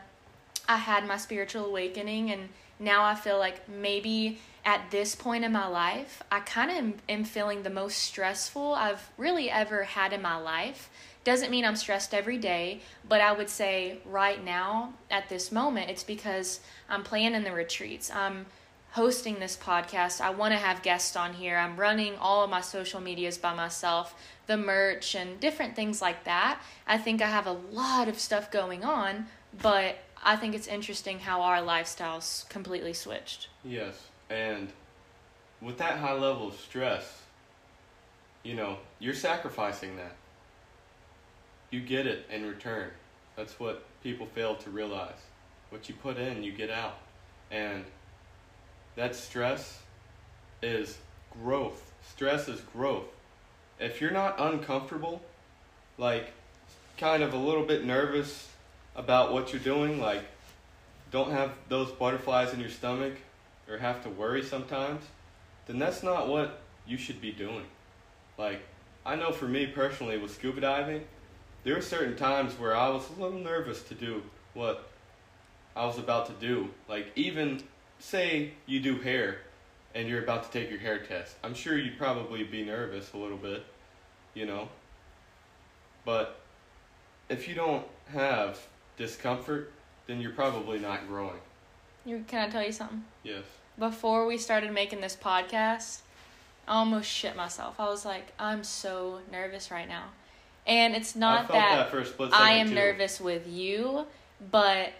I 0.69 0.77
had 0.79 1.07
my 1.07 1.17
spiritual 1.17 1.67
awakening, 1.67 2.31
and 2.31 2.49
now 2.79 3.05
I 3.05 3.15
feel 3.15 3.39
like 3.39 3.69
maybe 3.69 4.39
at 4.67 4.91
this 4.91 5.15
point 5.15 5.45
in 5.45 5.53
my 5.53 5.69
life, 5.69 6.25
I 6.31 6.41
kind 6.41 6.71
of 6.73 7.01
am, 7.09 7.25
feeling 7.25 7.63
the 7.63 7.71
most 7.71 7.99
stressful 7.99 8.75
I've 8.75 9.11
really 9.17 9.49
ever 9.49 9.85
had 9.85 10.13
in 10.13 10.21
my 10.21 10.37
life. 10.37 10.91
Doesn't 11.23 11.53
mean 11.53 11.65
I'm 11.65 11.77
stressed 11.77 12.13
every 12.13 12.37
day, 12.37 12.81
but 13.09 13.21
I 13.21 13.31
would 13.31 13.49
say 13.49 13.99
right 14.05 14.45
now, 14.45 14.95
at 15.09 15.29
this 15.29 15.53
moment, 15.53 15.89
it's 15.89 16.03
because 16.03 16.61
I'm 16.89 17.05
planning 17.05 17.45
the 17.45 17.53
retreats. 17.53 18.11
I'm 18.11 18.47
hosting 18.91 19.39
this 19.39 19.57
podcast. 19.57 20.21
I 20.21 20.31
want 20.31 20.53
to 20.53 20.59
have 20.59 20.83
guests 20.83 21.15
on 21.15 21.35
here. 21.35 21.57
I'm 21.57 21.77
running 21.77 22.17
all 22.17 22.43
of 22.43 22.51
my 22.51 22.61
social 22.61 23.01
medias 23.01 23.39
by 23.39 23.55
myself, 23.55 24.15
the 24.49 24.57
merch, 24.57 25.15
and 25.15 25.39
different 25.39 25.77
things 25.77 26.03
like 26.03 26.25
that. 26.25 26.61
I 26.89 26.99
think 26.99 27.23
I 27.23 27.29
have 27.29 27.47
a 27.47 27.53
lot 27.53 28.09
of 28.09 28.19
stuff 28.19 28.51
going 28.51 28.85
on, 28.85 29.27
but 29.63 29.97
I 30.25 30.35
think 30.35 30.57
it's 30.57 30.67
interesting 30.67 31.21
how 31.21 31.43
our 31.43 31.59
lifestyles 31.59 32.49
completely 32.49 32.95
switched. 32.95 33.49
Yes, 33.65 34.09
and 34.31 34.69
with 35.61 35.79
that 35.79 35.99
high 35.99 36.15
level 36.15 36.49
of 36.49 36.55
stress, 36.55 37.23
you 38.43 38.55
know, 38.55 38.79
you're 38.99 39.15
sacrificing 39.15 39.97
that. 39.97 40.15
You 41.71 41.81
get 41.81 42.07
it 42.07 42.27
in 42.31 42.47
return. 42.47 42.91
That's 43.37 43.59
what 43.59 43.85
people 44.03 44.27
fail 44.27 44.55
to 44.57 44.71
realize. 44.71 45.19
What 45.71 45.89
you 45.89 45.95
put 45.95 46.17
in, 46.17 46.43
you 46.43 46.53
get 46.53 46.71
out. 46.71 46.99
And 47.51 47.85
that 48.95 49.15
stress 49.15 49.81
is 50.63 50.99
growth. 51.43 51.93
Stress 52.09 52.49
is 52.49 52.61
growth. 52.61 53.07
If 53.79 54.01
you're 54.01 54.11
not 54.11 54.37
uncomfortable, 54.39 55.23
like 55.99 56.33
kind 56.97 57.23
of 57.23 57.35
a 57.35 57.37
little 57.37 57.65
bit 57.65 57.85
nervous 57.85 58.49
about 58.95 59.33
what 59.33 59.53
you're 59.53 59.61
doing, 59.61 60.01
like 60.01 60.25
don't 61.11 61.31
have 61.31 61.53
those 61.69 61.91
butterflies 61.91 62.53
in 62.53 62.61
your 62.61 62.71
stomach 62.71 63.15
or 63.69 63.79
have 63.79 64.03
to 64.03 64.09
worry 64.09 64.43
sometimes, 64.43 65.05
then 65.67 65.79
that's 65.79 66.03
not 66.03 66.29
what 66.29 66.61
you 66.87 66.97
should 66.97 67.21
be 67.21 67.33
doing. 67.33 67.65
Like, 68.39 68.61
I 69.05 69.17
know 69.17 69.33
for 69.33 69.47
me 69.47 69.67
personally 69.67 70.19
with 70.19 70.35
scuba 70.35 70.61
diving, 70.61 71.05
there 71.65 71.75
were 71.75 71.83
certain 71.83 72.17
times 72.17 72.53
where 72.55 72.77
I 72.77 72.89
was 72.89 73.09
a 73.11 73.21
little 73.21 73.39
nervous 73.39 73.83
to 73.85 73.95
do 73.95 74.23
what 74.55 74.89
I 75.75 75.85
was 75.85 75.99
about 75.99 76.27
to 76.27 76.33
do. 76.35 76.71
Like, 76.89 77.09
even 77.17 77.63
say 77.99 78.53
you 78.67 78.81
do 78.81 78.99
hair 78.99 79.39
and 79.95 80.09
you're 80.09 80.23
about 80.23 80.45
to 80.45 80.59
take 80.59 80.71
your 80.71 80.79
hair 80.79 80.99
test. 80.99 81.37
I'm 81.43 81.55
sure 81.55 81.77
you'd 81.77 81.99
probably 81.99 82.45
be 82.45 82.65
nervous 82.65 83.13
a 83.15 83.17
little 83.17 83.39
bit, 83.39 83.65
you 84.35 84.47
know. 84.47 84.69
But 86.05 86.39
if 87.29 87.49
you 87.49 87.55
don't 87.55 87.85
have 88.13 88.61
discomfort, 88.97 89.73
then 90.07 90.21
you're 90.21 90.33
probably 90.33 90.79
not 90.79 91.09
growing. 91.09 91.41
You, 92.07 92.25
can 92.27 92.49
I 92.49 92.51
tell 92.51 92.65
you 92.65 92.73
something? 92.73 93.05
Yes. 93.25 93.43
Before 93.79 94.27
we 94.27 94.39
started 94.39 94.73
making 94.73 95.01
this 95.01 95.17
podcast, 95.21 96.01
I 96.69 96.77
almost 96.77 97.11
shit 97.11 97.37
myself. 97.37 97.75
I 97.79 97.89
was 97.89 98.05
like, 98.05 98.33
I'm 98.39 98.63
so 98.65 99.21
nervous 99.31 99.71
right 99.71 99.89
now. 99.89 100.05
And 100.67 100.95
it's 100.95 101.15
not 101.15 101.49
that, 101.49 101.77
that 101.77 101.91
for 101.91 101.99
a 101.99 102.07
split 102.07 102.33
I 102.33 102.53
am 102.53 102.69
too. 102.69 102.75
nervous 102.75 103.21
with 103.21 103.47
you, 103.47 104.07
but 104.51 104.93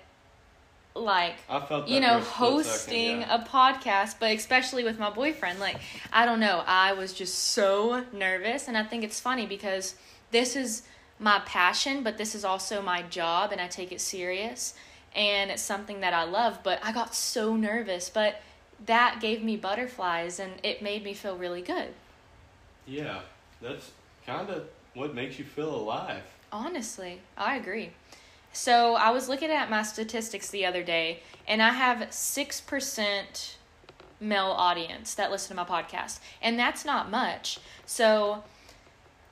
like 0.95 1.35
I 1.49 1.61
felt 1.61 1.87
that 1.87 1.93
you 1.93 2.01
know, 2.01 2.21
for 2.21 2.23
a 2.23 2.23
split 2.23 2.37
hosting 2.39 3.21
second, 3.21 3.21
yeah. 3.21 3.45
a 3.45 3.47
podcast, 3.47 4.17
but 4.19 4.33
especially 4.33 4.85
with 4.85 4.99
my 4.99 5.11
boyfriend, 5.11 5.59
like, 5.61 5.79
I 6.13 6.27
don't 6.27 6.41
know, 6.41 6.63
I 6.67 6.93
was 6.93 7.13
just 7.13 7.35
so 7.35 8.05
nervous. 8.13 8.69
And 8.69 8.77
I 8.77 8.83
think 8.83 9.05
it's 9.05 9.21
funny 9.21 9.47
because 9.47 9.95
this 10.33 10.57
is 10.57 10.83
my 11.19 11.41
passion, 11.47 12.03
but 12.03 12.19
this 12.19 12.35
is 12.35 12.45
also 12.45 12.83
my 12.83 13.03
job, 13.03 13.53
and 13.53 13.61
I 13.61 13.69
take 13.69 13.93
it 13.93 14.01
serious. 14.01 14.75
And 15.15 15.51
it's 15.51 15.63
something 15.63 16.01
that 16.01 16.13
I 16.13 16.25
love, 16.25 16.59
but 16.63 16.79
I 16.85 16.93
got 16.93 17.15
so 17.15 17.57
nervous. 17.57 18.11
But 18.11 18.41
that 18.85 19.19
gave 19.21 19.43
me 19.43 19.57
butterflies, 19.57 20.39
and 20.39 20.53
it 20.63 20.83
made 20.83 21.03
me 21.05 21.15
feel 21.15 21.37
really 21.37 21.63
good. 21.63 21.89
Yeah, 22.87 23.21
that's 23.63 23.91
kind 24.27 24.51
of 24.51 24.65
what 24.95 25.15
makes 25.15 25.39
you 25.39 25.45
feel 25.45 25.75
alive. 25.75 26.23
Honestly, 26.53 27.21
I 27.37 27.57
agree. 27.57 27.91
So 28.53 28.95
I 28.95 29.11
was 29.11 29.29
looking 29.29 29.51
at 29.51 29.71
my 29.71 29.83
statistics 29.83 30.51
the 30.51 30.65
other 30.65 30.83
day, 30.83 31.21
and 31.47 31.63
I 31.63 31.71
have 31.71 31.99
6% 31.99 33.55
male 34.21 34.47
audience 34.47 35.15
that 35.15 35.31
listen 35.31 35.57
to 35.57 35.63
my 35.63 35.69
podcast, 35.69 36.21
and 36.41 36.59
that's 36.59 36.85
not 36.85 37.11
much. 37.11 37.61
So 37.85 38.45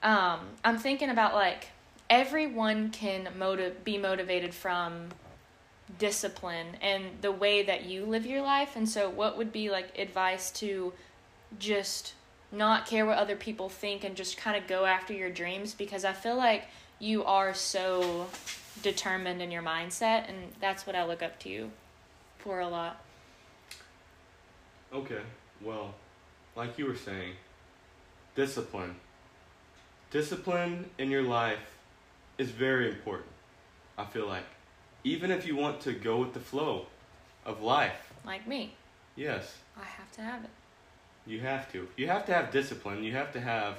um, 0.03 0.41
I'm 0.63 0.79
thinking 0.79 1.09
about 1.09 1.35
like 1.35 1.69
everyone 2.11 2.91
can 2.91 3.29
motiv- 3.39 3.83
be 3.85 3.97
motivated 3.97 4.55
from 4.55 5.09
discipline 5.99 6.77
and 6.81 7.05
the 7.21 7.33
way 7.33 7.63
that 7.63 7.85
you 7.85 8.05
live 8.05 8.27
your 8.27 8.43
life. 8.43 8.77
And 8.77 8.89
so, 8.89 9.09
what 9.11 9.37
would 9.37 9.53
be 9.53 9.71
like 9.71 9.99
advice 9.99 10.51
to 10.53 10.93
just 11.59 12.15
not 12.51 12.87
care 12.87 13.05
what 13.05 13.19
other 13.19 13.37
people 13.37 13.69
think 13.69 14.05
and 14.05 14.17
just 14.17 14.37
kind 14.37 14.57
of 14.57 14.67
go 14.67 14.85
after 14.87 15.13
your 15.13 15.31
dreams? 15.31 15.75
Because 15.75 16.05
I 16.05 16.13
feel 16.13 16.37
like 16.37 16.65
you 16.99 17.25
are 17.25 17.55
so 17.55 18.27
determined 18.83 19.43
in 19.43 19.51
your 19.51 19.63
mindset, 19.63 20.29
and 20.29 20.53
that's 20.61 20.87
what 20.87 20.97
I 20.97 21.05
look 21.05 21.23
up 21.23 21.39
to 21.41 21.49
you 21.49 21.71
for 22.39 22.61
a 22.61 22.69
lot. 22.69 23.03
Okay, 24.93 25.21
well, 25.61 25.95
like 26.57 26.79
you 26.79 26.87
were 26.87 26.97
saying, 26.97 27.33
discipline. 28.35 28.97
Discipline 30.11 30.91
in 30.99 31.11
your 31.11 31.23
life 31.23 31.79
is 32.39 32.51
very 32.51 32.89
important. 32.89 33.31
I 33.99 34.05
feel 34.05 34.27
like, 34.27 34.45
even 35.05 35.31
if 35.31 35.47
you 35.47 35.55
want 35.57 35.81
to 35.83 35.93
go 35.93 36.19
with 36.19 36.33
the 36.35 36.41
flow 36.41 36.87
of 37.45 37.63
life, 37.63 38.13
Like 38.25 38.47
me, 38.49 38.75
yes, 39.17 39.59
I 39.77 39.85
have 39.85 40.11
to 40.13 40.23
have 40.23 40.45
it. 40.45 40.51
you 41.27 41.41
have 41.41 41.71
to. 41.73 41.89
You 41.97 42.07
have 42.09 42.25
to 42.27 42.33
have 42.35 42.51
discipline. 42.51 43.05
You 43.05 43.13
have 43.13 43.33
to 43.33 43.41
have 43.41 43.77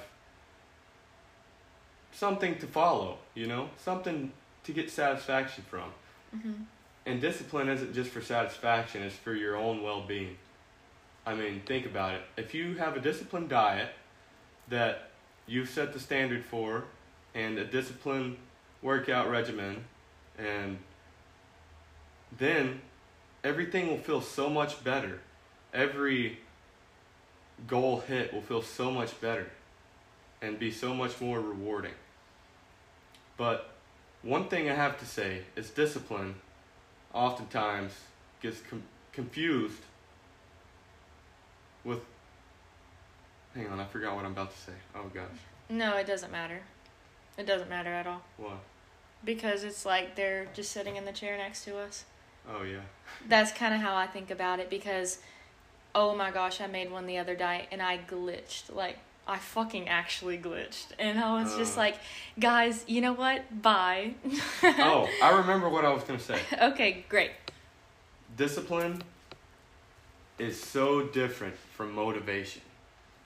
something 2.12 2.58
to 2.58 2.66
follow. 2.66 3.18
You 3.34 3.46
know, 3.46 3.70
something 3.84 4.32
to 4.64 4.72
get 4.72 4.90
satisfaction 4.90 5.64
from. 5.68 5.90
hmm 6.30 6.52
And 7.04 7.20
discipline 7.20 7.68
isn't 7.68 7.94
just 7.94 8.10
for 8.10 8.20
satisfaction, 8.20 9.02
it's 9.02 9.14
for 9.16 9.34
your 9.34 9.56
own 9.56 9.82
well 9.82 10.02
being. 10.02 10.36
I 11.24 11.34
mean, 11.34 11.62
think 11.66 11.86
about 11.86 12.14
it. 12.14 12.22
If 12.36 12.54
you 12.54 12.74
have 12.76 12.96
a 12.96 13.00
disciplined 13.00 13.48
diet 13.48 13.90
that 14.68 15.10
you've 15.46 15.68
set 15.68 15.92
the 15.92 16.00
standard 16.00 16.44
for, 16.44 16.84
and 17.34 17.58
a 17.58 17.64
disciplined 17.64 18.36
workout 18.82 19.28
regimen, 19.28 19.84
and 20.38 20.78
then 22.38 22.80
everything 23.44 23.88
will 23.88 23.98
feel 23.98 24.20
so 24.20 24.48
much 24.48 24.82
better. 24.82 25.20
Every 25.72 26.38
goal 27.66 28.00
hit 28.00 28.32
will 28.32 28.42
feel 28.42 28.62
so 28.62 28.90
much 28.90 29.20
better 29.20 29.50
and 30.42 30.58
be 30.58 30.70
so 30.70 30.94
much 30.94 31.20
more 31.20 31.40
rewarding. 31.40 31.94
But 33.36 33.70
one 34.22 34.48
thing 34.48 34.70
I 34.70 34.74
have 34.74 34.98
to 34.98 35.06
say 35.06 35.42
is 35.54 35.70
discipline 35.70 36.36
oftentimes 37.12 37.92
gets 38.40 38.60
com- 38.60 38.82
confused 39.12 39.82
with. 41.84 42.00
Hang 43.54 43.68
on, 43.68 43.80
I 43.80 43.86
forgot 43.86 44.14
what 44.16 44.24
I'm 44.26 44.32
about 44.32 44.52
to 44.52 44.58
say. 44.58 44.72
Oh 44.94 45.10
gosh. 45.12 45.24
No, 45.70 45.96
it 45.96 46.06
doesn't 46.06 46.30
matter. 46.30 46.60
It 47.38 47.46
doesn't 47.46 47.70
matter 47.70 47.90
at 47.90 48.06
all. 48.06 48.22
What? 48.36 48.58
because 49.24 49.64
it's 49.64 49.84
like 49.84 50.14
they're 50.14 50.46
just 50.54 50.72
sitting 50.72 50.96
in 50.96 51.04
the 51.04 51.12
chair 51.12 51.36
next 51.36 51.64
to 51.64 51.76
us. 51.78 52.04
Oh 52.48 52.62
yeah. 52.62 52.80
That's 53.28 53.52
kind 53.52 53.74
of 53.74 53.80
how 53.80 53.94
I 53.96 54.06
think 54.06 54.30
about 54.30 54.60
it 54.60 54.70
because, 54.70 55.18
oh 55.94 56.14
my 56.14 56.30
gosh, 56.30 56.60
I 56.60 56.66
made 56.66 56.90
one 56.90 57.06
the 57.06 57.18
other 57.18 57.34
day 57.34 57.66
and 57.72 57.82
I 57.82 57.98
glitched. 57.98 58.72
Like, 58.74 58.98
I 59.26 59.38
fucking 59.38 59.88
actually 59.88 60.38
glitched. 60.38 60.86
And 60.98 61.18
I 61.18 61.42
was 61.42 61.56
just 61.56 61.76
Uh. 61.76 61.80
like, 61.80 61.96
guys, 62.38 62.84
you 62.86 63.00
know 63.00 63.12
what? 63.14 63.62
Bye. 63.62 64.14
oh, 64.62 65.08
I 65.22 65.36
remember 65.38 65.68
what 65.68 65.84
I 65.84 65.92
was 65.92 66.04
gonna 66.04 66.20
say. 66.20 66.40
okay, 66.60 67.04
great. 67.08 67.32
Discipline 68.36 69.02
is 70.38 70.62
so 70.62 71.02
different 71.02 71.56
from 71.76 71.92
motivation. 71.94 72.62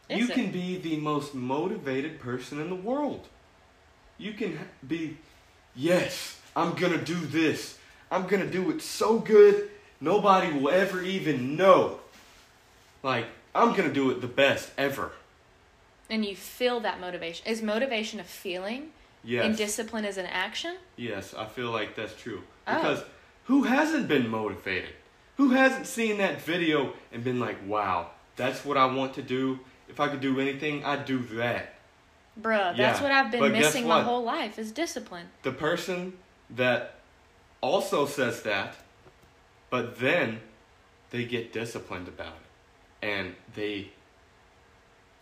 Is 0.09 0.19
you 0.21 0.25
it? 0.27 0.35
can 0.35 0.51
be 0.51 0.79
the 0.79 0.97
most 0.97 1.35
motivated 1.35 2.21
person 2.21 2.61
in 2.61 2.69
the 2.69 2.75
world. 2.77 3.27
You 4.19 4.33
can 4.35 4.59
be, 4.87 5.17
yes, 5.75 6.39
I'm 6.55 6.75
gonna 6.75 7.03
do 7.03 7.15
this. 7.17 7.77
I'm 8.11 8.27
gonna 8.27 8.47
do 8.47 8.71
it 8.71 8.83
so 8.83 9.19
good, 9.19 9.71
nobody 10.01 10.53
will 10.53 10.71
ever 10.71 11.03
even 11.03 11.57
know. 11.57 12.01
Like, 13.03 13.27
I'm 13.55 13.75
gonna 13.75 13.93
do 13.93 14.11
it 14.11 14.21
the 14.21 14.27
best 14.27 14.71
ever. 14.77 15.13
And 16.09 16.25
you 16.25 16.35
feel 16.35 16.81
that 16.81 17.01
motivation. 17.01 17.47
Is 17.47 17.63
motivation 17.63 18.19
a 18.19 18.25
feeling? 18.25 18.91
Yes. 19.23 19.45
And 19.45 19.57
discipline 19.57 20.05
is 20.05 20.17
an 20.17 20.27
action? 20.27 20.77
Yes, 20.97 21.35
I 21.35 21.47
feel 21.47 21.71
like 21.71 21.95
that's 21.95 22.15
true. 22.15 22.43
Oh. 22.67 22.75
Because 22.75 23.05
who 23.45 23.65
hasn't 23.65 24.09
been 24.09 24.29
motivated? 24.29 24.91
Who 25.37 25.51
hasn't 25.51 25.87
seen 25.87 26.19
that 26.19 26.41
video 26.41 26.95
and 27.13 27.23
been 27.23 27.39
like, 27.41 27.57
wow, 27.67 28.11
that's 28.37 28.65
what 28.65 28.77
I 28.77 28.87
want 28.87 29.15
to 29.15 29.23
do. 29.23 29.61
If 29.89 30.01
I 30.01 30.09
could 30.09 30.21
do 30.21 30.41
anything, 30.41 30.85
I'd 30.85 31.05
do 31.05 31.19
that. 31.35 31.75
Bruh, 32.41 32.77
that's 32.77 33.01
Yeah, 33.01 33.03
what 33.03 33.13
I've 33.13 33.31
been 33.31 33.41
but 33.41 33.53
missing 33.53 33.87
my 33.87 34.03
whole 34.03 34.23
life 34.23 34.59
is 34.59 34.73
discipline. 34.73 35.27
The 35.43 35.53
person 35.53 36.15
that 36.51 37.00
also 37.61 38.07
says 38.07 38.43
that, 38.43 38.77
but 39.69 39.99
then 39.99 40.41
they 41.11 41.25
get 41.25 41.53
disciplined 41.53 42.09
about 42.09 42.35
it. 42.35 43.07
And 43.07 43.35
they 43.55 43.91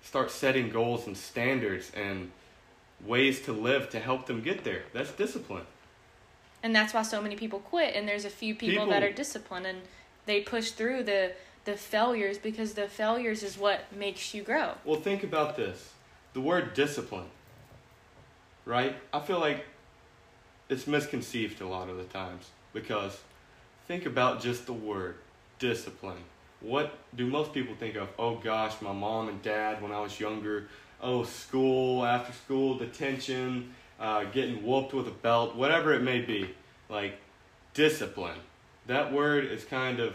start 0.03 0.31
setting 0.31 0.71
goals 0.71 1.07
and 1.07 1.17
standards 1.17 1.91
and 1.95 2.31
ways 3.05 3.41
to 3.43 3.53
live 3.53 3.91
to 3.91 4.01
help 4.01 4.27
them 4.27 4.43
get 4.43 4.65
there. 4.65 4.83
That's 4.93 5.13
discipline. 5.13 5.65
And 6.63 6.75
that's 6.75 6.93
why 6.93 7.03
so 7.03 7.23
many 7.23 7.37
people 7.37 7.61
quit 7.61 7.95
and 7.95 8.09
there's 8.09 8.25
a 8.25 8.31
few 8.31 8.55
people, 8.55 8.87
that 8.87 9.03
are 9.03 9.13
disciplined 9.13 9.67
and 9.67 9.79
they 10.27 10.41
push 10.41 10.73
through 10.73 11.05
the 11.05 11.33
the 11.65 11.77
failures 11.77 12.39
because 12.39 12.73
the 12.73 12.89
failures 12.89 13.43
is 13.43 13.59
what 13.59 13.81
makes 13.95 14.33
you 14.33 14.43
grow. 14.43 14.73
Well, 14.85 15.01
think 15.01 15.23
about 15.23 15.57
this 15.57 15.93
the 16.33 16.41
word 16.41 16.75
discipline, 16.75 17.27
right? 18.65 18.97
I 19.13 19.21
feel 19.21 19.39
like 19.39 19.65
it's 20.69 20.87
misconceived 20.87 21.61
a 21.61 21.67
lot 21.67 21.89
of 21.89 21.97
the 21.97 22.05
times 22.05 22.47
because 22.73 23.19
think 23.87 24.07
about 24.07 24.41
just 24.41 24.67
the 24.67 24.73
word 24.73 25.17
discipline. 25.59 26.23
What 26.61 26.97
do 27.17 27.27
most 27.27 27.53
people 27.53 27.75
think 27.75 27.97
of? 27.97 28.09
Oh 28.19 28.37
gosh, 28.37 28.75
my 28.81 28.93
mom 28.93 29.29
and 29.29 29.41
dad 29.43 29.81
when 29.83 29.93
I 29.93 30.01
was 30.01 30.19
younger. 30.19 30.69
Oh, 31.01 31.23
school, 31.23 32.05
after 32.05 32.33
school, 32.33 32.77
detention, 32.77 33.73
uh, 34.01 34.25
getting 34.25 34.65
whooped 34.67 34.93
with 34.93 35.07
a 35.07 35.13
belt, 35.13 35.55
whatever 35.55 35.95
it 35.95 36.03
may 36.03 36.21
be. 36.21 36.51
Like, 36.89 37.21
discipline. 37.75 38.39
That 38.89 39.13
word 39.13 39.45
is 39.45 39.65
kind 39.65 40.01
of 40.01 40.15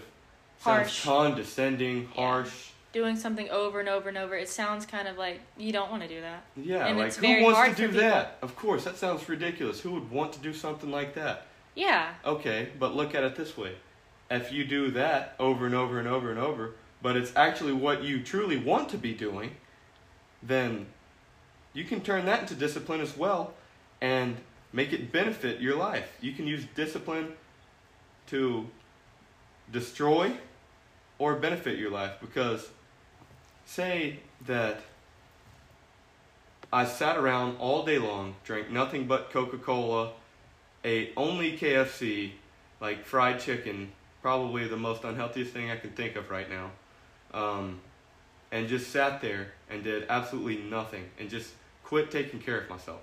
sounds 0.60 0.88
Harsh. 0.99 1.04
condescending, 1.06 2.01
Yeah. 2.01 2.08
harsh. 2.16 2.70
Doing 2.94 3.16
something 3.18 3.50
over 3.50 3.80
and 3.80 3.89
over 3.89 4.08
and 4.08 4.18
over, 4.18 4.36
it 4.36 4.48
sounds 4.48 4.86
kind 4.86 5.08
of 5.08 5.18
like 5.18 5.41
you 5.58 5.74
don't 5.74 5.89
want 5.89 6.04
to 6.04 6.08
do 6.08 6.22
that. 6.22 6.44
Yeah, 6.56 6.86
And 6.86 6.98
like 6.98 7.14
who 7.16 7.44
wants 7.44 7.76
to 7.78 7.88
do 7.88 7.94
that? 8.00 8.38
Of 8.41 8.56
course, 8.56 8.86
that 8.86 8.98
sounds 8.98 9.28
ridiculous. 9.28 9.82
Who 9.82 9.91
would 9.91 10.12
want 10.12 10.32
to 10.34 10.39
do 10.39 10.54
something 10.54 10.91
like 10.91 11.16
that? 11.16 11.48
Yeah. 11.76 12.14
Okay, 12.24 12.70
but 12.80 12.96
look 12.96 13.16
at 13.16 13.24
it 13.24 13.36
this 13.36 13.58
way. 13.58 13.74
If 14.30 14.52
you 14.52 14.64
do 14.64 14.91
that 14.91 15.36
over 15.39 15.66
and 15.66 15.76
over 15.76 16.00
and 16.00 16.08
over 16.08 16.30
and 16.30 16.39
over, 16.39 16.76
but 17.02 17.18
it's 17.18 17.34
actually 17.36 17.74
what 17.74 18.04
you 18.04 18.24
truly 18.24 18.58
want 18.58 18.89
to 18.89 18.98
be 18.98 19.14
doing, 19.14 19.56
then 20.41 20.86
you 21.74 21.84
can 21.84 22.02
turn 22.02 22.26
that 22.26 22.41
into 22.41 22.56
discipline 22.56 23.02
as 23.02 23.18
well 23.18 23.54
and 24.02 24.38
make 24.72 24.94
it 24.94 25.12
benefit 25.12 25.60
your 25.60 25.76
life. 25.76 26.18
You 26.22 26.34
can 26.34 26.48
use 26.48 26.66
discipline 26.76 27.34
to 28.28 28.68
destroy 29.72 30.34
or 31.18 31.36
benefit 31.36 31.78
your 31.78 31.91
life 31.91 32.14
because 32.22 32.70
say 33.66 34.20
that 34.45 34.82
I 36.72 36.86
sat 36.86 37.18
around 37.18 37.57
all 37.57 37.86
day 37.86 37.99
long, 37.99 38.36
drank 38.43 38.70
nothing 38.72 39.05
but 39.07 39.32
Coca-Cola, 39.32 40.11
ate 40.84 41.14
only 41.16 41.57
KFC, 41.57 42.32
like 42.82 43.05
fried 43.05 43.39
chicken, 43.39 43.91
probably 44.22 44.68
the 44.68 44.78
most 44.78 45.03
unhealthiest 45.03 45.51
thing 45.53 45.70
I 45.70 45.78
can 45.78 45.91
think 45.91 46.16
of 46.16 46.30
right 46.30 46.49
now, 46.49 46.72
um, 47.34 47.80
and 48.51 48.68
just 48.68 48.91
sat 48.91 49.22
there 49.22 49.53
and 49.70 49.84
did 49.84 50.05
absolutely 50.09 50.57
nothing 50.57 51.05
and 51.20 51.30
just 51.30 51.51
quit 51.84 52.09
taking 52.11 52.39
care 52.39 52.59
of 52.59 52.70
myself. 52.70 53.01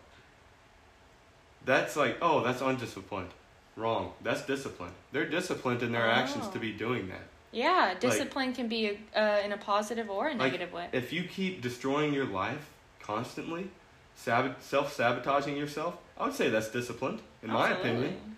That's 1.65 1.97
like, 1.97 2.17
oh, 2.23 2.43
that's 2.43 2.63
undisciplined. 2.63 3.31
Wrong. 3.77 4.13
That's 4.23 4.43
disciplined. 4.43 4.95
They're 5.13 5.29
disciplined 5.29 5.83
in 5.83 5.93
their 5.93 6.09
actions 6.09 6.47
Oh. 6.49 6.53
to 6.53 6.59
be 6.59 6.73
doing 6.73 7.09
that. 7.09 7.23
Yeah, 7.53 7.95
discipline 7.99 8.53
can 8.53 8.69
be 8.69 8.99
uh, 9.15 9.39
in 9.45 9.53
a 9.53 9.57
positive 9.57 10.09
or 10.09 10.29
a 10.29 10.31
Like, 10.31 10.53
negative 10.53 10.73
way. 10.73 10.89
If 10.93 11.13
you 11.13 11.25
keep 11.25 11.63
destroying 11.63 12.15
your 12.15 12.27
life 12.27 12.71
constantly, 13.01 13.71
sabot- 14.17 14.63
self 14.63 14.95
sabotaging 14.95 15.57
yourself, 15.57 15.97
I 16.19 16.27
would 16.27 16.35
say 16.35 16.49
that's 16.49 16.71
disciplined, 16.71 17.21
in 17.43 17.51
my 17.51 17.71
opinion. 17.71 18.37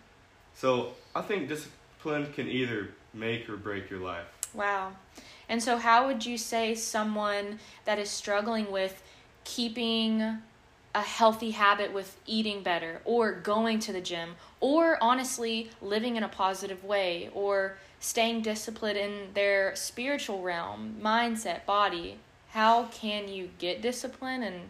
So 0.54 0.92
I 1.14 1.22
think 1.22 1.48
discipline 1.48 2.32
can 2.32 2.48
either 2.48 2.90
make 3.12 3.48
or 3.48 3.56
break 3.56 3.90
your 3.90 4.00
life. 4.00 4.26
Wow. 4.54 4.92
And 5.48 5.62
so, 5.62 5.76
how 5.76 6.06
would 6.06 6.24
you 6.24 6.38
say 6.38 6.74
someone 6.74 7.58
that 7.84 7.98
is 7.98 8.10
struggling 8.10 8.70
with 8.70 9.02
keeping 9.44 10.38
a 10.94 11.00
healthy 11.00 11.52
habit 11.52 11.92
with 11.92 12.18
eating 12.26 12.62
better, 12.62 13.00
or 13.04 13.32
going 13.32 13.78
to 13.80 13.92
the 13.92 14.00
gym, 14.00 14.36
or 14.60 14.98
honestly 15.02 15.70
living 15.80 16.16
in 16.16 16.22
a 16.22 16.28
positive 16.28 16.84
way, 16.84 17.30
or 17.34 17.76
staying 18.02 18.42
disciplined 18.42 18.98
in 18.98 19.28
their 19.32 19.74
spiritual 19.76 20.42
realm, 20.42 20.96
mindset, 21.00 21.64
body? 21.64 22.18
How 22.50 22.84
can 22.86 23.28
you 23.28 23.48
get 23.58 23.80
discipline? 23.80 24.42
And 24.42 24.68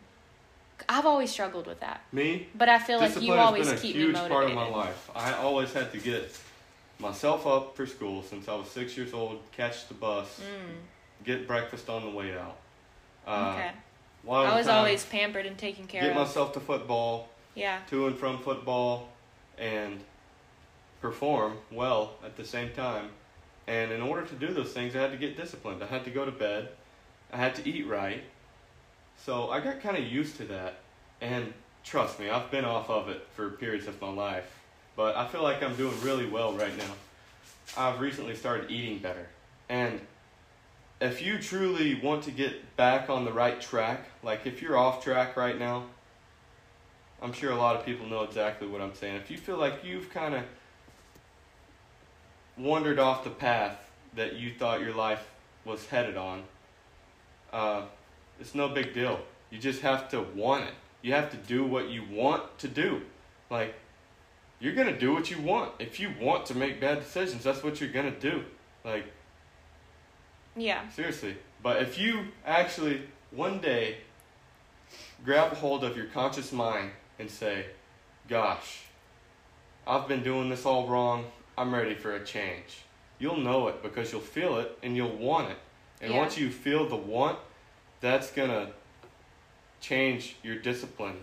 I've 0.88 1.06
always 1.06 1.30
struggled 1.32 1.66
with 1.66 1.80
that, 1.80 2.02
Me, 2.12 2.46
but 2.54 2.68
I 2.68 2.78
feel 2.78 2.98
like 2.98 3.08
discipline 3.08 3.26
you 3.26 3.32
has 3.32 3.46
always 3.46 3.66
been 3.68 3.76
a 3.76 3.80
keep 3.80 3.96
huge 3.96 4.08
me 4.08 4.14
part 4.14 4.30
of 4.44 4.52
motivated. 4.52 4.72
my 4.72 4.78
life. 4.78 5.10
I 5.16 5.32
always 5.34 5.72
had 5.72 5.90
to 5.92 5.98
get 5.98 6.38
myself 7.00 7.46
up 7.46 7.74
for 7.74 7.86
school 7.86 8.22
since 8.22 8.46
I 8.48 8.54
was 8.54 8.68
six 8.68 8.96
years 8.96 9.12
old, 9.12 9.40
catch 9.56 9.88
the 9.88 9.94
bus, 9.94 10.40
Mm, 10.40 11.24
get 11.24 11.48
breakfast 11.48 11.88
on 11.88 12.04
the 12.04 12.10
way 12.10 12.36
out. 12.36 12.56
Uh, 13.26 13.52
okay. 13.54 13.70
I 14.28 14.56
was 14.56 14.66
time, 14.66 14.76
always 14.76 15.04
pampered 15.04 15.46
and 15.46 15.56
taken 15.58 15.86
care 15.86 16.02
get 16.02 16.10
of. 16.10 16.16
myself 16.16 16.52
to 16.52 16.60
football, 16.60 17.28
yeah. 17.54 17.78
to 17.90 18.06
and 18.06 18.16
from 18.16 18.38
football 18.38 19.08
and 19.58 20.00
perform 21.00 21.54
well 21.72 22.12
at 22.24 22.36
the 22.36 22.44
same 22.44 22.70
time. 22.72 23.08
And 23.72 23.90
in 23.90 24.02
order 24.02 24.26
to 24.26 24.34
do 24.34 24.48
those 24.48 24.70
things, 24.74 24.94
I 24.94 25.00
had 25.00 25.12
to 25.12 25.16
get 25.16 25.34
disciplined. 25.34 25.82
I 25.82 25.86
had 25.86 26.04
to 26.04 26.10
go 26.10 26.26
to 26.26 26.30
bed. 26.30 26.68
I 27.32 27.38
had 27.38 27.54
to 27.54 27.66
eat 27.66 27.86
right. 27.86 28.22
So 29.16 29.48
I 29.48 29.60
got 29.60 29.80
kind 29.80 29.96
of 29.96 30.04
used 30.04 30.36
to 30.36 30.44
that. 30.44 30.74
And 31.22 31.54
trust 31.82 32.20
me, 32.20 32.28
I've 32.28 32.50
been 32.50 32.66
off 32.66 32.90
of 32.90 33.08
it 33.08 33.26
for 33.34 33.48
periods 33.48 33.86
of 33.86 33.98
my 33.98 34.10
life. 34.10 34.58
But 34.94 35.16
I 35.16 35.26
feel 35.26 35.42
like 35.42 35.62
I'm 35.62 35.74
doing 35.74 35.98
really 36.02 36.28
well 36.28 36.52
right 36.52 36.76
now. 36.76 36.92
I've 37.74 37.98
recently 37.98 38.36
started 38.36 38.70
eating 38.70 38.98
better. 38.98 39.26
And 39.70 40.02
if 41.00 41.22
you 41.22 41.38
truly 41.38 41.98
want 41.98 42.24
to 42.24 42.30
get 42.30 42.76
back 42.76 43.08
on 43.08 43.24
the 43.24 43.32
right 43.32 43.58
track, 43.58 44.04
like 44.22 44.46
if 44.46 44.60
you're 44.60 44.76
off 44.76 45.02
track 45.02 45.34
right 45.34 45.58
now, 45.58 45.84
I'm 47.22 47.32
sure 47.32 47.52
a 47.52 47.56
lot 47.56 47.76
of 47.76 47.86
people 47.86 48.04
know 48.04 48.22
exactly 48.22 48.68
what 48.68 48.82
I'm 48.82 48.94
saying. 48.94 49.16
If 49.16 49.30
you 49.30 49.38
feel 49.38 49.56
like 49.56 49.82
you've 49.82 50.10
kind 50.10 50.34
of 50.34 50.42
wandered 52.56 52.98
off 52.98 53.24
the 53.24 53.30
path 53.30 53.78
that 54.14 54.34
you 54.34 54.52
thought 54.52 54.80
your 54.80 54.94
life 54.94 55.28
was 55.64 55.86
headed 55.86 56.16
on, 56.16 56.42
uh, 57.52 57.82
it's 58.40 58.54
no 58.54 58.68
big 58.68 58.94
deal. 58.94 59.20
You 59.50 59.58
just 59.58 59.82
have 59.82 60.08
to 60.10 60.22
want 60.22 60.64
it. 60.64 60.74
You 61.02 61.12
have 61.12 61.30
to 61.30 61.36
do 61.36 61.64
what 61.64 61.88
you 61.88 62.04
want 62.10 62.58
to 62.58 62.68
do. 62.68 63.02
Like, 63.50 63.74
you're 64.60 64.74
going 64.74 64.86
to 64.86 64.98
do 64.98 65.12
what 65.12 65.30
you 65.30 65.40
want. 65.40 65.72
If 65.78 65.98
you 65.98 66.12
want 66.20 66.46
to 66.46 66.56
make 66.56 66.80
bad 66.80 67.00
decisions, 67.00 67.42
that's 67.44 67.62
what 67.62 67.80
you're 67.80 67.90
going 67.90 68.12
to 68.12 68.18
do. 68.18 68.44
Like, 68.84 69.04
Yeah. 70.56 70.88
Seriously. 70.90 71.36
But 71.62 71.82
if 71.82 71.98
you 71.98 72.26
actually 72.46 73.02
one 73.30 73.60
day 73.60 73.98
grab 75.24 75.52
hold 75.54 75.84
of 75.84 75.96
your 75.96 76.06
conscious 76.06 76.52
mind 76.52 76.90
and 77.18 77.30
say, 77.30 77.66
Gosh, 78.28 78.82
I've 79.86 80.06
been 80.06 80.22
doing 80.22 80.48
this 80.48 80.64
all 80.64 80.86
wrong. 80.88 81.24
I'm 81.56 81.74
ready 81.74 81.94
for 81.94 82.14
a 82.14 82.24
change. 82.24 82.82
You'll 83.18 83.36
know 83.36 83.68
it 83.68 83.82
because 83.82 84.10
you'll 84.12 84.20
feel 84.20 84.58
it 84.58 84.78
and 84.82 84.96
you'll 84.96 85.16
want 85.16 85.50
it. 85.50 85.58
And 86.00 86.12
Yeah. 86.12 86.18
once 86.18 86.36
you 86.38 86.50
feel 86.50 86.88
the 86.88 86.96
want, 86.96 87.38
that's 88.00 88.30
going 88.30 88.50
to 88.50 88.72
change 89.80 90.36
your 90.42 90.56
discipline. 90.56 91.20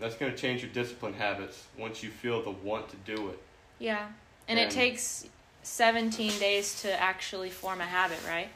that's 0.00 0.14
going 0.14 0.30
to 0.30 0.38
change 0.38 0.62
your 0.62 0.70
discipline 0.70 1.12
habits 1.14 1.64
once 1.76 2.04
you 2.04 2.08
feel 2.10 2.40
the 2.40 2.50
want 2.52 2.88
to 2.88 2.94
do 2.98 3.30
it. 3.30 3.38
Yeah. 3.80 4.06
And, 4.46 4.56
it 4.56 4.70
takes 4.70 5.26
17 5.64 6.38
days 6.38 6.80
to 6.82 7.02
actually 7.02 7.50
form 7.50 7.80
a 7.80 7.84
habit, 7.84 8.18
right? 8.28 8.48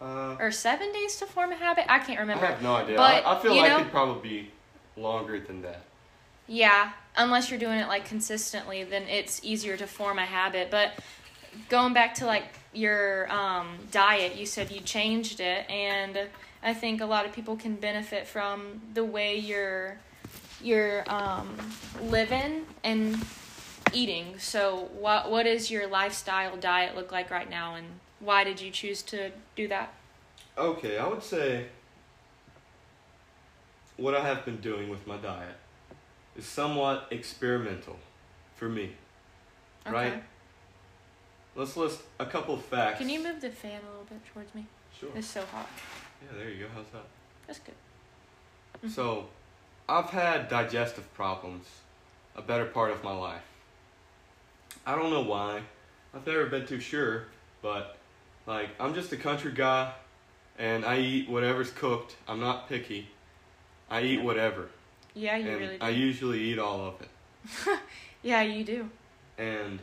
Uh, 0.00 0.36
Or 0.40 0.50
7 0.50 0.92
days 0.94 1.16
to 1.18 1.26
form 1.26 1.52
a 1.52 1.56
habit? 1.56 1.84
I 1.90 1.98
can't 1.98 2.18
remember. 2.20 2.42
I 2.46 2.52
have 2.52 2.62
no 2.62 2.74
idea. 2.74 2.96
But, 2.96 3.26
I, 3.26 3.36
I 3.36 3.42
feel 3.42 3.54
like 3.54 3.68
know- 3.70 3.80
it'd 3.80 3.92
probably 3.92 4.28
be 4.30 4.50
longer 4.96 5.38
than 5.40 5.60
that. 5.60 5.82
Yeah, 6.46 6.92
unless 7.16 7.50
you're 7.50 7.58
doing 7.58 7.78
it 7.78 7.88
like 7.88 8.04
consistently, 8.04 8.84
then 8.84 9.02
it's 9.08 9.40
easier 9.42 9.76
to 9.76 9.86
form 9.86 10.18
a 10.18 10.24
habit. 10.24 10.70
But 10.70 10.92
going 11.68 11.92
back 11.92 12.14
to 12.16 12.26
like 12.26 12.44
your 12.72 13.30
um, 13.32 13.78
diet, 13.90 14.36
you 14.36 14.46
said 14.46 14.70
you 14.70 14.80
changed 14.80 15.40
it, 15.40 15.68
and 15.70 16.18
I 16.62 16.74
think 16.74 17.00
a 17.00 17.06
lot 17.06 17.26
of 17.26 17.32
people 17.32 17.56
can 17.56 17.76
benefit 17.76 18.26
from 18.26 18.80
the 18.94 19.04
way 19.04 19.36
you're 19.36 19.98
you're 20.62 21.04
um, 21.10 21.56
living 22.02 22.66
and 22.82 23.18
eating. 23.92 24.38
So, 24.38 24.88
what 24.98 25.30
what 25.30 25.46
is 25.46 25.70
your 25.70 25.86
lifestyle 25.86 26.56
diet 26.56 26.94
look 26.94 27.12
like 27.12 27.30
right 27.30 27.48
now, 27.48 27.74
and 27.74 27.86
why 28.20 28.44
did 28.44 28.60
you 28.60 28.70
choose 28.70 29.02
to 29.02 29.30
do 29.54 29.68
that? 29.68 29.92
Okay, 30.58 30.98
I 30.98 31.06
would 31.06 31.22
say 31.22 31.66
what 33.96 34.14
I 34.14 34.26
have 34.26 34.44
been 34.44 34.58
doing 34.58 34.88
with 34.88 35.06
my 35.06 35.16
diet 35.16 35.56
is 36.36 36.44
somewhat 36.44 37.08
experimental 37.10 37.98
for 38.56 38.68
me. 38.68 38.92
Right. 39.88 40.22
Let's 41.54 41.76
list 41.76 42.02
a 42.18 42.26
couple 42.26 42.54
of 42.54 42.62
facts. 42.64 42.98
Can 42.98 43.08
you 43.08 43.22
move 43.22 43.40
the 43.40 43.50
fan 43.50 43.80
a 43.82 43.90
little 43.90 44.06
bit 44.08 44.18
towards 44.32 44.54
me? 44.54 44.66
Sure. 44.98 45.08
It's 45.14 45.26
so 45.26 45.42
hot. 45.52 45.68
Yeah, 46.22 46.38
there 46.38 46.50
you 46.50 46.64
go. 46.64 46.70
How's 46.74 46.86
that? 46.92 47.04
That's 47.46 47.60
good. 47.60 47.74
Mhm. 48.84 48.90
So, 48.90 49.28
I've 49.88 50.10
had 50.10 50.48
digestive 50.48 51.12
problems 51.14 51.66
a 52.34 52.42
better 52.42 52.66
part 52.66 52.90
of 52.90 53.02
my 53.02 53.12
life. 53.12 53.42
I 54.84 54.94
don't 54.94 55.10
know 55.10 55.22
why. 55.22 55.62
I've 56.14 56.26
never 56.26 56.46
been 56.46 56.66
too 56.66 56.80
sure, 56.80 57.24
but 57.62 57.96
like 58.46 58.70
I'm 58.78 58.94
just 58.94 59.12
a 59.12 59.16
country 59.16 59.52
guy 59.52 59.92
and 60.58 60.84
I 60.84 60.98
eat 60.98 61.28
whatever's 61.28 61.70
cooked. 61.70 62.16
I'm 62.28 62.40
not 62.40 62.68
picky. 62.68 63.08
I 63.90 64.02
eat 64.02 64.22
whatever. 64.22 64.68
Yeah, 65.16 65.36
you 65.36 65.48
and 65.48 65.58
really 65.58 65.78
do. 65.78 65.84
I 65.84 65.88
usually 65.88 66.40
eat 66.40 66.58
all 66.58 66.88
of 66.88 66.94
it. 67.00 67.78
yeah, 68.22 68.42
you 68.42 68.64
do. 68.64 68.90
And 69.38 69.78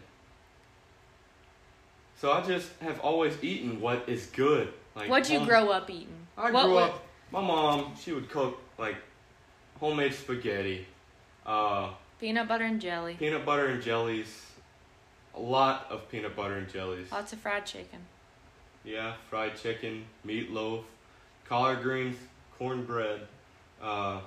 so 2.21 2.31
I 2.31 2.41
just 2.41 2.69
have 2.81 2.99
always 2.99 3.43
eaten 3.43 3.81
what 3.81 4.03
is 4.07 4.27
good. 4.27 4.71
Like 4.95 5.09
What'd 5.09 5.31
you 5.31 5.43
grow 5.43 5.69
up 5.71 5.89
eating? 5.89 6.27
I 6.37 6.51
what 6.51 6.65
grew 6.65 6.77
up. 6.77 7.03
My 7.31 7.41
mom, 7.41 7.95
she 7.99 8.13
would 8.13 8.29
cook 8.29 8.59
like 8.77 8.95
homemade 9.79 10.13
spaghetti, 10.13 10.85
uh, 11.47 11.89
Peanut 12.19 12.47
butter 12.47 12.65
and 12.65 12.79
jelly. 12.79 13.15
peanut 13.15 13.43
butter 13.43 13.65
and 13.65 13.81
jellies, 13.81 14.45
a 15.33 15.39
lot 15.39 15.87
of 15.89 16.09
peanut 16.11 16.35
butter 16.35 16.57
and 16.57 16.69
jellies. 16.69 17.11
Lots 17.11 17.33
of 17.33 17.39
fried 17.39 17.65
chicken. 17.65 17.99
Yeah, 18.83 19.13
fried 19.31 19.57
chicken, 19.57 20.05
meatloaf, 20.25 20.83
collard 21.49 21.81
greens, 21.81 22.17
cornbread, 22.59 23.21
uh, 23.81 24.19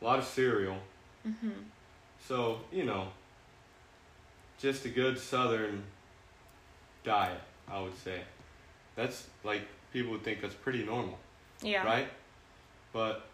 a 0.00 0.04
lot 0.04 0.18
of 0.18 0.24
cereal. 0.24 0.76
hmm 1.24 1.50
So 2.26 2.60
you 2.72 2.84
know, 2.84 3.08
just 4.58 4.84
a 4.84 4.88
good 4.88 5.18
Southern 5.18 5.82
diet, 7.04 7.40
I 7.70 7.80
would 7.80 7.96
say. 7.98 8.20
That's 8.96 9.26
like 9.44 9.62
people 9.92 10.12
would 10.12 10.22
think 10.24 10.40
that's 10.40 10.54
pretty 10.54 10.84
normal. 10.84 11.18
Yeah. 11.62 11.84
right? 11.84 12.08
But 12.92 13.26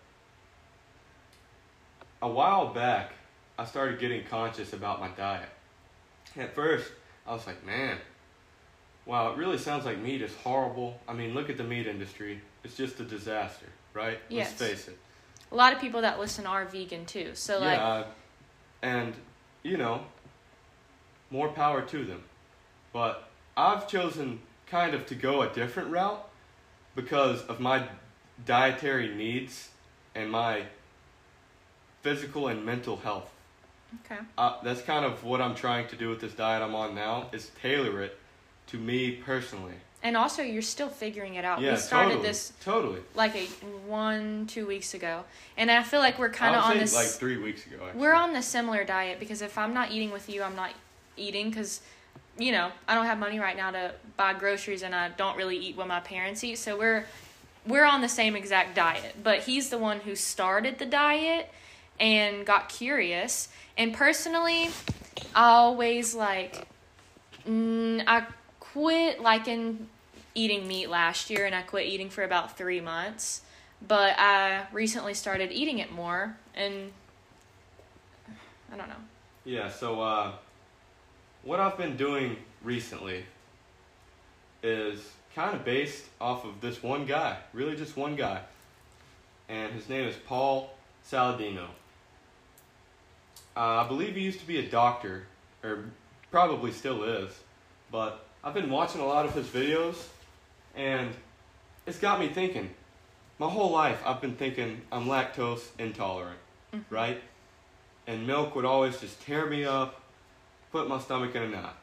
a 2.21 2.29
while 2.29 2.73
back, 2.73 3.13
I 3.59 3.65
started 3.65 3.99
getting 3.99 4.25
conscious 4.25 4.73
about 4.73 5.01
my 5.01 5.09
diet. 5.09 5.49
At 6.37 6.55
first, 6.55 6.91
I 7.27 7.33
was 7.33 7.47
like, 7.47 7.65
man, 7.65 7.99
wow, 9.07 9.33
it 9.33 9.39
really 9.39 9.59
sounds 9.59 9.85
like 9.85 9.99
meat 9.99 10.23
is 10.23 10.35
horrible. 10.37 11.01
I 11.09 11.13
mean, 11.15 11.35
look 11.35 11.49
at 11.49 11.57
the 11.57 11.65
meat 11.65 11.87
industry. 11.87 12.41
It's 12.65 12.77
just 12.77 13.01
a 13.01 13.05
disaster, 13.05 13.67
right? 13.95 14.19
Yes. 14.29 14.49
Let's 14.61 14.73
face 14.73 14.89
it. 14.89 14.99
A 15.57 15.65
lot 15.67 15.73
of 15.73 15.81
people 15.81 16.03
that 16.03 16.19
listen 16.19 16.47
are 16.47 16.67
vegan 16.67 17.07
too. 17.07 17.31
So 17.33 17.61
like, 17.61 17.79
yeah, 17.79 18.05
and, 18.83 19.15
you 19.63 19.79
know, 19.79 20.03
more 21.31 21.49
power 21.49 21.81
to 21.81 22.05
them. 22.05 22.25
But 22.93 23.27
I've 23.57 23.89
chosen 23.89 24.41
kind 24.67 24.93
of 24.93 25.07
to 25.07 25.15
go 25.15 25.41
a 25.41 25.49
different 25.49 25.89
route 25.89 26.29
because 26.95 27.41
of 27.45 27.59
my 27.59 27.89
dietary 28.45 29.15
needs 29.15 29.71
and 30.15 30.31
my 30.31 30.65
physical 32.03 32.49
and 32.49 32.63
mental 32.63 32.99
health. 32.99 33.33
okay. 34.05 34.21
Uh, 34.37 34.59
that's 34.63 34.83
kind 34.83 35.07
of 35.07 35.25
what 35.25 35.41
I'm 35.41 35.55
trying 35.55 35.89
to 35.89 35.97
do 35.97 36.11
with 36.11 36.21
this 36.21 36.35
diet 36.35 36.63
I'm 36.63 36.75
on 36.75 36.95
now 36.95 37.31
is 37.33 37.51
tailor 37.63 38.03
it 38.03 38.19
to 38.67 38.77
me 38.77 39.13
personally. 39.13 39.77
And 40.07 40.17
also, 40.17 40.41
you're 40.41 40.63
still 40.63 40.89
figuring 40.89 41.35
it 41.35 41.45
out. 41.45 41.61
yeah, 41.61 41.73
we 41.73 41.77
started 41.79 42.11
totally, 42.11 42.29
this 42.29 42.53
totally. 42.63 43.01
like 43.17 43.35
a 43.35 43.47
one, 43.89 44.47
two 44.47 44.65
weeks 44.65 44.95
ago, 44.95 45.25
and 45.57 45.69
I 45.69 45.83
feel 45.83 45.99
like 45.99 46.17
we're 46.17 46.31
kind 46.31 46.55
of 46.55 46.63
on 46.63 46.79
this. 46.79 46.95
like 46.95 47.09
three 47.09 47.37
weeks 47.39 47.67
ago. 47.67 47.79
Actually. 47.85 48.01
we're 48.01 48.15
on 48.15 48.33
the 48.33 48.41
similar 48.41 48.85
diet 48.85 49.19
because 49.19 49.43
if 49.43 49.59
I'm 49.59 49.75
not 49.75 49.91
eating 49.91 50.13
with 50.13 50.31
you, 50.31 50.45
I'm 50.45 50.55
not 50.55 50.71
eating 51.17 51.51
because, 51.51 51.81
you 52.39 52.53
know, 52.53 52.71
I 52.87 52.95
don't 52.95 53.07
have 53.07 53.19
money 53.19 53.41
right 53.41 53.57
now 53.57 53.73
to 53.73 53.95
buy 54.17 54.33
groceries 54.33 54.85
and 54.85 54.95
I 54.95 55.09
don't 55.09 55.37
really 55.37 55.57
eat 55.57 55.77
what 55.77 55.89
my 55.89 55.99
parents 55.99 56.45
eat. 56.45 56.59
So 56.59 56.79
we're 56.79 57.07
we're 57.67 57.85
on 57.85 58.01
the 58.01 58.09
same 58.09 58.37
exact 58.37 58.77
diet. 58.77 59.17
But 59.21 59.41
he's 59.41 59.71
the 59.71 59.79
one 59.79 59.99
who 59.99 60.15
started 60.15 60.79
the 60.79 60.87
diet 60.87 61.51
and 61.99 62.47
got 62.47 62.69
curious. 62.69 63.49
And 63.77 63.93
personally, 63.93 64.71
I 65.35 65.49
always 65.49 66.15
like 66.15 66.69
mm, 67.45 68.05
I 68.07 68.25
quit 68.61 69.21
liking 69.21 69.89
eating 70.37 70.69
meat 70.69 70.89
last 70.89 71.31
year 71.31 71.47
and 71.47 71.55
I 71.55 71.63
quit 71.63 71.87
eating 71.87 72.11
for 72.11 72.23
about 72.23 72.57
3 72.57 72.81
months. 72.81 73.43
But 73.87 74.19
I 74.19 74.67
recently 74.73 75.15
started 75.15 75.51
eating 75.51 75.79
it 75.79 75.91
more 75.91 76.37
and 76.55 76.93
I 78.73 78.77
don't 78.77 78.89
know. 78.89 78.95
Yeah, 79.45 79.71
so 79.71 80.01
uh, 80.01 80.33
what 81.43 81.61
I've 81.61 81.79
been 81.79 81.97
doing 81.97 82.37
recently 82.63 83.25
is 84.63 85.13
kind 85.35 85.55
of 85.55 85.65
based 85.65 86.05
off 86.21 86.45
of 86.45 86.61
this 86.61 86.83
one 86.83 87.07
guy, 87.07 87.39
really 87.53 87.77
just 87.77 87.97
one 87.97 88.17
guy. 88.17 88.41
And 89.49 89.73
his 89.73 89.89
name 89.89 90.09
is 90.09 90.17
Paul 90.17 90.75
Saladino. 91.09 91.67
Uh, 93.57 93.85
I 93.85 93.89
believe 93.89 94.17
he 94.17 94.23
used 94.23 94.41
to 94.41 94.47
be 94.47 94.59
a 94.59 94.69
doctor, 94.69 95.27
or 95.63 95.85
probably 96.31 96.73
still 96.73 97.05
is, 97.05 97.31
but 97.93 98.27
I've 98.43 98.55
been 98.55 98.71
watching 98.71 99.01
a 99.01 99.07
lot 99.07 99.25
of 99.25 99.33
his 99.33 99.47
videos, 99.47 99.97
and 100.77 101.11
it's 101.87 101.99
got 101.99 102.21
me 102.21 102.29
thinking. 102.29 102.71
My 103.39 103.49
whole 103.49 103.71
life, 103.71 104.01
I've 104.07 104.21
been 104.21 104.35
thinking 104.37 104.81
I'm 104.91 105.07
lactose 105.07 105.63
intolerant, 105.79 106.39
right? 106.91 107.21
and 108.09 108.25
milk 108.25 108.55
would 108.55 108.65
always 108.65 109.01
just 109.01 109.21
tear 109.23 109.47
me 109.47 109.65
up, 109.65 110.01
put 110.71 110.89
my 110.89 110.97
stomach 111.01 111.35
in 111.35 111.43
a 111.43 111.49
knot. 111.49 111.77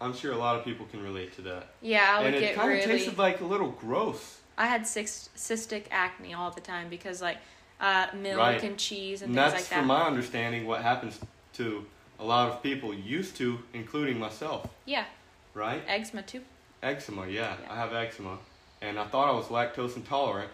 I'm 0.00 0.14
sure 0.14 0.32
a 0.32 0.36
lot 0.36 0.56
of 0.56 0.64
people 0.64 0.86
can 0.86 1.02
relate 1.02 1.34
to 1.36 1.42
that. 1.42 1.66
Yeah, 1.82 2.06
I 2.08 2.22
would 2.22 2.34
and 2.34 2.44
it 2.44 2.54
kind 2.54 2.70
of 2.70 2.76
really. 2.86 2.98
tasted 2.98 3.18
like 3.18 3.40
a 3.40 3.44
little 3.44 3.70
gross. 3.72 4.38
I 4.56 4.66
had 4.66 4.86
cyst- 4.86 5.34
cystic 5.34 5.86
acne 5.90 6.34
all 6.34 6.52
the 6.52 6.60
time 6.60 6.88
because 6.88 7.20
like 7.20 7.38
uh, 7.80 8.06
milk 8.14 8.38
Right. 8.38 8.62
and 8.62 8.78
cheese 8.78 9.22
and, 9.22 9.30
And 9.30 9.38
things 9.38 9.44
like 9.54 9.62
that. 9.64 9.68
That's, 9.70 9.78
from 9.80 9.86
my 9.88 10.02
understanding, 10.06 10.66
what 10.66 10.82
happens 10.82 11.18
to 11.54 11.84
a 12.20 12.24
lot 12.24 12.50
of 12.52 12.62
people 12.62 12.94
used 12.94 13.34
to, 13.38 13.58
including 13.74 14.20
myself, 14.20 14.68
yeah, 14.84 15.04
right? 15.52 15.82
eczema 15.88 16.22
too. 16.22 16.42
Eczema, 16.82 17.26
yeah, 17.26 17.56
Yeah. 17.60 17.72
I 17.72 17.76
have 17.76 17.92
eczema. 17.92 18.38
And 18.82 18.98
I 18.98 19.06
thought 19.06 19.28
I 19.28 19.36
was 19.36 19.46
lactose 19.46 19.96
intolerant, 19.96 20.50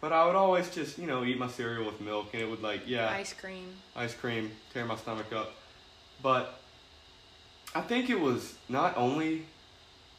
but 0.00 0.12
I 0.12 0.26
would 0.26 0.36
always 0.36 0.68
just, 0.70 0.98
you 0.98 1.06
know, 1.06 1.24
eat 1.24 1.38
my 1.38 1.48
cereal 1.48 1.86
with 1.86 2.00
milk, 2.00 2.28
and 2.32 2.42
it 2.42 2.48
would, 2.48 2.62
like, 2.62 2.82
yeah, 2.86 3.08
Ice 3.10 3.32
cream. 3.32 3.72
ice 3.96 4.14
cream, 4.14 4.50
tear 4.72 4.84
my 4.84 4.96
stomach 4.96 5.32
up. 5.32 5.52
But 6.22 6.60
I 7.74 7.80
think 7.80 8.10
it 8.10 8.20
was 8.20 8.54
not 8.68 8.96
only 8.96 9.46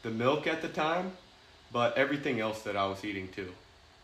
the 0.02 0.10
milk 0.10 0.46
at 0.46 0.60
the 0.60 0.68
time, 0.68 1.12
but 1.72 1.96
everything 1.96 2.40
else 2.40 2.62
that 2.62 2.76
I 2.76 2.86
was 2.86 3.04
eating 3.04 3.28
too, 3.28 3.52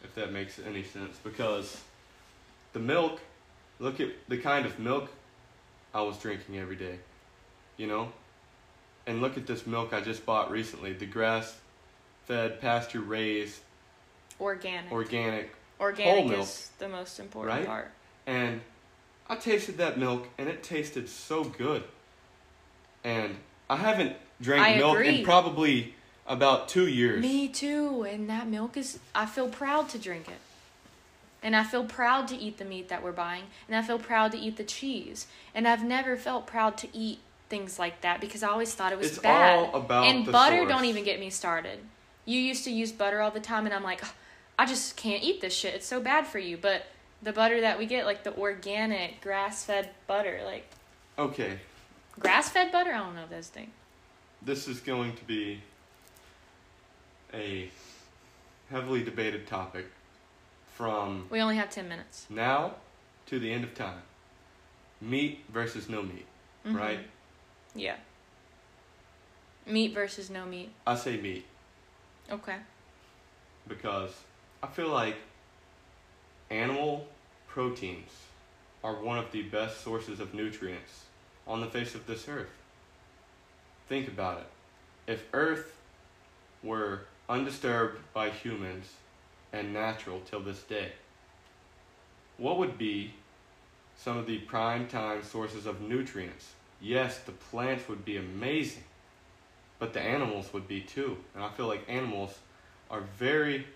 if 0.02 0.14
that 0.14 0.32
makes 0.32 0.58
any 0.58 0.84
sense. 0.84 1.18
Because 1.22 1.80
the 2.72 2.78
milk, 2.80 3.20
look 3.78 4.00
at 4.00 4.08
the 4.28 4.38
kind 4.38 4.66
of 4.66 4.78
milk 4.78 5.10
I 5.94 6.00
was 6.02 6.16
drinking 6.18 6.58
every 6.58 6.76
day, 6.76 6.98
you 7.76 7.86
know? 7.86 8.12
And 9.06 9.20
look 9.20 9.36
at 9.36 9.46
this 9.46 9.66
milk 9.66 9.92
I 9.92 10.00
just 10.00 10.24
bought 10.24 10.50
recently 10.50 10.92
the 10.92 11.06
grass 11.06 11.58
fed, 12.26 12.60
pasture 12.60 13.00
raised, 13.00 13.58
Organic. 14.40 14.92
organic 14.92 15.54
Organic 15.80 16.26
milk, 16.26 16.42
is 16.42 16.70
the 16.78 16.88
most 16.88 17.18
important 17.18 17.58
right? 17.58 17.66
part. 17.66 17.90
And 18.26 18.60
I 19.28 19.36
tasted 19.36 19.78
that 19.78 19.98
milk 19.98 20.28
and 20.38 20.48
it 20.48 20.62
tasted 20.62 21.08
so 21.08 21.44
good. 21.44 21.82
And 23.04 23.36
I 23.68 23.76
haven't 23.76 24.16
drank 24.40 24.64
I 24.64 24.76
milk 24.76 24.94
agree. 24.94 25.18
in 25.18 25.24
probably 25.24 25.94
about 26.26 26.68
two 26.68 26.86
years. 26.86 27.20
Me 27.20 27.48
too, 27.48 28.04
and 28.04 28.28
that 28.30 28.46
milk 28.46 28.76
is. 28.76 28.98
I 29.14 29.26
feel 29.26 29.48
proud 29.48 29.88
to 29.90 29.98
drink 29.98 30.28
it. 30.28 30.38
And 31.42 31.56
I 31.56 31.64
feel 31.64 31.84
proud 31.84 32.28
to 32.28 32.36
eat 32.36 32.58
the 32.58 32.64
meat 32.64 32.88
that 32.88 33.02
we're 33.02 33.10
buying. 33.10 33.44
And 33.66 33.76
I 33.76 33.82
feel 33.82 33.98
proud 33.98 34.30
to 34.32 34.38
eat 34.38 34.56
the 34.56 34.64
cheese. 34.64 35.26
And 35.54 35.66
I've 35.66 35.82
never 35.82 36.16
felt 36.16 36.46
proud 36.46 36.76
to 36.78 36.88
eat 36.96 37.18
things 37.52 37.78
like 37.78 38.00
that 38.00 38.18
because 38.18 38.42
I 38.42 38.48
always 38.48 38.74
thought 38.74 38.92
it 38.92 38.98
was 38.98 39.08
It's 39.10 39.18
bad. 39.18 39.58
all 39.58 39.74
about 39.76 40.06
and 40.06 40.24
butter 40.24 40.56
source. 40.60 40.68
don't 40.70 40.86
even 40.86 41.04
get 41.04 41.20
me 41.20 41.28
started. 41.28 41.80
You 42.24 42.40
used 42.40 42.64
to 42.64 42.70
use 42.70 42.92
butter 42.92 43.20
all 43.20 43.30
the 43.30 43.40
time 43.40 43.66
and 43.66 43.74
I'm 43.74 43.82
like, 43.82 44.02
"Ugh, 44.02 44.10
I 44.58 44.64
just 44.64 44.96
can't 44.96 45.22
eat 45.22 45.42
this 45.42 45.54
shit. 45.54 45.74
It's 45.74 45.84
so 45.86 46.00
bad 46.00 46.26
for 46.26 46.38
you. 46.38 46.56
But 46.56 46.86
the 47.22 47.30
butter 47.30 47.60
that 47.60 47.78
we 47.78 47.84
get, 47.84 48.06
like 48.06 48.24
the 48.24 48.34
organic 48.38 49.20
grass-fed 49.20 49.90
butter, 50.06 50.40
like 50.46 50.66
Okay, 51.18 51.58
grass-fed 52.18 52.72
butter, 52.72 52.90
I 52.94 52.98
don't 52.98 53.14
know 53.14 53.26
this 53.28 53.48
thing. 53.48 53.70
this 54.40 54.66
is 54.66 54.80
going 54.80 55.14
to 55.16 55.24
be 55.24 55.60
a 57.34 57.70
heavily 58.70 59.04
debated 59.04 59.46
topic 59.46 59.86
from 60.74 61.26
We 61.28 61.40
only 61.42 61.56
have 61.56 61.68
10 61.68 61.86
minutes. 61.86 62.24
now 62.30 62.76
to 63.26 63.38
the 63.38 63.52
end 63.52 63.64
of 63.64 63.74
time. 63.74 64.00
Meat 65.02 65.44
versus 65.50 65.88
no 65.90 66.02
meat, 66.02 66.24
Mhm. 66.64 66.78
right? 66.78 67.00
Yeah. 67.74 67.96
Meat 69.66 69.94
versus 69.94 70.28
no 70.30 70.44
meat. 70.44 70.72
I 70.86 70.96
say 70.96 71.16
meat 71.20 71.46
Okay. 72.30 72.56
because 73.68 74.10
I 74.62 74.66
feel 74.66 74.88
like 74.88 75.16
animal 76.50 77.06
proteins 77.48 78.10
are 78.82 78.94
one 79.02 79.18
of 79.18 79.30
the 79.32 79.42
best 79.42 79.82
sources 79.82 80.20
of 80.20 80.34
nutrients 80.34 81.04
on 81.46 81.60
the 81.60 81.66
face 81.66 81.94
of 81.94 82.06
this 82.06 82.28
earth. 82.28 82.50
Think 83.88 84.08
about 84.08 84.38
it. 84.40 85.12
If 85.12 85.24
Earth 85.32 85.76
were 86.62 87.02
undisturbed 87.28 87.98
by 88.14 88.30
humans 88.30 88.86
and 89.52 89.72
natural 89.72 90.20
till 90.24 90.40
this 90.40 90.62
day, 90.62 90.92
what 92.38 92.58
would 92.58 92.78
be 92.78 93.14
some 93.96 94.16
of 94.16 94.26
the 94.26 94.38
prime 94.38 94.86
time 94.88 95.22
sources 95.22 95.66
of 95.66 95.80
nutrients? 95.80 96.52
Yes, 96.82 97.18
the 97.20 97.32
plants 97.32 97.88
would 97.88 98.04
be 98.04 98.16
amazing, 98.16 98.82
but 99.78 99.92
the 99.92 100.00
animals 100.00 100.52
would 100.52 100.66
be 100.66 100.80
too. 100.80 101.16
And 101.34 101.44
I 101.44 101.48
feel 101.50 101.68
like 101.68 101.84
animals 101.88 102.36
are 102.90 103.02
very 103.18 103.66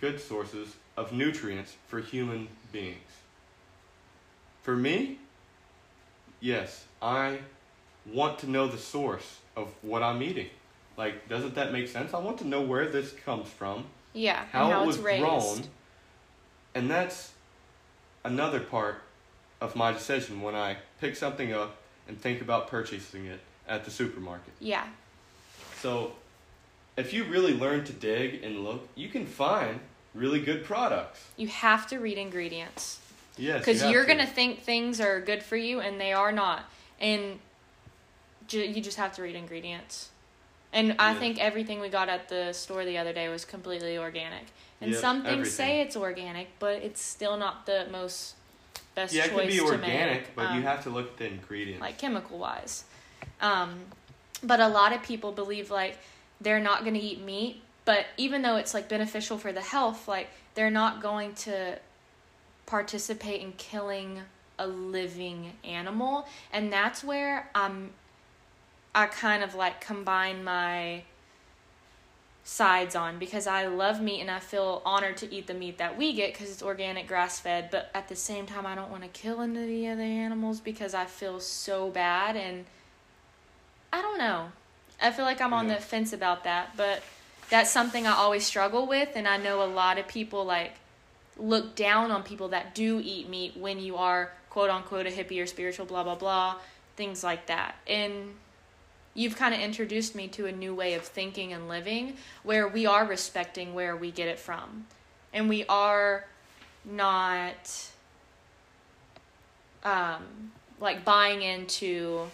good 0.00 0.20
sources 0.20 0.76
of 0.96 1.12
nutrients 1.12 1.74
for 1.88 2.00
human 2.00 2.46
beings. 2.72 2.96
For 4.62 4.76
me, 4.76 5.18
yes, 6.38 6.84
I 7.02 7.40
want 8.06 8.38
to 8.40 8.50
know 8.50 8.68
the 8.68 8.78
source 8.78 9.38
of 9.56 9.68
what 9.82 10.02
I'm 10.02 10.22
eating. 10.22 10.48
Like, 10.96 11.28
doesn't 11.28 11.54
that 11.56 11.72
make 11.72 11.88
sense? 11.88 12.14
I 12.14 12.18
want 12.18 12.38
to 12.38 12.46
know 12.46 12.62
where 12.62 12.88
this 12.88 13.12
comes 13.12 13.48
from, 13.48 13.86
Yeah. 14.12 14.44
how, 14.52 14.70
how 14.70 14.82
it 14.84 14.86
was 14.86 14.96
it's 14.96 15.04
raised. 15.04 15.24
grown, 15.24 15.62
and 16.74 16.90
that's 16.90 17.32
another 18.22 18.60
part 18.60 19.02
of 19.60 19.74
my 19.74 19.92
decision 19.92 20.40
when 20.40 20.54
I 20.54 20.76
pick 21.00 21.16
something 21.16 21.52
up 21.52 21.76
and 22.10 22.20
think 22.20 22.40
about 22.42 22.66
purchasing 22.66 23.26
it 23.26 23.38
at 23.68 23.84
the 23.84 23.90
supermarket. 23.90 24.52
Yeah. 24.58 24.84
So, 25.80 26.12
if 26.96 27.12
you 27.14 27.22
really 27.24 27.54
learn 27.54 27.84
to 27.84 27.92
dig 27.92 28.42
and 28.42 28.64
look, 28.64 28.88
you 28.96 29.08
can 29.08 29.24
find 29.26 29.78
really 30.12 30.40
good 30.40 30.64
products. 30.64 31.24
You 31.36 31.46
have 31.46 31.86
to 31.86 31.98
read 31.98 32.18
ingredients. 32.18 32.98
Yes, 33.38 33.60
because 33.60 33.82
you 33.82 33.90
you're 33.90 34.04
to. 34.04 34.08
gonna 34.12 34.26
think 34.26 34.62
things 34.64 35.00
are 35.00 35.20
good 35.20 35.42
for 35.42 35.56
you 35.56 35.80
and 35.80 35.98
they 36.00 36.12
are 36.12 36.32
not 36.32 36.64
and 37.00 37.38
ju- 38.48 38.58
you 38.68 38.82
just 38.82 38.98
have 38.98 39.14
to 39.14 39.22
read 39.22 39.34
ingredients 39.34 40.10
and 40.74 40.94
i 40.98 41.12
Yeah. 41.12 41.18
think 41.20 41.38
everything 41.38 41.80
we 41.80 41.88
got 41.88 42.10
at 42.10 42.28
the 42.28 42.52
store 42.52 42.84
the 42.84 42.98
other 42.98 43.14
day 43.14 43.28
was 43.30 43.46
completely 43.46 43.96
organic 43.96 44.46
and 44.82 44.94
some 44.94 45.22
things 45.24 45.50
say 45.52 45.80
it's 45.80 45.96
organic 45.96 46.48
but 46.58 46.82
it's 46.82 47.00
still 47.00 47.38
not 47.38 47.64
the 47.64 47.86
most 47.90 48.34
best 48.94 49.12
Yeah, 49.14 49.24
it 49.24 49.30
choice 49.30 49.40
can 49.40 49.48
be 49.48 49.60
organic, 49.60 50.20
make, 50.22 50.36
but 50.36 50.50
you 50.52 50.58
um, 50.58 50.62
have 50.62 50.82
to 50.84 50.90
look 50.90 51.08
at 51.12 51.16
the 51.16 51.26
ingredients. 51.26 51.80
like 51.80 51.98
chemical 51.98 52.38
wise 52.38 52.84
um, 53.40 53.78
but 54.42 54.60
a 54.60 54.68
lot 54.68 54.92
of 54.92 55.02
people 55.02 55.32
believe 55.32 55.70
like 55.70 55.98
they're 56.40 56.60
not 56.60 56.82
going 56.82 56.94
to 56.94 57.00
eat 57.00 57.20
meat 57.22 57.62
but 57.84 58.06
even 58.16 58.42
though 58.42 58.56
it's 58.56 58.74
like 58.74 58.88
beneficial 58.88 59.38
for 59.38 59.52
the 59.52 59.60
health 59.60 60.06
like 60.08 60.28
they're 60.54 60.70
not 60.70 61.00
going 61.02 61.34
to 61.34 61.78
participate 62.66 63.40
in 63.40 63.52
killing 63.52 64.20
a 64.58 64.66
living 64.66 65.52
animal 65.64 66.26
and 66.52 66.72
that's 66.72 67.02
where 67.02 67.48
i'm 67.54 67.90
i 68.94 69.06
kind 69.06 69.42
of 69.42 69.54
like 69.54 69.80
combine 69.80 70.44
my 70.44 71.02
sides 72.50 72.96
on 72.96 73.16
because 73.16 73.46
i 73.46 73.64
love 73.64 74.00
meat 74.02 74.20
and 74.20 74.28
i 74.28 74.40
feel 74.40 74.82
honored 74.84 75.16
to 75.16 75.32
eat 75.32 75.46
the 75.46 75.54
meat 75.54 75.78
that 75.78 75.96
we 75.96 76.12
get 76.12 76.32
because 76.32 76.50
it's 76.50 76.64
organic 76.64 77.06
grass 77.06 77.38
fed 77.38 77.68
but 77.70 77.88
at 77.94 78.08
the 78.08 78.16
same 78.16 78.44
time 78.44 78.66
i 78.66 78.74
don't 78.74 78.90
want 78.90 79.04
to 79.04 79.08
kill 79.10 79.40
any 79.40 79.86
of 79.86 79.96
the 79.96 80.02
animals 80.02 80.58
because 80.58 80.92
i 80.92 81.04
feel 81.04 81.38
so 81.38 81.90
bad 81.90 82.34
and 82.34 82.64
i 83.92 84.02
don't 84.02 84.18
know 84.18 84.50
i 85.00 85.12
feel 85.12 85.24
like 85.24 85.40
i'm 85.40 85.52
on 85.52 85.68
Yeah. 85.68 85.76
the 85.76 85.80
fence 85.80 86.12
about 86.12 86.42
that 86.42 86.76
but 86.76 87.04
that's 87.50 87.70
something 87.70 88.04
i 88.04 88.14
always 88.14 88.44
struggle 88.44 88.84
with 88.84 89.10
and 89.14 89.28
i 89.28 89.36
know 89.36 89.62
a 89.62 89.70
lot 89.70 89.96
of 89.96 90.08
people 90.08 90.44
like 90.44 90.72
look 91.38 91.76
down 91.76 92.10
on 92.10 92.24
people 92.24 92.48
that 92.48 92.74
do 92.74 93.00
eat 93.02 93.28
meat 93.28 93.56
when 93.56 93.78
you 93.78 93.94
are 93.94 94.32
quote 94.50 94.70
unquote 94.70 95.06
a 95.06 95.10
hippie 95.10 95.40
or 95.40 95.46
spiritual 95.46 95.86
blah 95.86 96.02
blah 96.02 96.16
blah 96.16 96.56
things 96.96 97.22
like 97.22 97.46
that 97.46 97.76
and 97.86 98.34
you've 99.14 99.36
kind 99.36 99.54
of 99.54 99.60
introduced 99.60 100.14
me 100.14 100.28
to 100.28 100.46
a 100.46 100.52
new 100.52 100.74
way 100.74 100.94
of 100.94 101.02
thinking 101.02 101.52
and 101.52 101.68
living 101.68 102.16
where 102.42 102.68
we 102.68 102.86
are 102.86 103.04
respecting 103.06 103.74
where 103.74 103.96
we 103.96 104.10
get 104.10 104.28
it 104.28 104.38
from 104.38 104.86
and 105.32 105.48
we 105.48 105.64
are 105.66 106.24
not 106.84 107.88
um, 109.84 110.52
like 110.80 111.04
buying 111.04 111.42
into 111.42 112.26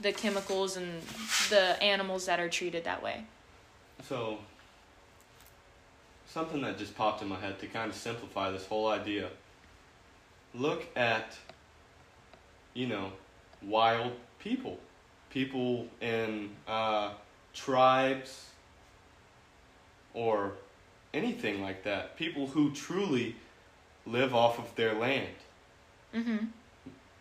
the 0.00 0.12
chemicals 0.12 0.76
and 0.76 1.02
the 1.50 1.80
animals 1.82 2.26
that 2.26 2.40
are 2.40 2.48
treated 2.48 2.84
that 2.84 3.02
way 3.02 3.24
So, 4.08 4.38
something 6.26 6.60
that 6.62 6.78
just 6.78 6.96
popped 6.96 7.22
in 7.22 7.28
my 7.28 7.38
head 7.38 7.58
to 7.60 7.66
kind 7.66 7.90
of 7.90 7.96
simplify 7.96 8.50
this 8.50 8.66
whole 8.66 8.88
idea. 8.88 9.28
Look 10.54 10.86
at, 10.96 11.36
you 12.74 12.86
know, 12.86 13.12
wild 13.62 14.12
people. 14.38 14.78
People 15.32 15.86
in 16.00 16.50
uh, 16.68 17.10
tribes 17.54 18.46
or 20.14 20.52
anything 21.14 21.62
like 21.62 21.84
that. 21.84 22.16
People 22.16 22.46
who 22.46 22.70
truly 22.72 23.36
live 24.06 24.34
off 24.34 24.58
of 24.58 24.74
their 24.76 24.94
land. 24.94 25.34
mm-hmm 26.14 26.46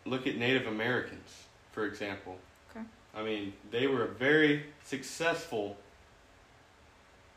Look 0.04 0.26
at 0.26 0.36
Native 0.36 0.66
Americans, 0.66 1.44
for 1.74 1.86
example. 1.86 2.40
Okay. 2.72 2.84
I 3.16 3.22
mean, 3.22 3.54
they 3.70 3.86
were 3.86 4.06
a 4.06 4.08
very 4.08 4.66
successful 4.84 5.78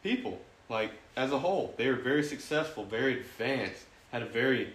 people. 0.02 0.40
Like, 0.70 0.92
as 1.14 1.30
a 1.30 1.38
whole, 1.38 1.74
they 1.76 1.88
were 1.88 1.96
very 1.96 2.22
successful, 2.22 2.86
very 2.86 3.20
advanced, 3.20 3.84
had 4.12 4.22
a 4.22 4.26
very 4.26 4.72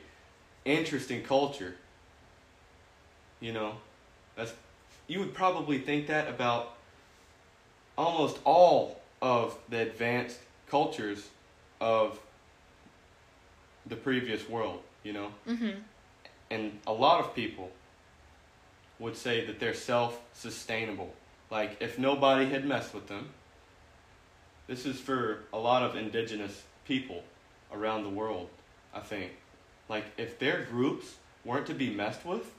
interesting 0.65 1.23
culture. 1.23 1.75
You 3.39 3.53
know, 3.53 3.73
that's 4.35 4.53
you 5.09 5.19
would 5.19 5.33
probably 5.33 5.79
think 5.79 6.07
that 6.07 6.29
about 6.29 6.75
almost 7.97 8.39
all 8.45 9.01
of 9.21 9.57
the 9.67 9.79
advanced 9.79 10.39
cultures 10.69 11.27
of 11.81 12.17
the 13.85 13.95
previous 13.97 14.47
world, 14.47 14.81
you 15.03 15.11
know? 15.11 15.31
mm-hmm. 15.45 15.79
And 16.51 16.79
a 16.87 16.93
lot 16.93 17.19
of 17.19 17.35
people 17.35 17.71
would 18.99 19.17
say 19.17 19.45
that 19.45 19.59
they're 19.59 19.73
self-sustainable. 19.73 21.13
Like 21.49 21.77
if 21.81 21.99
nobody 21.99 22.49
had 22.49 22.63
messed 22.63 22.93
with 22.93 23.07
them 23.07 23.29
this 24.67 24.85
is 24.85 24.99
for 24.99 25.39
a 25.51 25.57
lot 25.57 25.81
of 25.81 25.95
indigenous 25.95 26.61
people 26.85 27.23
around 27.73 28.03
the 28.03 28.09
world 28.09 28.49
i 28.93 28.99
think. 28.99 29.31
Like 29.89 30.05
if 30.17 30.37
their 30.37 30.63
groups 30.63 31.15
weren't 31.43 31.65
to 31.67 31.73
be 31.73 31.89
messed 31.89 32.23
with 32.23 32.51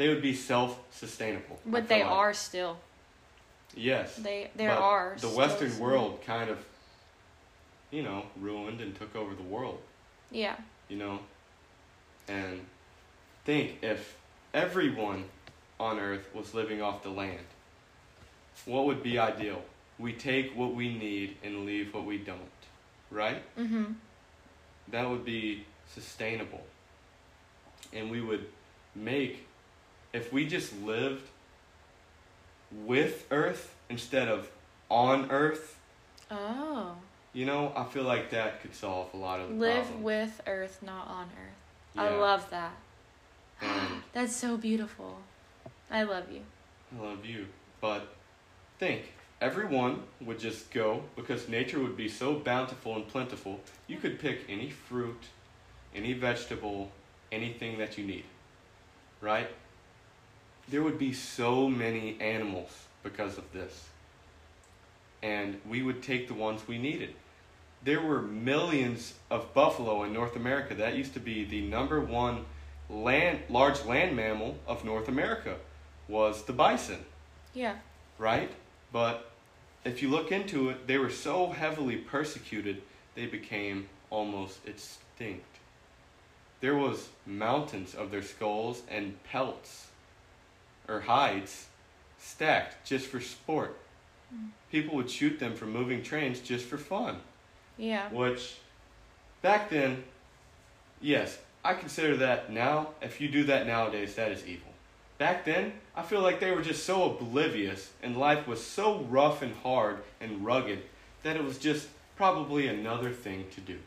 they 0.00 0.08
would 0.08 0.22
be 0.22 0.34
self-sustainable 0.34 1.58
but 1.66 1.88
they 1.88 2.02
like. 2.02 2.12
are 2.12 2.34
still 2.34 2.78
yes 3.76 4.16
they 4.16 4.50
there 4.56 4.72
are 4.72 5.16
the 5.20 5.28
western 5.28 5.70
some- 5.70 5.80
world 5.80 6.20
kind 6.24 6.50
of 6.50 6.58
you 7.90 8.02
know 8.02 8.24
ruined 8.40 8.80
and 8.80 8.96
took 8.96 9.14
over 9.14 9.34
the 9.34 9.42
world 9.42 9.80
yeah 10.30 10.56
you 10.90 10.96
know? 10.96 11.20
And 12.28 12.66
think 13.44 13.78
if 13.82 14.18
everyone 14.52 15.24
on 15.78 15.98
earth 15.98 16.28
was 16.34 16.52
living 16.52 16.82
off 16.82 17.02
the 17.02 17.08
land, 17.08 17.46
what 18.66 18.84
would 18.86 19.02
be 19.02 19.18
ideal? 19.18 19.62
We 19.98 20.12
take 20.12 20.54
what 20.56 20.74
we 20.74 20.92
need 20.92 21.36
and 21.42 21.64
leave 21.64 21.94
what 21.94 22.04
we 22.04 22.18
don't, 22.18 22.60
right? 23.10 23.42
mm-hmm 23.56 23.92
That 24.88 25.08
would 25.08 25.24
be 25.24 25.64
sustainable. 25.94 26.64
And 27.92 28.10
we 28.10 28.20
would 28.20 28.46
make, 28.94 29.46
if 30.12 30.32
we 30.32 30.46
just 30.46 30.76
lived 30.82 31.26
with 32.72 33.26
earth 33.30 33.74
instead 33.88 34.28
of 34.28 34.50
on 34.88 35.30
earth, 35.30 35.78
oh 36.30 36.94
You 37.32 37.46
know, 37.46 37.72
I 37.76 37.84
feel 37.84 38.02
like 38.02 38.30
that 38.30 38.60
could 38.60 38.74
solve 38.74 39.12
a 39.14 39.16
lot 39.16 39.40
of 39.40 39.48
the 39.48 39.54
Live 39.54 39.84
problems. 39.84 40.04
with 40.04 40.40
Earth, 40.46 40.80
not 40.82 41.06
on 41.06 41.26
Earth. 41.26 41.96
I 41.96 42.08
love 42.16 42.48
that. 42.50 42.72
And 43.60 44.02
That's 44.12 44.34
so 44.34 44.56
beautiful. 44.56 45.18
I 45.90 46.02
love 46.02 46.30
you. 46.32 46.42
I 46.98 47.02
love 47.04 47.24
you. 47.24 47.46
But 47.80 48.08
think, 48.78 49.12
everyone 49.40 50.02
would 50.20 50.40
just 50.40 50.72
go 50.72 51.02
because 51.14 51.48
nature 51.48 51.78
would 51.78 51.96
be 51.96 52.08
so 52.08 52.34
bountiful 52.34 52.96
and 52.96 53.06
plentiful. 53.06 53.60
You 53.86 53.98
could 53.98 54.18
pick 54.18 54.40
any 54.48 54.70
fruit, 54.70 55.22
any 55.94 56.12
vegetable, 56.14 56.90
anything 57.30 57.78
that 57.78 57.96
you 57.96 58.04
need. 58.04 58.24
Right? 59.20 59.48
There 60.70 60.82
would 60.82 60.98
be 60.98 61.12
so 61.12 61.68
many 61.68 62.16
animals 62.20 62.86
because 63.02 63.38
of 63.38 63.52
this. 63.52 63.88
And 65.22 65.60
we 65.68 65.82
would 65.82 66.02
take 66.02 66.28
the 66.28 66.34
ones 66.34 66.66
we 66.66 66.78
needed. 66.78 67.14
There 67.82 68.00
were 68.00 68.22
millions 68.22 69.14
of 69.30 69.52
buffalo 69.52 70.04
in 70.04 70.12
North 70.12 70.36
America. 70.36 70.74
That 70.74 70.96
used 70.96 71.14
to 71.14 71.20
be 71.20 71.44
the 71.44 71.62
number 71.62 72.00
one 72.00 72.44
land 72.88 73.40
large 73.48 73.84
land 73.84 74.16
mammal 74.16 74.56
of 74.66 74.84
North 74.84 75.08
America 75.08 75.56
was 76.08 76.44
the 76.44 76.52
bison 76.52 77.04
Yeah. 77.54 77.76
right? 78.18 78.50
But 78.92 79.30
if 79.84 80.02
you 80.02 80.08
look 80.08 80.32
into 80.32 80.68
it, 80.70 80.86
they 80.86 80.98
were 80.98 81.10
so 81.10 81.50
heavily 81.50 81.96
persecuted, 81.96 82.82
they 83.14 83.26
became 83.26 83.88
almost 84.10 84.58
extinct. 84.66 85.46
There 86.60 86.74
was 86.74 87.08
mountains 87.24 87.94
of 87.94 88.10
their 88.10 88.22
skulls 88.22 88.82
and 88.88 89.22
pelts 89.24 89.86
or 90.90 91.00
hides 91.00 91.66
stacked 92.18 92.86
just 92.86 93.06
for 93.06 93.20
sport. 93.20 93.76
Hmm. 94.30 94.48
People 94.70 94.96
would 94.96 95.10
shoot 95.10 95.38
them 95.38 95.54
from 95.54 95.72
moving 95.72 96.02
trains 96.02 96.40
just 96.40 96.66
for 96.66 96.78
fun. 96.78 97.16
Yeah. 97.78 98.08
Which, 98.10 98.56
back 99.42 99.70
then, 99.70 100.04
yes, 101.00 101.38
I 101.64 101.74
consider 101.74 102.16
that 102.18 102.52
now, 102.52 102.88
if 103.00 103.20
you 103.20 103.28
do 103.28 103.44
that 103.44 103.66
nowadays, 103.66 104.14
that 104.16 104.32
is 104.32 104.46
evil. 104.46 104.72
Back 105.18 105.44
then, 105.44 105.72
I 105.94 106.02
feel 106.02 106.22
like 106.22 106.40
they 106.40 106.50
were 106.50 106.62
just 106.62 106.84
so 106.84 107.10
oblivious 107.10 107.90
and 108.02 108.16
life 108.16 108.46
was 108.46 108.64
so 108.64 109.00
rough 109.00 109.42
and 109.42 109.54
hard 109.56 109.98
and 110.20 110.44
rugged 110.44 110.82
that 111.22 111.36
it 111.36 111.44
was 111.44 111.58
just 111.58 111.88
probably 112.16 112.68
another 112.68 113.10
thing 113.10 113.46
to 113.54 113.60
do. 113.60 113.78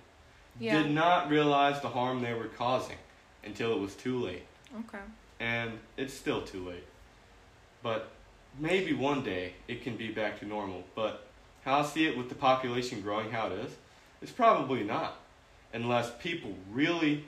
Yeah. 0.59 0.83
Did 0.83 0.91
not 0.91 1.29
realize 1.29 1.81
the 1.81 1.89
harm 1.89 2.21
they 2.21 2.33
were 2.33 2.47
causing 2.47 2.97
until 3.43 3.73
it 3.73 3.79
was 3.79 3.95
too 3.95 4.19
late. 4.19 4.43
Okay. 4.79 5.03
And 5.39 5.79
it's 5.97 6.13
still 6.13 6.43
too 6.43 6.67
late. 6.67 6.85
But 7.83 8.09
maybe 8.57 8.93
one 8.93 9.23
day 9.23 9.53
it 9.67 9.83
can 9.83 9.97
be 9.97 10.07
back 10.07 10.39
to 10.39 10.45
normal. 10.45 10.83
But 10.95 11.27
how 11.65 11.81
I 11.81 11.85
see 11.85 12.07
it 12.07 12.17
with 12.17 12.29
the 12.29 12.35
population 12.35 13.01
growing 13.01 13.29
how 13.29 13.47
it 13.47 13.59
is, 13.59 13.71
it's 14.21 14.31
probably 14.31 14.83
not. 14.83 15.19
Unless 15.73 16.13
people 16.19 16.53
really 16.71 17.25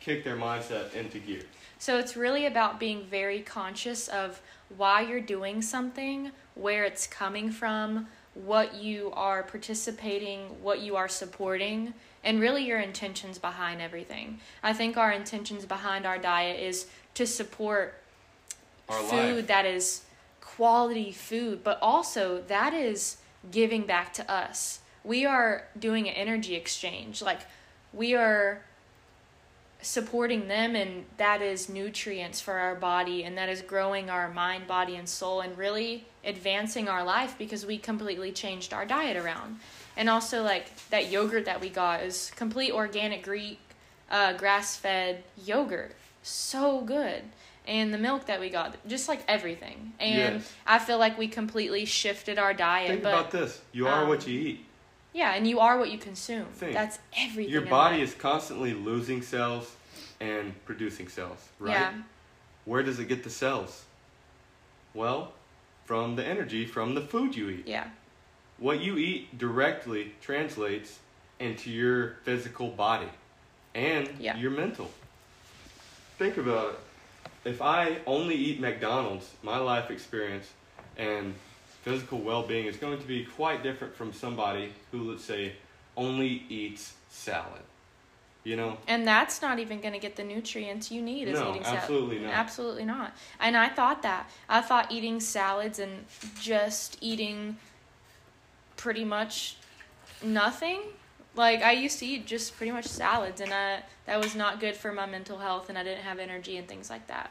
kick 0.00 0.22
their 0.22 0.36
mindset 0.36 0.94
into 0.94 1.18
gear. 1.18 1.42
So 1.78 1.98
it's 1.98 2.16
really 2.16 2.46
about 2.46 2.78
being 2.78 3.06
very 3.06 3.40
conscious 3.40 4.08
of 4.08 4.40
why 4.76 5.00
you're 5.02 5.20
doing 5.20 5.62
something, 5.62 6.30
where 6.54 6.84
it's 6.84 7.06
coming 7.06 7.50
from, 7.50 8.06
what 8.34 8.74
you 8.74 9.12
are 9.14 9.42
participating, 9.42 10.40
what 10.62 10.80
you 10.80 10.96
are 10.96 11.08
supporting, 11.08 11.94
and 12.22 12.40
really 12.40 12.66
your 12.66 12.80
intentions 12.80 13.38
behind 13.38 13.80
everything. 13.80 14.40
I 14.62 14.72
think 14.72 14.96
our 14.96 15.12
intentions 15.12 15.64
behind 15.64 16.04
our 16.04 16.18
diet 16.18 16.60
is 16.60 16.86
to 17.14 17.26
support 17.26 17.94
Our 18.88 19.02
food 19.02 19.36
life. 19.36 19.46
that 19.48 19.66
is 19.66 20.02
quality 20.40 21.12
food, 21.12 21.64
but 21.64 21.78
also 21.80 22.42
that 22.48 22.74
is 22.74 23.18
giving 23.50 23.82
back 23.82 24.12
to 24.14 24.30
us. 24.30 24.80
We 25.02 25.26
are 25.26 25.66
doing 25.78 26.08
an 26.08 26.14
energy 26.14 26.54
exchange. 26.54 27.22
Like 27.22 27.40
we 27.92 28.14
are 28.14 28.62
supporting 29.82 30.48
them 30.48 30.74
and 30.74 31.04
that 31.18 31.42
is 31.42 31.68
nutrients 31.68 32.40
for 32.40 32.54
our 32.54 32.74
body 32.74 33.24
and 33.24 33.36
that 33.36 33.48
is 33.48 33.60
growing 33.60 34.08
our 34.08 34.30
mind, 34.30 34.66
body 34.66 34.96
and 34.96 35.08
soul 35.08 35.40
and 35.40 35.56
really 35.58 36.06
advancing 36.24 36.88
our 36.88 37.04
life 37.04 37.36
because 37.36 37.66
we 37.66 37.76
completely 37.76 38.32
changed 38.32 38.72
our 38.72 38.86
diet 38.86 39.16
around. 39.16 39.58
And 39.96 40.08
also 40.08 40.42
like 40.42 40.74
that 40.88 41.10
yogurt 41.10 41.44
that 41.44 41.60
we 41.60 41.68
got 41.68 42.02
is 42.02 42.32
complete 42.34 42.72
organic 42.72 43.22
Greek 43.22 43.58
uh, 44.10 44.32
grass-fed 44.34 45.22
yogurt. 45.44 45.92
So 46.22 46.80
good. 46.80 47.22
And 47.66 47.94
the 47.94 47.98
milk 47.98 48.26
that 48.26 48.40
we 48.40 48.50
got, 48.50 48.76
just 48.86 49.08
like 49.08 49.22
everything. 49.26 49.94
And 49.98 50.34
Yes. 50.36 50.52
I 50.66 50.78
feel 50.78 50.98
like 50.98 51.16
we 51.16 51.28
completely 51.28 51.86
shifted 51.86 52.38
our 52.38 52.52
diet. 52.52 52.88
Think 52.90 53.02
but 53.02 53.08
about 53.14 53.30
this. 53.30 53.60
You 53.72 53.88
are 53.88 54.02
um, 54.02 54.08
what 54.08 54.26
you 54.26 54.38
eat. 54.38 54.66
yeah, 55.14 55.32
and 55.34 55.46
you 55.48 55.60
are 55.60 55.78
what 55.78 55.90
you 55.90 55.96
consume. 55.98 56.44
Think. 56.46 56.74
That's 56.74 56.98
everything. 57.16 57.50
Your 57.52 57.62
body 57.62 58.02
is 58.02 58.12
constantly 58.14 58.74
losing 58.74 59.22
cells 59.22 59.74
and 60.20 60.52
producing 60.66 61.08
cells, 61.08 61.38
right? 61.58 61.72
Yeah. 61.72 61.92
Where 62.66 62.82
does 62.82 62.98
it 62.98 63.08
get 63.08 63.24
the 63.24 63.30
cells? 63.30 63.84
Well, 64.92 65.32
from 65.86 66.16
the 66.16 66.24
energy 66.24 66.66
from 66.66 66.94
the 66.94 67.00
food 67.00 67.34
you 67.34 67.48
eat. 67.50 67.66
Yeah. 67.66 67.88
What 68.58 68.80
you 68.80 68.96
eat 68.98 69.36
directly 69.38 70.14
translates 70.20 70.98
into 71.40 71.70
your 71.70 72.16
physical 72.24 72.68
body 72.68 73.08
and 73.74 74.08
Yeah. 74.20 74.36
your 74.36 74.50
mental. 74.50 74.90
Think 76.18 76.36
about 76.36 76.74
it. 76.74 76.78
If 77.44 77.60
I 77.60 77.98
only 78.06 78.34
eat 78.34 78.60
McDonald's, 78.60 79.30
my 79.42 79.58
life 79.58 79.90
experience 79.90 80.50
and 80.96 81.34
physical 81.82 82.18
well 82.18 82.42
being 82.42 82.66
is 82.66 82.76
going 82.76 82.98
to 82.98 83.06
be 83.06 83.24
quite 83.24 83.62
different 83.62 83.94
from 83.94 84.12
somebody 84.12 84.72
who, 84.90 85.10
let's 85.10 85.24
say, 85.24 85.52
only 85.96 86.44
eats 86.48 86.94
salad. 87.10 87.60
You 88.44 88.56
know? 88.56 88.76
And 88.88 89.06
that's 89.06 89.40
not 89.40 89.58
even 89.58 89.80
going 89.80 89.94
to 89.94 89.98
get 89.98 90.16
the 90.16 90.24
nutrients 90.24 90.90
you 90.90 91.00
need 91.00 91.28
as 91.28 91.34
No, 91.38 91.50
eating 91.50 91.64
salad. 91.64 91.78
absolutely 91.78 92.18
not. 92.18 92.32
Absolutely 92.32 92.84
not. 92.84 93.16
And 93.40 93.56
I 93.56 93.68
thought 93.68 94.02
that. 94.02 94.30
I 94.48 94.60
thought 94.60 94.92
eating 94.92 95.20
salads 95.20 95.78
and 95.78 96.04
just 96.40 96.98
eating 97.00 97.56
pretty 98.76 99.04
much 99.04 99.56
nothing. 100.22 100.80
Like 101.36 101.62
I 101.62 101.72
used 101.72 101.98
to 101.98 102.06
eat 102.06 102.26
just 102.26 102.56
pretty 102.56 102.70
much 102.72 102.86
salads 102.86 103.40
and 103.40 103.52
I 103.52 103.82
that 104.06 104.20
was 104.20 104.34
not 104.34 104.60
good 104.60 104.76
for 104.76 104.92
my 104.92 105.06
mental 105.06 105.38
health 105.38 105.68
and 105.68 105.76
I 105.78 105.82
didn't 105.82 106.02
have 106.04 106.18
energy 106.18 106.56
and 106.56 106.68
things 106.68 106.90
like 106.90 107.06
that. 107.08 107.30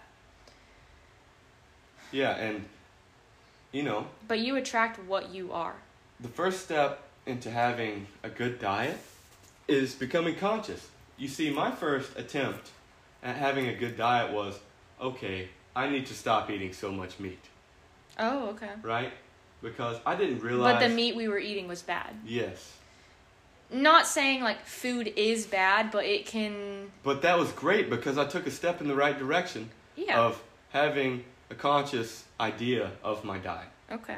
Yeah, 2.11 2.35
and, 2.35 2.65
you 3.71 3.81
know, 3.83 4.05
But 4.27 4.39
you 4.39 4.55
attract 4.55 4.99
what 5.05 5.29
you 5.33 5.51
are. 5.51 5.75
the 6.19 6.27
first 6.27 6.61
step 6.63 7.01
into 7.25 7.49
having 7.49 8.05
a 8.21 8.29
good 8.29 8.59
diet 8.59 8.97
is 9.67 9.95
becoming 9.95 10.35
conscious. 10.35 10.89
You 11.17 11.27
see, 11.27 11.49
my 11.49 11.71
first 11.71 12.17
attempt 12.17 12.69
at 13.23 13.35
having 13.35 13.67
a 13.67 13.73
good 13.73 13.97
diet 13.97 14.31
was 14.31 14.59
okay, 15.01 15.49
I 15.75 15.89
need 15.89 16.05
to 16.07 16.13
stop 16.13 16.49
eating 16.51 16.71
so 16.73 16.91
much 16.91 17.19
meat, 17.19 17.39
Oh, 18.19 18.49
okay. 18.49 18.69
right? 18.83 19.11
Because 19.63 19.97
I 20.05 20.15
didn't 20.15 20.39
realize. 20.41 20.75
But 20.79 20.87
the 20.87 20.93
meat 20.93 21.15
we 21.15 21.27
were 21.27 21.39
eating 21.39 21.67
was 21.67 21.81
bad. 21.81 22.13
Yes. 22.25 22.73
Not 23.71 24.05
saying 24.07 24.41
like 24.43 24.65
food 24.65 25.11
is 25.15 25.45
bad, 25.47 25.91
but 25.91 26.05
it 26.05 26.25
can 26.25 26.91
But 27.03 27.21
that 27.23 27.37
was 27.39 27.51
great 27.51 27.89
because 27.89 28.17
I 28.17 28.25
took 28.25 28.45
a 28.45 28.51
step 28.51 28.81
in 28.81 28.87
the 28.87 28.95
right 28.95 29.17
direction 29.17 29.69
yeah. 29.95 30.19
of 30.19 30.41
having 30.69 31.23
a 31.49 31.55
conscious 31.55 32.25
idea 32.39 32.91
of 33.03 33.23
my 33.23 33.37
diet. 33.37 33.67
okay. 33.91 34.17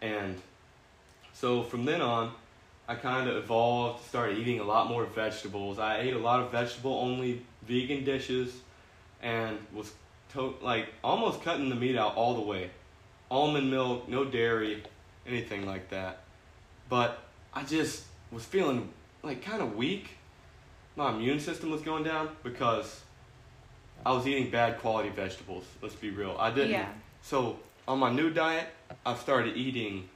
And 0.00 0.40
so 1.32 1.62
from 1.62 1.84
then 1.84 2.00
on, 2.00 2.32
I 2.86 2.94
kind 2.94 3.28
of 3.28 3.36
evolved, 3.36 4.04
started 4.06 4.36
eating 4.38 4.60
a 4.60 4.64
lot 4.64 4.88
more 4.88 5.04
vegetables. 5.06 5.78
I 5.78 6.00
ate 6.00 6.12
a 6.14 6.18
lot 6.18 6.40
of 6.40 6.50
vegetable 6.52 6.92
only 6.94 7.42
vegan 7.66 8.04
dishes 8.04 8.52
and 9.22 9.58
was 9.72 9.92
to- 10.34 10.56
like 10.60 10.88
almost 11.02 11.42
cutting 11.42 11.70
the 11.70 11.74
meat 11.74 11.96
out 11.96 12.14
all 12.16 12.34
the 12.34 12.42
way. 12.42 12.70
Almond 13.30 13.70
milk, 13.70 14.06
no 14.08 14.24
dairy, 14.26 14.82
anything 15.26 15.64
like 15.64 15.88
that. 15.90 16.20
But 16.90 17.18
I 17.54 17.62
just 17.64 18.04
was 18.34 18.44
feeling 18.44 18.90
like 19.22 19.42
kind 19.42 19.62
of 19.62 19.76
weak. 19.76 20.10
My 20.96 21.10
immune 21.10 21.40
system 21.40 21.70
was 21.70 21.80
going 21.80 22.04
down 22.04 22.30
because 22.42 23.00
I 24.04 24.12
was 24.12 24.26
eating 24.26 24.50
bad 24.50 24.80
quality 24.80 25.08
vegetables. 25.08 25.64
Let's 25.80 25.94
be 25.94 26.10
real. 26.10 26.36
I 26.38 26.50
didn't. 26.50 26.72
Yeah. 26.72 26.88
So 27.22 27.58
on 27.88 27.98
my 28.00 28.10
new 28.10 28.30
diet, 28.30 28.66
I've 29.06 29.18
started 29.18 29.56
eating 29.56 30.08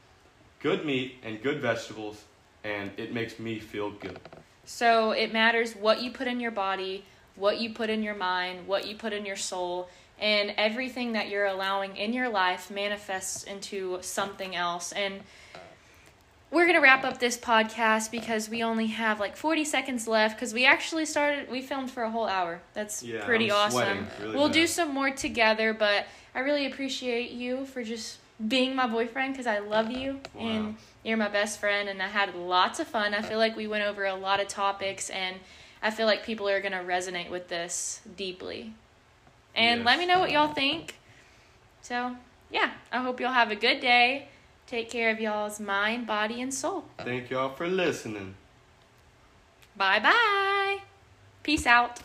good 0.60 0.84
meat 0.84 1.16
and 1.22 1.42
good 1.42 1.60
vegetables, 1.60 2.22
and 2.64 2.90
it 2.96 3.14
makes 3.14 3.38
me 3.38 3.60
feel 3.60 3.92
good. 3.92 4.18
So 4.64 5.12
it 5.12 5.32
matters 5.32 5.74
what 5.74 6.02
you 6.02 6.10
put 6.10 6.26
in 6.26 6.40
your 6.40 6.50
body, 6.50 7.04
what 7.36 7.60
you 7.60 7.70
put 7.70 7.88
in 7.88 8.02
your 8.02 8.14
mind, 8.14 8.66
what 8.66 8.86
you 8.86 8.96
put 8.96 9.12
in 9.12 9.24
your 9.24 9.36
soul, 9.36 9.88
and 10.20 10.52
everything 10.56 11.12
that 11.12 11.28
you're 11.28 11.46
allowing 11.46 11.96
in 11.96 12.12
your 12.12 12.28
life 12.28 12.70
manifests 12.70 13.44
into 13.44 13.98
something 14.02 14.54
else. 14.54 14.92
And 14.92 15.20
we're 16.50 16.66
gonna 16.66 16.80
wrap 16.80 17.04
up 17.04 17.18
this 17.18 17.36
podcast 17.36 18.10
because 18.10 18.48
we 18.48 18.62
only 18.62 18.86
have 18.88 19.20
like 19.20 19.36
40 19.36 19.64
seconds 19.64 20.08
left 20.08 20.36
because 20.36 20.54
we 20.54 20.64
actually 20.64 21.04
started 21.06 21.50
we 21.50 21.60
filmed 21.60 21.90
for 21.90 22.02
a 22.02 22.10
whole 22.10 22.26
hour 22.26 22.60
that's 22.74 23.02
Yeah, 23.02 23.24
pretty 23.24 23.50
I'm 23.50 23.56
awesome 23.56 24.06
really 24.20 24.34
we'll 24.36 24.48
bad. 24.48 24.54
do 24.54 24.66
some 24.66 24.94
more 24.94 25.10
together 25.10 25.74
but 25.74 26.06
i 26.34 26.40
really 26.40 26.66
appreciate 26.66 27.30
you 27.32 27.66
for 27.66 27.82
just 27.82 28.18
being 28.46 28.74
my 28.74 28.86
boyfriend 28.86 29.32
because 29.34 29.46
i 29.46 29.58
love 29.58 29.90
you 29.90 30.20
Wow. 30.34 30.40
and 30.42 30.76
you're 31.04 31.16
my 31.16 31.28
best 31.28 31.58
friend 31.60 31.88
and 31.88 32.00
i 32.02 32.06
had 32.08 32.34
lots 32.34 32.80
of 32.80 32.86
fun 32.86 33.12
i 33.14 33.20
feel 33.22 33.38
like 33.38 33.56
we 33.56 33.66
went 33.66 33.84
over 33.84 34.04
a 34.06 34.14
lot 34.14 34.40
of 34.40 34.48
topics 34.48 35.10
and 35.10 35.36
i 35.82 35.90
feel 35.90 36.06
like 36.06 36.24
people 36.24 36.48
are 36.48 36.60
gonna 36.60 36.82
resonate 36.84 37.30
with 37.30 37.48
this 37.48 38.00
deeply 38.16 38.72
and 39.54 39.80
Yes. 39.80 39.86
let 39.86 39.98
me 39.98 40.06
know 40.06 40.18
what 40.20 40.30
y'all 40.30 40.52
think 40.54 40.94
so 41.82 42.16
yeah 42.50 42.70
i 42.92 43.02
hope 43.02 43.20
y'all 43.20 43.32
have 43.32 43.50
a 43.50 43.56
good 43.56 43.80
day 43.80 44.28
Take 44.68 44.90
care 44.90 45.10
of 45.10 45.18
y'all's 45.18 45.58
mind, 45.58 46.06
body, 46.06 46.42
and 46.42 46.52
soul. 46.52 46.84
Thank 46.98 47.30
y'all 47.30 47.54
for 47.54 47.66
listening. 47.66 48.34
Bye 49.74 49.98
bye. 49.98 50.78
Peace 51.42 51.66
out. 51.66 52.00